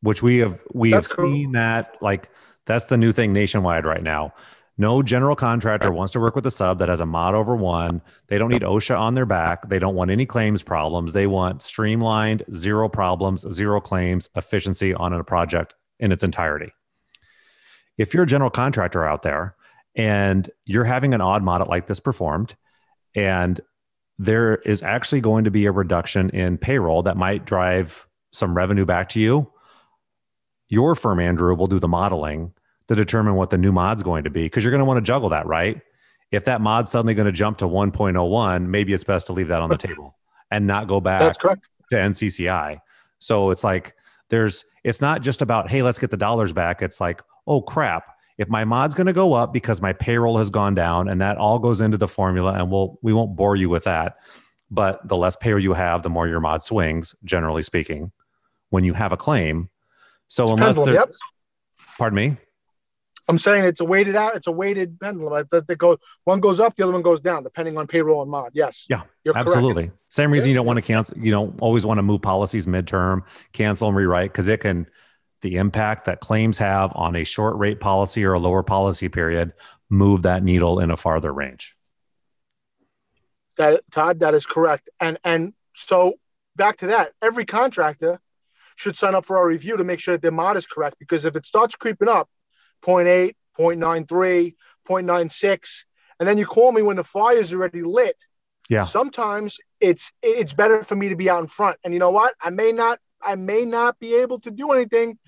Which 0.00 0.22
we 0.22 0.38
have 0.38 0.58
we 0.74 0.90
that's 0.90 1.10
have 1.10 1.16
cool. 1.16 1.32
seen 1.32 1.52
that 1.52 1.96
like 2.02 2.28
that's 2.66 2.86
the 2.86 2.96
new 2.96 3.12
thing 3.12 3.32
nationwide 3.32 3.84
right 3.84 4.02
now. 4.02 4.34
No 4.78 5.02
general 5.02 5.34
contractor 5.36 5.90
wants 5.90 6.12
to 6.12 6.20
work 6.20 6.36
with 6.36 6.44
a 6.44 6.50
sub 6.50 6.78
that 6.80 6.90
has 6.90 7.00
a 7.00 7.06
mod 7.06 7.34
over 7.34 7.56
one. 7.56 8.02
They 8.28 8.36
don't 8.36 8.50
need 8.50 8.60
OSHA 8.60 8.98
on 8.98 9.14
their 9.14 9.24
back. 9.24 9.68
They 9.70 9.78
don't 9.78 9.94
want 9.94 10.10
any 10.10 10.26
claims 10.26 10.62
problems. 10.62 11.14
They 11.14 11.26
want 11.26 11.62
streamlined, 11.62 12.42
zero 12.52 12.88
problems, 12.88 13.46
zero 13.50 13.80
claims, 13.80 14.28
efficiency 14.36 14.92
on 14.92 15.14
a 15.14 15.24
project 15.24 15.74
in 15.98 16.12
its 16.12 16.22
entirety. 16.22 16.72
If 17.96 18.12
you're 18.12 18.24
a 18.24 18.26
general 18.26 18.50
contractor 18.50 19.06
out 19.06 19.22
there 19.22 19.56
and 19.94 20.50
you're 20.66 20.84
having 20.84 21.14
an 21.14 21.22
odd 21.22 21.42
mod 21.42 21.66
like 21.68 21.86
this 21.86 22.00
performed, 22.00 22.54
and 23.14 23.58
there 24.18 24.56
is 24.56 24.82
actually 24.82 25.22
going 25.22 25.44
to 25.44 25.50
be 25.50 25.64
a 25.64 25.72
reduction 25.72 26.28
in 26.30 26.58
payroll 26.58 27.02
that 27.04 27.16
might 27.16 27.46
drive 27.46 28.06
some 28.30 28.54
revenue 28.54 28.84
back 28.84 29.08
to 29.10 29.20
you, 29.20 29.50
your 30.68 30.94
firm, 30.94 31.18
Andrew, 31.18 31.54
will 31.54 31.66
do 31.66 31.78
the 31.78 31.88
modeling 31.88 32.52
to 32.88 32.94
determine 32.94 33.34
what 33.34 33.50
the 33.50 33.58
new 33.58 33.72
mod's 33.72 34.02
going 34.02 34.24
to 34.24 34.30
be 34.30 34.44
because 34.44 34.64
you're 34.64 34.70
going 34.70 34.80
to 34.80 34.84
want 34.84 34.98
to 34.98 35.02
juggle 35.02 35.28
that, 35.30 35.46
right? 35.46 35.80
If 36.30 36.44
that 36.46 36.60
mod's 36.60 36.90
suddenly 36.90 37.14
going 37.14 37.26
to 37.26 37.32
jump 37.32 37.58
to 37.58 37.66
1.01, 37.66 38.66
maybe 38.66 38.92
it's 38.92 39.04
best 39.04 39.26
to 39.28 39.32
leave 39.32 39.48
that 39.48 39.60
on 39.60 39.68
the 39.68 39.78
table 39.78 40.16
and 40.50 40.66
not 40.66 40.88
go 40.88 41.00
back 41.00 41.20
That's 41.20 41.38
correct. 41.38 41.66
to 41.90 41.96
NCCI. 41.96 42.80
So 43.18 43.50
it's 43.50 43.64
like 43.64 43.94
there's 44.28 44.64
it's 44.84 45.00
not 45.00 45.22
just 45.22 45.42
about 45.42 45.70
hey, 45.70 45.82
let's 45.82 45.98
get 45.98 46.10
the 46.10 46.16
dollars 46.16 46.52
back. 46.52 46.82
It's 46.82 47.00
like, 47.00 47.22
oh 47.46 47.60
crap, 47.60 48.16
if 48.38 48.48
my 48.48 48.64
mod's 48.64 48.94
going 48.94 49.06
to 49.06 49.12
go 49.12 49.34
up 49.34 49.52
because 49.52 49.80
my 49.80 49.92
payroll 49.92 50.38
has 50.38 50.50
gone 50.50 50.74
down 50.74 51.08
and 51.08 51.20
that 51.20 51.38
all 51.38 51.58
goes 51.58 51.80
into 51.80 51.96
the 51.96 52.08
formula 52.08 52.54
and 52.54 52.70
we'll 52.70 52.98
we 53.02 53.12
won't 53.12 53.36
bore 53.36 53.56
you 53.56 53.68
with 53.68 53.84
that. 53.84 54.16
But 54.70 55.06
the 55.06 55.16
less 55.16 55.36
payroll 55.36 55.62
you 55.62 55.74
have, 55.74 56.02
the 56.02 56.10
more 56.10 56.26
your 56.26 56.40
mod 56.40 56.62
swings, 56.62 57.14
generally 57.24 57.62
speaking, 57.62 58.10
when 58.70 58.84
you 58.84 58.94
have 58.94 59.12
a 59.12 59.16
claim. 59.16 59.70
So 60.28 60.48
unless 60.48 60.76
there's 60.76 61.18
pardon 61.96 62.16
me. 62.16 62.36
I'm 63.28 63.38
saying 63.38 63.64
it's 63.64 63.80
a 63.80 63.84
weighted 63.84 64.14
out. 64.14 64.36
It's 64.36 64.46
a 64.46 64.52
weighted 64.52 65.00
pendulum. 65.00 65.44
That 65.50 65.66
they 65.66 65.74
go 65.74 65.98
one 66.24 66.40
goes 66.40 66.60
up, 66.60 66.76
the 66.76 66.84
other 66.84 66.92
one 66.92 67.02
goes 67.02 67.20
down, 67.20 67.42
depending 67.42 67.76
on 67.76 67.86
payroll 67.86 68.22
and 68.22 68.30
mod. 68.30 68.52
Yes. 68.54 68.86
Yeah. 68.88 69.02
absolutely. 69.34 69.84
Correct. 69.84 69.98
Same 70.08 70.30
reason 70.30 70.48
you 70.48 70.54
don't 70.54 70.66
want 70.66 70.76
to 70.76 70.82
cancel. 70.82 71.18
You 71.18 71.32
don't 71.32 71.60
always 71.60 71.84
want 71.84 71.98
to 71.98 72.02
move 72.02 72.22
policies 72.22 72.66
midterm, 72.66 73.22
cancel 73.52 73.88
and 73.88 73.96
rewrite 73.96 74.32
because 74.32 74.48
it 74.48 74.60
can 74.60 74.86
the 75.42 75.56
impact 75.56 76.06
that 76.06 76.20
claims 76.20 76.58
have 76.58 76.92
on 76.94 77.16
a 77.16 77.24
short 77.24 77.56
rate 77.56 77.80
policy 77.80 78.24
or 78.24 78.32
a 78.32 78.38
lower 78.38 78.62
policy 78.62 79.08
period 79.08 79.52
move 79.90 80.22
that 80.22 80.42
needle 80.42 80.80
in 80.80 80.90
a 80.90 80.96
farther 80.96 81.32
range. 81.32 81.76
That 83.56 83.82
Todd, 83.90 84.20
that 84.20 84.34
is 84.34 84.46
correct. 84.46 84.88
And 85.00 85.18
and 85.24 85.54
so 85.74 86.14
back 86.54 86.76
to 86.78 86.86
that, 86.88 87.12
every 87.20 87.44
contractor 87.44 88.20
should 88.76 88.96
sign 88.96 89.14
up 89.14 89.24
for 89.24 89.36
our 89.36 89.48
review 89.48 89.76
to 89.76 89.84
make 89.84 89.98
sure 89.98 90.14
that 90.14 90.22
their 90.22 90.30
mod 90.30 90.56
is 90.56 90.66
correct 90.66 90.98
because 90.98 91.24
if 91.24 91.34
it 91.34 91.46
starts 91.46 91.74
creeping 91.74 92.08
up 92.08 92.28
0.8, 92.82 93.34
0.93, 93.58 94.54
0.96, 94.88 95.84
and 96.18 96.28
then 96.28 96.38
you 96.38 96.46
call 96.46 96.72
me 96.72 96.82
when 96.82 96.96
the 96.96 97.04
fire 97.04 97.36
is 97.36 97.52
already 97.52 97.82
lit. 97.82 98.16
Yeah. 98.68 98.84
Sometimes 98.84 99.58
it's 99.80 100.12
it's 100.22 100.52
better 100.52 100.82
for 100.82 100.96
me 100.96 101.08
to 101.08 101.16
be 101.16 101.30
out 101.30 101.40
in 101.40 101.46
front. 101.46 101.78
And 101.84 101.92
you 101.92 102.00
know 102.00 102.10
what? 102.10 102.34
I 102.40 102.50
may 102.50 102.72
not 102.72 102.98
I 103.22 103.36
may 103.36 103.64
not 103.64 103.98
be 103.98 104.16
able 104.16 104.40
to 104.40 104.50
do 104.50 104.72
anything 104.72 105.18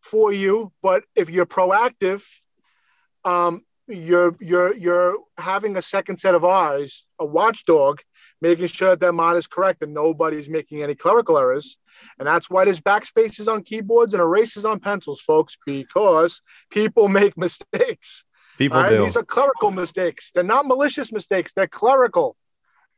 for 0.00 0.32
you, 0.32 0.72
but 0.82 1.04
if 1.16 1.30
you're 1.30 1.46
proactive, 1.46 2.24
um, 3.24 3.62
you're 3.88 4.36
you're 4.40 4.74
you're 4.76 5.16
having 5.38 5.76
a 5.76 5.82
second 5.82 6.18
set 6.18 6.34
of 6.34 6.44
eyes, 6.44 7.06
a 7.18 7.24
watchdog, 7.24 8.00
making 8.40 8.66
sure 8.66 8.90
that 8.90 9.00
that 9.00 9.12
mod 9.12 9.36
is 9.36 9.46
correct 9.46 9.82
and 9.82 9.94
nobody's 9.94 10.48
making 10.48 10.82
any 10.82 10.94
clerical 10.94 11.38
errors. 11.38 11.78
And 12.18 12.26
that's 12.26 12.50
why 12.50 12.64
there's 12.64 12.80
backspaces 12.80 13.52
on 13.52 13.62
keyboards 13.62 14.14
and 14.14 14.20
erases 14.20 14.64
on 14.64 14.80
pencils, 14.80 15.20
folks, 15.20 15.56
because 15.64 16.42
people 16.70 17.08
make 17.08 17.36
mistakes. 17.38 18.24
People 18.58 18.80
right? 18.80 18.90
do. 18.90 19.02
These 19.02 19.16
are 19.16 19.24
clerical 19.24 19.70
mistakes. 19.70 20.30
They're 20.32 20.44
not 20.44 20.66
malicious 20.66 21.12
mistakes. 21.12 21.52
They're 21.52 21.66
clerical. 21.66 22.36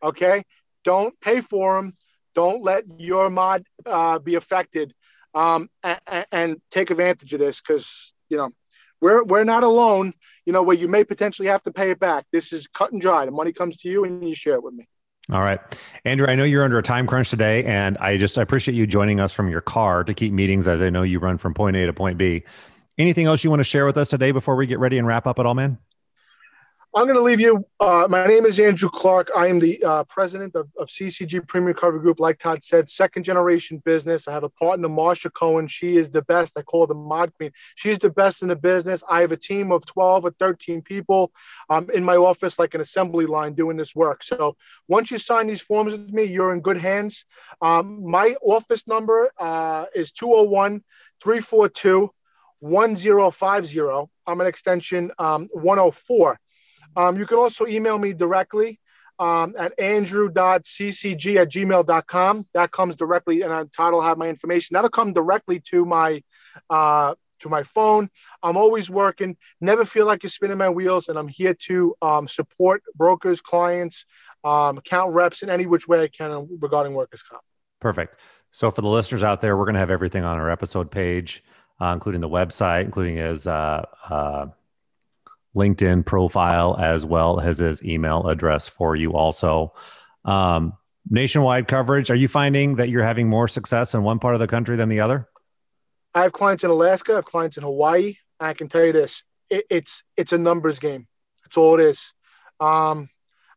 Okay. 0.03 0.45
Don't 0.84 1.18
pay 1.20 1.41
for 1.41 1.76
them. 1.76 1.97
Don't 2.34 2.62
let 2.62 2.84
your 2.99 3.30
mod 3.30 3.64
uh, 3.87 4.18
be 4.18 4.34
affected. 4.34 4.95
Um, 5.34 5.68
and, 5.82 6.26
and 6.32 6.57
take 6.70 6.91
advantage 6.91 7.32
of 7.34 7.41
this 7.41 7.61
because 7.61 8.14
you 8.30 8.39
know 8.39 8.53
we're 9.01 9.22
we're 9.24 9.45
not 9.45 9.62
alone. 9.62 10.14
You 10.47 10.53
know 10.53 10.62
where 10.62 10.76
you 10.76 10.89
may 10.89 11.05
potentially 11.05 11.49
have 11.49 11.62
to 11.64 11.72
pay 11.72 11.91
it 11.91 11.99
back. 11.99 12.24
This 12.32 12.53
is 12.53 12.66
cut 12.66 12.93
and 12.93 13.01
dry. 13.01 13.24
The 13.26 13.30
money 13.30 13.53
comes 13.53 13.76
to 13.78 13.89
you, 13.89 14.05
and 14.05 14.26
you 14.26 14.34
share 14.34 14.55
it 14.55 14.62
with 14.62 14.74
me. 14.74 14.87
All 15.32 15.40
right. 15.40 15.58
Andrew, 16.04 16.28
I 16.28 16.36
know 16.36 16.44
you're 16.44 16.62
under 16.62 16.78
a 16.78 16.82
time 16.82 17.06
crunch 17.06 17.30
today, 17.30 17.64
and 17.64 17.98
I 17.98 18.16
just 18.16 18.38
I 18.38 18.42
appreciate 18.42 18.76
you 18.76 18.86
joining 18.86 19.18
us 19.18 19.32
from 19.32 19.48
your 19.48 19.60
car 19.60 20.04
to 20.04 20.14
keep 20.14 20.32
meetings 20.32 20.68
as 20.68 20.80
I 20.80 20.90
know 20.90 21.02
you 21.02 21.18
run 21.18 21.36
from 21.36 21.52
point 21.52 21.76
A 21.76 21.86
to 21.86 21.92
point 21.92 22.16
B. 22.16 22.44
Anything 22.96 23.26
else 23.26 23.42
you 23.42 23.50
want 23.50 23.60
to 23.60 23.64
share 23.64 23.86
with 23.86 23.96
us 23.96 24.08
today 24.08 24.30
before 24.30 24.54
we 24.54 24.66
get 24.66 24.78
ready 24.78 24.98
and 24.98 25.06
wrap 25.06 25.26
up 25.26 25.38
at 25.38 25.46
all, 25.46 25.54
man? 25.54 25.78
I'm 26.95 27.05
going 27.05 27.18
to 27.18 27.22
leave 27.22 27.41
you. 27.41 27.66
Uh, 27.78 28.07
my 28.09 28.26
name 28.26 28.47
is 28.47 28.59
Andrew 28.59 28.89
Clark. 28.89 29.30
I 29.37 29.49
am 29.49 29.59
the 29.59 29.82
uh, 29.84 30.05
president 30.05 30.55
of, 30.55 30.68
of, 30.78 30.89
CCG 30.89 31.47
Premium 31.47 31.68
Recovery 31.68 32.01
Group. 32.01 32.20
Like 32.20 32.39
Todd 32.39 32.64
said, 32.64 32.89
second 32.89 33.24
generation 33.24 33.82
business. 33.84 34.26
I 34.26 34.32
have 34.32 34.45
a 34.45 34.49
partner, 34.49 34.89
Marsha 34.89 35.30
Cohen. 35.30 35.66
She 35.66 35.97
is 35.97 36.11
the 36.11 36.22
best. 36.22 36.57
I 36.57 36.62
call 36.62 36.87
the 36.87 36.95
mod 36.95 37.34
queen. 37.34 37.51
She's 37.74 37.99
the 37.99 38.09
best 38.09 38.41
in 38.41 38.49
the 38.49 38.57
business. 38.57 39.03
I 39.11 39.20
have 39.20 39.32
a 39.32 39.37
team 39.37 39.72
of 39.72 39.84
12 39.84 40.24
or 40.24 40.30
13 40.39 40.80
people 40.80 41.32
um, 41.68 41.91
in 41.91 42.03
my 42.03 42.16
office, 42.16 42.59
like 42.59 42.74
an 42.74 42.80
assembly 42.80 43.26
line, 43.26 43.53
doing 43.53 43.76
this 43.76 43.95
work. 43.95 44.22
So 44.22 44.57
once 44.89 45.11
you 45.11 45.18
sign 45.18 45.49
these 45.49 45.61
forms 45.61 45.93
with 45.93 46.12
me, 46.12 46.24
you're 46.24 46.55
in 46.55 46.61
good 46.61 46.78
hands. 46.78 47.26
Um, 47.61 48.09
my 48.09 48.37
office 48.43 48.87
number 48.87 49.30
uh, 49.39 49.87
is 49.95 50.12
201 50.12 50.82
342 51.22 52.11
1050. 52.61 54.11
I'm 54.26 54.41
an 54.41 54.47
extension 54.47 55.11
um, 55.18 55.49
104. 55.53 56.41
Um, 56.97 57.16
you 57.16 57.26
can 57.26 57.38
also 57.38 57.66
email 57.66 57.99
me 57.99 58.12
directly 58.12 58.80
um, 59.18 59.55
at 59.59 59.78
andrew.ccg 59.78 61.36
at 61.36 61.51
gmail.com. 61.51 62.47
That 62.55 62.70
comes 62.70 62.97
directly, 62.97 63.42
and 63.42 63.72
Todd 63.72 63.92
will 63.92 64.03
have 64.03 64.18
my 64.18 64.28
information. 64.28 64.74
That'll 64.74 64.90
come 64.90 65.12
directly 65.12 65.61
to 65.70 65.84
my 65.84 66.22
uh, 66.70 67.14
to 67.40 67.49
my 67.49 67.62
phone. 67.62 68.09
I'm 68.42 68.57
always 68.57 68.90
working. 68.90 69.36
Never 69.61 69.84
feel 69.84 70.07
like 70.07 70.22
you're 70.22 70.30
spinning 70.30 70.59
my 70.59 70.70
wheels, 70.70 71.09
and 71.09 71.18
I'm 71.18 71.28
here 71.28 71.55
to 71.66 71.94
um, 72.03 72.28
support 72.28 72.82
brokers, 72.94 73.40
clients, 73.40 74.07
um, 74.44 74.78
account 74.78 75.12
reps 75.12 75.42
in 75.42 75.51
any 75.51 75.66
which 75.66 75.86
way 75.86 76.03
I 76.03 76.09
can 76.09 76.49
regarding 76.61 76.94
workers' 76.94 77.22
comp. 77.22 77.42
Perfect. 77.80 78.18
So 78.53 78.70
for 78.70 78.80
the 78.80 78.88
listeners 78.88 79.22
out 79.22 79.42
there, 79.42 79.57
we're 79.57 79.66
going 79.66 79.74
to 79.74 79.80
have 79.80 79.90
everything 79.90 80.24
on 80.24 80.38
our 80.38 80.51
episode 80.51 80.90
page, 80.90 81.44
uh, 81.80 81.92
including 81.92 82.22
the 82.22 82.28
website, 82.28 82.84
including 82.84 83.16
his 83.16 83.47
uh, 83.47 83.84
uh, 84.09 84.47
LinkedIn 85.57 86.04
profile 86.04 86.76
as 86.78 87.04
well 87.04 87.40
as 87.40 87.59
his 87.59 87.82
email 87.82 88.28
address 88.28 88.68
for 88.68 88.94
you 88.94 89.12
also. 89.12 89.72
Um, 90.24 90.74
nationwide 91.09 91.66
coverage, 91.66 92.11
are 92.11 92.16
you 92.16 92.28
finding 92.28 92.76
that 92.76 92.88
you're 92.88 93.02
having 93.02 93.28
more 93.28 93.48
success 93.48 93.94
in 93.94 94.02
one 94.02 94.18
part 94.18 94.34
of 94.34 94.40
the 94.40 94.46
country 94.46 94.76
than 94.76 94.88
the 94.88 95.00
other? 95.00 95.28
I 96.14 96.22
have 96.22 96.32
clients 96.32 96.62
in 96.62 96.70
Alaska, 96.70 97.12
I 97.12 97.16
have 97.16 97.24
clients 97.24 97.57
in 97.57 97.62
Hawaii. 97.62 98.16
I 98.38 98.52
can 98.52 98.68
tell 98.68 98.84
you 98.84 98.92
this, 98.92 99.22
it, 99.50 99.64
it's 99.70 100.04
it's 100.16 100.32
a 100.32 100.38
numbers 100.38 100.78
game. 100.78 101.07
That's 101.42 101.57
all 101.57 101.78
it 101.78 101.82
is. 101.82 102.12
Um, 102.61 103.09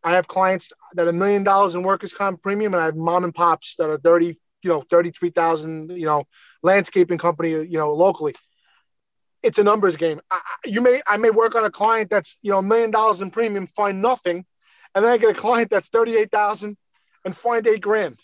I 0.04 0.14
have 0.14 0.28
clients 0.28 0.72
that 0.94 1.08
a 1.08 1.14
million 1.14 1.44
dollars 1.44 1.76
in 1.76 1.84
workers' 1.84 2.14
comp 2.14 2.42
premium, 2.42 2.74
and 2.74 2.82
I 2.82 2.86
have 2.86 2.96
mom 2.96 3.24
and 3.24 3.36
pops 3.36 3.76
that 3.76 3.90
are 3.90 3.98
30, 3.98 4.38
you 4.64 4.70
know, 4.70 4.84
33,000, 4.90 5.92
you 5.92 6.06
know, 6.06 6.24
landscaping 6.64 7.18
company, 7.18 7.52
you 7.52 7.78
know, 7.78 7.94
locally 7.94 8.34
it's 9.42 9.58
a 9.58 9.64
numbers 9.64 9.98
game. 9.98 10.20
I, 10.30 10.40
you 10.66 10.82
may 10.82 11.02
I 11.08 11.18
may 11.18 11.30
work 11.30 11.56
on 11.56 11.66
a 11.66 11.72
client 11.72 12.10
that's 12.10 12.38
you 12.42 12.52
know 12.52 12.60
a 12.60 12.64
million 12.64 12.92
dollars 12.92 13.22
in 13.22 13.32
premium, 13.32 13.68
find 13.68 14.02
nothing, 14.02 14.46
and 14.94 15.06
then 15.06 15.12
I 15.12 15.18
get 15.18 15.36
a 15.36 15.40
client 15.40 15.70
that's 15.70 15.90
thirty 15.90 16.18
eight 16.18 16.32
thousand 16.32 16.78
and 17.26 17.36
find 17.36 17.66
eight 17.68 17.82
grand. 17.82 18.20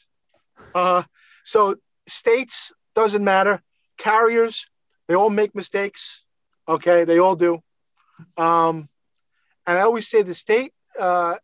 Uh, 0.73 1.03
so 1.43 1.75
states 2.07 2.73
doesn't 2.95 3.23
matter. 3.23 3.61
Carriers 3.97 4.67
they 5.07 5.13
all 5.13 5.29
make 5.29 5.55
mistakes. 5.55 6.25
Okay, 6.67 7.03
they 7.03 7.19
all 7.19 7.35
do. 7.35 7.61
Um, 8.37 8.89
and 9.67 9.77
I 9.77 9.81
always 9.81 10.07
say 10.07 10.21
the 10.21 10.33
state 10.33 10.73
uh, 10.99 11.35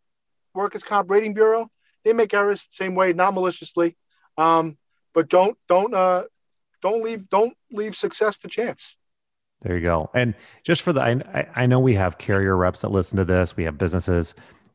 workers' 0.54 0.82
comp 0.82 1.10
rating 1.10 1.34
bureau 1.34 1.70
they 2.04 2.12
make 2.12 2.34
errors 2.34 2.66
the 2.66 2.74
same 2.74 2.94
way, 2.94 3.12
not 3.12 3.34
maliciously. 3.34 3.96
Um, 4.36 4.78
but 5.14 5.28
don't 5.28 5.56
don't 5.68 5.94
uh, 5.94 6.24
don't 6.80 7.02
leave 7.02 7.28
don't 7.28 7.56
leave 7.70 7.94
success 7.94 8.38
to 8.38 8.48
chance. 8.48 8.96
There 9.62 9.76
you 9.76 9.82
go. 9.82 10.10
And 10.12 10.34
just 10.64 10.82
for 10.82 10.92
the, 10.92 11.00
I, 11.00 11.46
I 11.54 11.66
know 11.66 11.78
we 11.78 11.94
have 11.94 12.18
carrier 12.18 12.56
reps 12.56 12.82
that 12.82 12.90
listen 12.90 13.16
to 13.18 13.24
this. 13.24 13.56
We 13.56 13.64
have 13.64 13.78
businesses. 13.78 14.34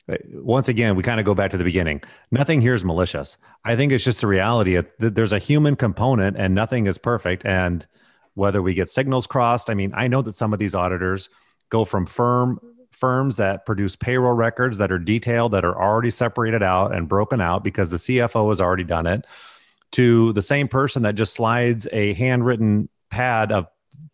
Uh, 0.09 0.15
once 0.33 0.69
again, 0.69 0.95
we 0.95 1.03
kind 1.03 1.19
of 1.19 1.25
go 1.25 1.35
back 1.35 1.51
to 1.51 1.57
the 1.57 1.65
beginning. 1.65 2.01
Nothing 2.31 2.61
here 2.61 2.73
is 2.73 2.85
malicious. 2.85 3.37
I 3.65 3.75
think 3.75 3.91
it's 3.91 4.03
just 4.03 4.23
a 4.23 4.27
reality. 4.27 4.81
There's 4.99 5.33
a 5.33 5.39
human 5.39 5.75
component, 5.75 6.37
and 6.37 6.55
nothing 6.55 6.87
is 6.87 6.97
perfect. 6.97 7.45
And 7.45 7.85
whether 8.33 8.61
we 8.61 8.73
get 8.73 8.89
signals 8.89 9.27
crossed, 9.27 9.69
I 9.69 9.73
mean, 9.73 9.91
I 9.93 10.07
know 10.07 10.21
that 10.21 10.33
some 10.33 10.53
of 10.53 10.59
these 10.59 10.73
auditors 10.73 11.29
go 11.69 11.83
from 11.83 12.05
firm 12.05 12.59
firms 12.91 13.37
that 13.37 13.65
produce 13.65 13.95
payroll 13.95 14.33
records 14.33 14.79
that 14.79 14.91
are 14.91 14.97
detailed, 14.97 15.51
that 15.51 15.63
are 15.63 15.79
already 15.79 16.09
separated 16.09 16.63
out 16.63 16.95
and 16.95 17.07
broken 17.07 17.39
out 17.39 17.63
because 17.63 17.91
the 17.91 17.97
CFO 17.97 18.49
has 18.49 18.59
already 18.59 18.83
done 18.83 19.05
it, 19.05 19.25
to 19.91 20.33
the 20.33 20.41
same 20.41 20.67
person 20.67 21.03
that 21.03 21.13
just 21.13 21.33
slides 21.33 21.87
a 21.91 22.13
handwritten 22.13 22.89
pad 23.09 23.51
of 23.51 23.67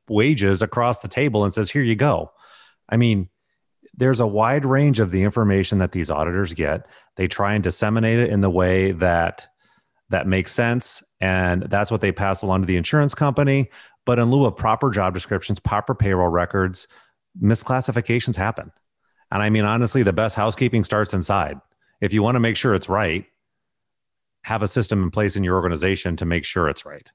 wages 0.07 0.61
across 0.61 0.99
the 0.99 1.07
table 1.07 1.43
and 1.43 1.53
says, 1.53 1.71
here 1.71 1.81
you 1.81 1.95
go. 1.95 2.31
I 2.89 2.97
mean, 2.97 3.29
there's 3.95 4.19
a 4.19 4.27
wide 4.27 4.65
range 4.65 4.99
of 4.99 5.11
the 5.11 5.23
information 5.23 5.77
that 5.79 5.91
these 5.91 6.09
auditors 6.09 6.53
get. 6.53 6.87
They 7.15 7.27
try 7.27 7.53
and 7.53 7.63
disseminate 7.63 8.19
it 8.19 8.29
in 8.29 8.41
the 8.41 8.49
way 8.49 8.91
that 8.93 9.47
that 10.09 10.27
makes 10.27 10.51
sense 10.51 11.03
and 11.21 11.63
that's 11.63 11.89
what 11.89 12.01
they 12.01 12.11
pass 12.11 12.41
along 12.41 12.61
to 12.61 12.67
the 12.67 12.77
insurance 12.77 13.15
company, 13.15 13.69
but 14.05 14.19
in 14.19 14.29
lieu 14.29 14.45
of 14.45 14.55
proper 14.55 14.89
job 14.89 15.13
descriptions, 15.13 15.59
proper 15.59 15.95
payroll 15.95 16.27
records, 16.27 16.87
misclassifications 17.41 18.35
happen. 18.35 18.71
And 19.31 19.41
I 19.41 19.49
mean 19.49 19.65
honestly, 19.65 20.03
the 20.03 20.13
best 20.13 20.35
housekeeping 20.35 20.83
starts 20.83 21.13
inside. 21.13 21.59
If 22.01 22.13
you 22.13 22.21
want 22.21 22.35
to 22.35 22.39
make 22.39 22.57
sure 22.57 22.75
it's 22.75 22.89
right, 22.89 23.25
have 24.43 24.61
a 24.61 24.67
system 24.67 25.01
in 25.03 25.09
place 25.09 25.35
in 25.35 25.43
your 25.43 25.55
organization 25.55 26.17
to 26.17 26.25
make 26.25 26.45
sure 26.45 26.67
it's 26.67 26.85
right. 26.85 27.09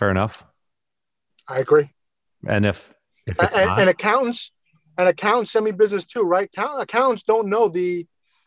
Fair 0.00 0.10
enough. 0.10 0.46
I 1.46 1.58
agree. 1.58 1.90
And 2.48 2.64
if 2.64 2.94
if 3.26 3.38
it's 3.38 3.54
and, 3.54 3.66
not, 3.66 3.80
and 3.80 3.90
accountants 3.90 4.50
and 4.96 5.06
accountants 5.10 5.52
semi 5.52 5.72
business 5.72 6.06
too, 6.06 6.22
right? 6.22 6.48
Accountants 6.56 7.22
don't 7.22 7.48
know 7.48 7.68
the. 7.68 8.06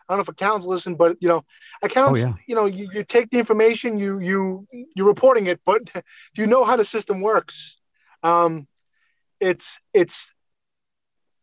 I 0.10 0.14
don't 0.14 0.18
know 0.18 0.22
if 0.24 0.30
accountants 0.30 0.66
listen, 0.66 0.95
but 0.95 1.18
you 1.22 1.28
know, 1.28 1.45
accounts. 1.84 2.24
Oh, 2.24 2.30
yeah. 2.30 2.34
You 2.47 2.56
know, 2.56 2.66
you, 2.66 2.89
you 2.91 3.04
take 3.04 3.30
the 3.30 3.38
information, 3.38 3.99
you 3.99 4.20
you 4.20 4.68
you're 4.95 5.06
reporting 5.06 5.45
it, 5.45 5.62
but 5.64 5.86
do 5.93 6.01
you 6.41 6.47
know 6.47 6.64
how 6.64 6.76
the 6.76 6.86
system 6.86 7.22
works? 7.22 7.78
Um, 8.24 8.68
it's 9.39 9.80
it's 9.93 10.34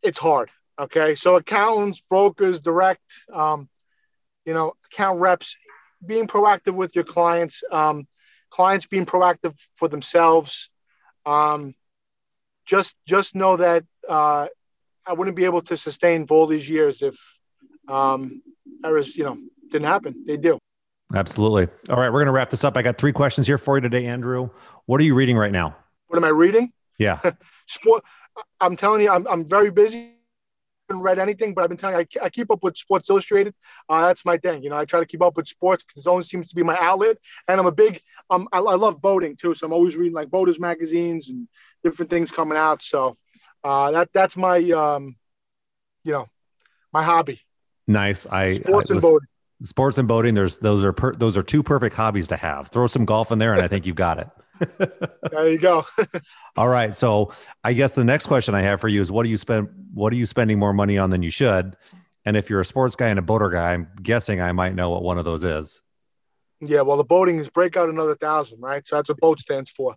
it's 0.03 0.19
hard. 0.19 0.51
Okay, 0.77 1.15
so 1.15 1.37
accountants, 1.37 2.03
brokers, 2.11 2.61
direct, 2.61 3.13
um, 3.33 3.69
you 4.45 4.55
know, 4.55 4.73
account 4.93 5.21
reps, 5.21 5.57
being 6.05 6.27
proactive 6.27 6.75
with 6.75 6.97
your 6.97 7.05
clients, 7.05 7.63
um, 7.71 8.09
clients 8.51 8.87
being 8.87 9.07
proactive 9.07 9.57
for 9.77 9.89
themselves, 9.89 10.71
um, 11.27 11.75
just 12.67 12.97
just 13.07 13.35
know 13.35 13.57
that 13.57 13.85
uh, 14.09 14.49
I 15.07 15.13
wouldn't 15.13 15.37
be 15.37 15.45
able 15.45 15.63
to 15.63 15.77
sustain 15.77 16.27
for 16.27 16.35
all 16.35 16.47
these 16.47 16.69
years 16.69 17.03
if 17.03 17.17
um, 17.89 18.43
errors, 18.85 19.17
you 19.17 19.25
know, 19.25 19.39
didn't 19.71 19.87
happen. 19.87 20.25
They 20.27 20.37
do. 20.37 20.59
Absolutely. 21.15 21.67
All 21.89 21.97
right, 21.97 22.09
we're 22.09 22.21
going 22.21 22.27
to 22.27 22.33
wrap 22.33 22.51
this 22.51 22.63
up. 22.63 22.77
I 22.77 22.83
got 22.83 22.97
three 22.97 23.13
questions 23.13 23.47
here 23.47 23.59
for 23.59 23.77
you 23.77 23.81
today, 23.81 24.07
Andrew. 24.07 24.51
What 24.87 25.01
are 25.01 25.05
you 25.05 25.15
reading 25.15 25.37
right 25.37 25.51
now? 25.51 25.77
What 26.07 26.17
am 26.17 26.25
I 26.25 26.29
reading? 26.29 26.73
Yeah. 26.99 27.21
Sport. 27.67 28.05
I'm 28.61 28.77
telling 28.77 29.01
you, 29.01 29.11
I'm, 29.11 29.27
I'm 29.27 29.45
very 29.45 29.71
busy 29.71 30.15
haven't 31.01 31.19
read 31.19 31.19
anything, 31.23 31.55
but 31.55 31.63
I've 31.63 31.69
been 31.69 31.79
telling 31.79 31.97
you, 31.99 32.21
I, 32.21 32.27
I 32.27 32.29
keep 32.29 32.51
up 32.51 32.63
with 32.63 32.77
Sports 32.77 33.09
Illustrated. 33.11 33.55
Uh, 33.89 34.07
that's 34.07 34.25
my 34.25 34.37
thing. 34.37 34.63
You 34.63 34.71
know, 34.71 34.77
I 34.77 34.85
try 34.85 35.01
to 35.01 35.07
keep 35.07 35.23
up 35.23 35.37
with 35.37 35.49
sports 35.49 35.85
because 35.85 36.07
it 36.07 36.11
only 36.11 36.25
seems 36.25 36.49
to 36.49 36.55
be 36.55 36.63
my 36.63 36.77
outlet. 36.79 37.17
And 37.49 37.61
I'm 37.61 37.67
a 37.67 37.73
big, 37.73 38.01
um, 38.29 38.49
I, 38.53 38.59
I 38.59 38.75
love 38.77 39.01
boating 39.01 39.37
too. 39.37 39.55
So 39.55 39.67
I'm 39.67 39.73
always 39.73 39.97
reading 39.97 40.15
like 40.15 40.31
boaters 40.31 40.61
magazines 40.61 41.29
and 41.29 41.49
different 41.83 42.11
things 42.11 42.31
coming 42.31 42.59
out. 42.59 42.83
So 42.83 43.17
uh, 43.65 43.91
that 43.91 44.13
that's 44.13 44.37
my 44.37 44.59
um, 44.71 45.17
you 46.05 46.13
know 46.13 46.29
my 46.93 47.03
hobby. 47.03 47.41
Nice. 47.87 48.27
I 48.27 48.59
Sports 48.59 48.91
I, 48.91 48.95
and 48.95 49.03
boating. 49.03 49.29
sports 49.63 49.99
and 49.99 50.09
boating. 50.09 50.35
There's 50.35 50.59
those 50.59 50.85
are 50.85 50.93
per, 50.93 51.13
those 51.13 51.37
are 51.37 51.43
two 51.43 51.63
perfect 51.63 51.97
hobbies 51.97 52.29
to 52.29 52.37
have. 52.37 52.69
Throw 52.69 52.87
some 52.87 53.05
golf 53.05 53.33
in 53.33 53.39
there, 53.39 53.53
and 53.53 53.63
I 53.63 53.69
think 53.69 53.87
you've 53.87 53.97
got 53.97 54.19
it. 54.19 54.29
There 55.31 55.49
you 55.49 55.59
go. 55.59 55.87
All 56.57 56.69
right. 56.69 56.95
So 56.95 57.33
I 57.65 57.73
guess 57.73 57.93
the 57.93 58.05
next 58.05 58.27
question 58.27 58.55
I 58.55 58.63
have 58.63 58.81
for 58.81 58.89
you 58.89 59.01
is 59.01 59.11
what 59.11 59.25
do 59.25 59.31
you 59.31 59.37
spend 59.37 59.69
what 59.95 60.13
are 60.13 60.17
you 60.17 60.27
spending 60.27 60.59
more 60.59 60.73
money 60.73 60.99
on 60.99 61.11
than 61.11 61.23
you 61.23 61.31
should? 61.31 61.77
And 62.25 62.37
if 62.37 62.51
you're 62.51 62.61
a 62.61 62.65
sports 62.65 62.97
guy 62.97 63.09
and 63.09 63.19
a 63.19 63.23
boater 63.23 63.51
guy, 63.51 63.73
I'm 63.73 63.89
guessing 64.03 64.41
I 64.41 64.53
might 64.53 64.75
know 64.75 64.91
what 64.91 65.03
one 65.03 65.19
of 65.19 65.25
those 65.25 65.45
is. 65.45 65.81
Yeah, 66.61 66.83
well, 66.83 66.99
the 66.99 67.05
boating 67.05 67.39
is 67.39 67.49
break 67.49 67.77
out 67.77 67.89
another 67.89 68.15
thousand, 68.15 68.61
right? 68.61 68.87
So 68.87 68.97
that's 68.97 69.09
what 69.09 69.19
boat 69.19 69.41
stands 69.41 69.71
for. 69.71 69.97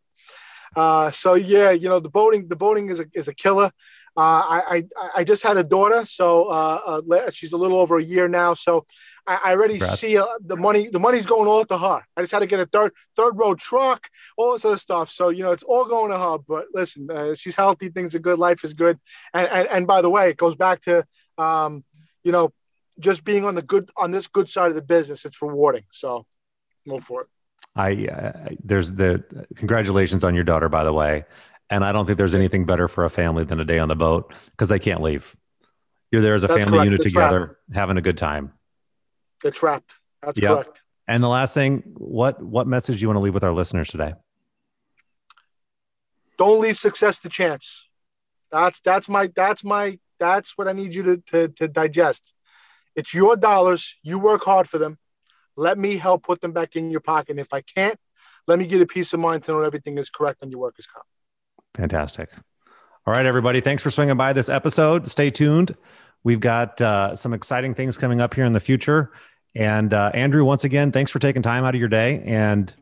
Uh, 0.76 1.12
so 1.12 1.34
yeah, 1.34 1.72
you 1.72 1.90
know 1.90 2.00
the 2.00 2.10
boating. 2.10 2.48
The 2.48 2.56
boating 2.56 2.90
is 2.90 3.00
a 3.00 3.06
is 3.14 3.28
a 3.28 3.34
killer. 3.34 3.72
Uh, 4.16 4.20
I, 4.20 4.62
I 4.70 5.10
I 5.18 5.24
just 5.24 5.44
had 5.44 5.58
a 5.58 5.64
daughter, 5.64 6.06
so 6.06 6.46
uh, 6.46 7.02
uh, 7.12 7.32
she's 7.32 7.52
a 7.52 7.58
little 7.58 7.80
over 7.80 7.98
a 7.98 8.04
year 8.04 8.28
now. 8.28 8.54
So 8.54 8.86
I, 9.26 9.40
I 9.46 9.52
already 9.54 9.76
Congrats. 9.78 10.00
see 10.00 10.18
uh, 10.18 10.26
the 10.42 10.58
money. 10.58 10.90
The 10.90 11.00
money's 11.00 11.26
going 11.26 11.48
all 11.48 11.66
to 11.66 11.78
her. 11.78 12.02
I 12.16 12.22
just 12.22 12.32
had 12.32 12.40
to 12.40 12.46
get 12.46 12.60
a 12.60 12.66
third 12.66 12.92
third 13.16 13.38
row 13.38 13.56
truck, 13.56 14.08
all 14.38 14.54
this 14.54 14.66
other 14.66 14.78
stuff. 14.78 15.10
So 15.10 15.30
you 15.30 15.44
know 15.44 15.52
it's 15.52 15.64
all 15.64 15.86
going 15.86 16.12
to 16.12 16.18
her. 16.18 16.38
But 16.38 16.66
listen, 16.74 17.10
uh, 17.10 17.36
she's 17.36 17.56
healthy. 17.56 17.90
Things 17.90 18.16
are 18.16 18.20
good. 18.20 18.40
Life 18.40 18.64
is 18.64 18.74
good. 18.74 19.00
And 19.34 19.48
and, 19.48 19.68
and 19.70 19.88
by 19.88 20.02
the 20.02 20.10
way, 20.10 20.30
it 20.30 20.38
goes 20.38 20.56
back 20.56 20.82
to 20.82 21.06
um, 21.38 21.84
you 22.24 22.32
know 22.32 22.52
just 23.00 23.24
being 23.24 23.46
on 23.46 23.56
the 23.56 23.62
good 23.62 23.90
on 23.98 24.12
this 24.12 24.28
good 24.28 24.50
side 24.50 24.70
of 24.70 24.76
the 24.76 24.82
business. 24.82 25.26
It's 25.26 25.42
rewarding. 25.42 25.84
So 25.92 26.26
go 26.88 27.00
for 27.00 27.22
it. 27.22 27.28
I 27.76 28.08
uh, 28.08 28.50
there's 28.64 28.92
the 28.92 29.24
congratulations 29.56 30.24
on 30.24 30.36
your 30.36 30.44
daughter, 30.44 30.70
by 30.70 30.84
the 30.84 30.94
way. 30.94 31.26
And 31.70 31.84
I 31.84 31.92
don't 31.92 32.06
think 32.06 32.18
there's 32.18 32.36
anything 32.36 32.66
better 32.66 32.88
for 32.88 33.06
a 33.06 33.10
family 33.10 33.46
than 33.46 33.60
a 33.60 33.66
day 33.66 33.80
on 33.80 33.88
the 33.88 33.96
boat 33.96 34.34
because 34.52 34.70
they 34.70 34.80
can't 34.80 35.02
leave. 35.02 35.36
You're 36.12 36.22
there 36.22 36.36
as 36.36 36.44
a 36.44 36.48
That's 36.48 36.64
family 36.64 36.78
correct. 36.78 36.86
unit 36.86 37.02
together, 37.02 37.58
having 37.74 37.98
a 37.98 38.02
good 38.02 38.18
time. 38.18 38.52
They're 39.44 39.52
trapped. 39.52 39.98
That's 40.24 40.40
Yep. 40.40 40.50
correct. 40.52 40.82
And 41.08 41.22
the 41.22 41.28
last 41.30 41.54
thing, 41.54 41.84
what 41.98 42.42
what 42.42 42.66
message 42.66 42.98
do 42.98 43.02
you 43.02 43.08
want 43.10 43.18
to 43.18 43.22
leave 43.22 43.34
with 43.34 43.44
our 43.44 43.54
listeners 43.54 43.90
today? 43.90 44.14
don't 46.38 46.60
leave 46.60 46.78
success 46.78 47.20
to 47.20 47.30
chance. 47.30 47.88
That's 48.52 48.80
that's 48.82 49.08
my 49.08 49.30
that's 49.36 49.64
my 49.64 50.00
that's 50.20 50.58
what 50.58 50.68
I 50.68 50.74
need 50.74 50.94
you 50.94 51.04
to, 51.04 51.18
to 51.28 51.48
to 51.50 51.68
digest. 51.68 52.34
It's 52.96 53.14
your 53.14 53.36
dollars. 53.36 53.98
You 54.04 54.20
work 54.20 54.44
hard 54.44 54.68
for 54.70 54.78
them. 54.78 54.98
Let 55.56 55.78
me 55.78 55.98
help 55.98 56.24
put 56.24 56.42
them 56.42 56.52
back 56.52 56.76
in 56.76 56.90
your 56.92 57.00
pocket. 57.02 57.32
And 57.32 57.40
if 57.40 57.54
I 57.54 57.62
can't, 57.62 57.98
let 58.48 58.60
me 58.60 58.66
get 58.68 58.82
a 58.82 58.86
peace 58.86 59.14
of 59.14 59.20
mind 59.20 59.44
to 59.44 59.52
know 59.52 59.62
everything 59.62 59.98
is 59.98 60.10
correct 60.10 60.40
on 60.44 60.50
your 60.52 60.60
workers' 60.60 60.88
comp. 60.88 61.06
Fantastic. 61.76 62.30
All 63.06 63.14
right, 63.14 63.26
everybody. 63.26 63.62
Thanks 63.62 63.84
for 63.84 63.92
swinging 63.92 64.18
by 64.18 64.34
this 64.34 64.50
episode. 64.50 65.08
Stay 65.08 65.30
tuned. 65.30 65.76
We've 66.24 66.40
got 66.40 66.80
uh, 66.82 67.16
some 67.16 67.34
exciting 67.34 67.74
things 67.76 67.98
coming 67.98 68.22
up 68.22 68.34
here 68.34 68.46
in 68.46 68.54
the 68.54 68.60
future. 68.60 69.12
And 69.56 69.94
uh, 69.94 70.12
Andrew, 70.14 70.44
once 70.44 70.64
again, 70.64 70.92
thanks 70.92 71.12
for 71.12 71.20
taking 71.20 71.42
time 71.42 71.64
out 71.64 71.76
of 71.76 71.80
your 71.80 71.90
day 71.90 72.24
and 72.26 72.74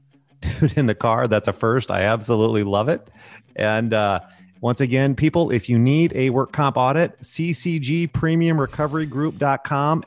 dude 0.60 0.78
in 0.78 0.86
the 0.86 0.96
car. 0.96 1.28
That's 1.28 1.48
a 1.48 1.54
first. 1.54 1.92
I 1.92 2.02
absolutely 2.04 2.64
love 2.64 2.90
it. 2.90 3.10
And 3.56 3.94
uh, 3.94 4.22
once 4.62 4.80
again, 4.80 5.16
people, 5.16 5.52
if 5.52 5.68
you 5.70 5.78
need 5.78 6.14
a 6.16 6.30
work 6.30 6.52
comp 6.52 6.78
audit, 6.78 7.20
CCG 7.22 8.14
Premium 8.14 8.60
Recovery 8.60 9.10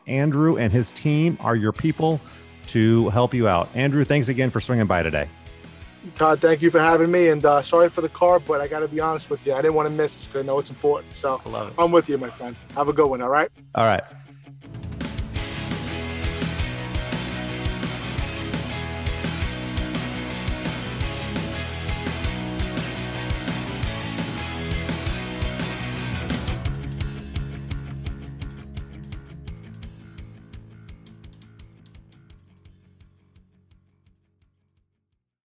Andrew 0.06 0.56
and 0.56 0.72
his 0.72 0.92
team 0.92 1.36
are 1.40 1.56
your 1.56 1.72
people 1.72 2.20
to 2.68 3.08
help 3.10 3.34
you 3.34 3.46
out. 3.48 3.68
Andrew, 3.74 4.04
thanks 4.04 4.28
again 4.28 4.50
for 4.50 4.60
swinging 4.60 4.86
by 4.86 5.02
today. 5.02 5.28
Todd, 6.16 6.40
thank 6.40 6.62
you 6.62 6.70
for 6.70 6.80
having 6.80 7.10
me. 7.10 7.28
And 7.28 7.44
uh, 7.44 7.62
sorry 7.62 7.88
for 7.88 8.00
the 8.00 8.08
car, 8.08 8.38
but 8.38 8.60
I 8.60 8.68
got 8.68 8.80
to 8.80 8.88
be 8.88 9.00
honest 9.00 9.30
with 9.30 9.46
you. 9.46 9.54
I 9.54 9.62
didn't 9.62 9.74
want 9.74 9.88
to 9.88 9.94
miss 9.94 10.16
this 10.16 10.26
because 10.26 10.42
I 10.42 10.46
know 10.46 10.58
it's 10.58 10.70
important. 10.70 11.14
So 11.14 11.40
I 11.44 11.48
love 11.48 11.68
it. 11.68 11.74
I'm 11.78 11.92
with 11.92 12.08
you, 12.08 12.18
my 12.18 12.30
friend. 12.30 12.56
Have 12.74 12.88
a 12.88 12.92
good 12.92 13.08
one. 13.08 13.22
All 13.22 13.28
right. 13.28 13.50
All 13.74 13.86
right. 13.86 14.04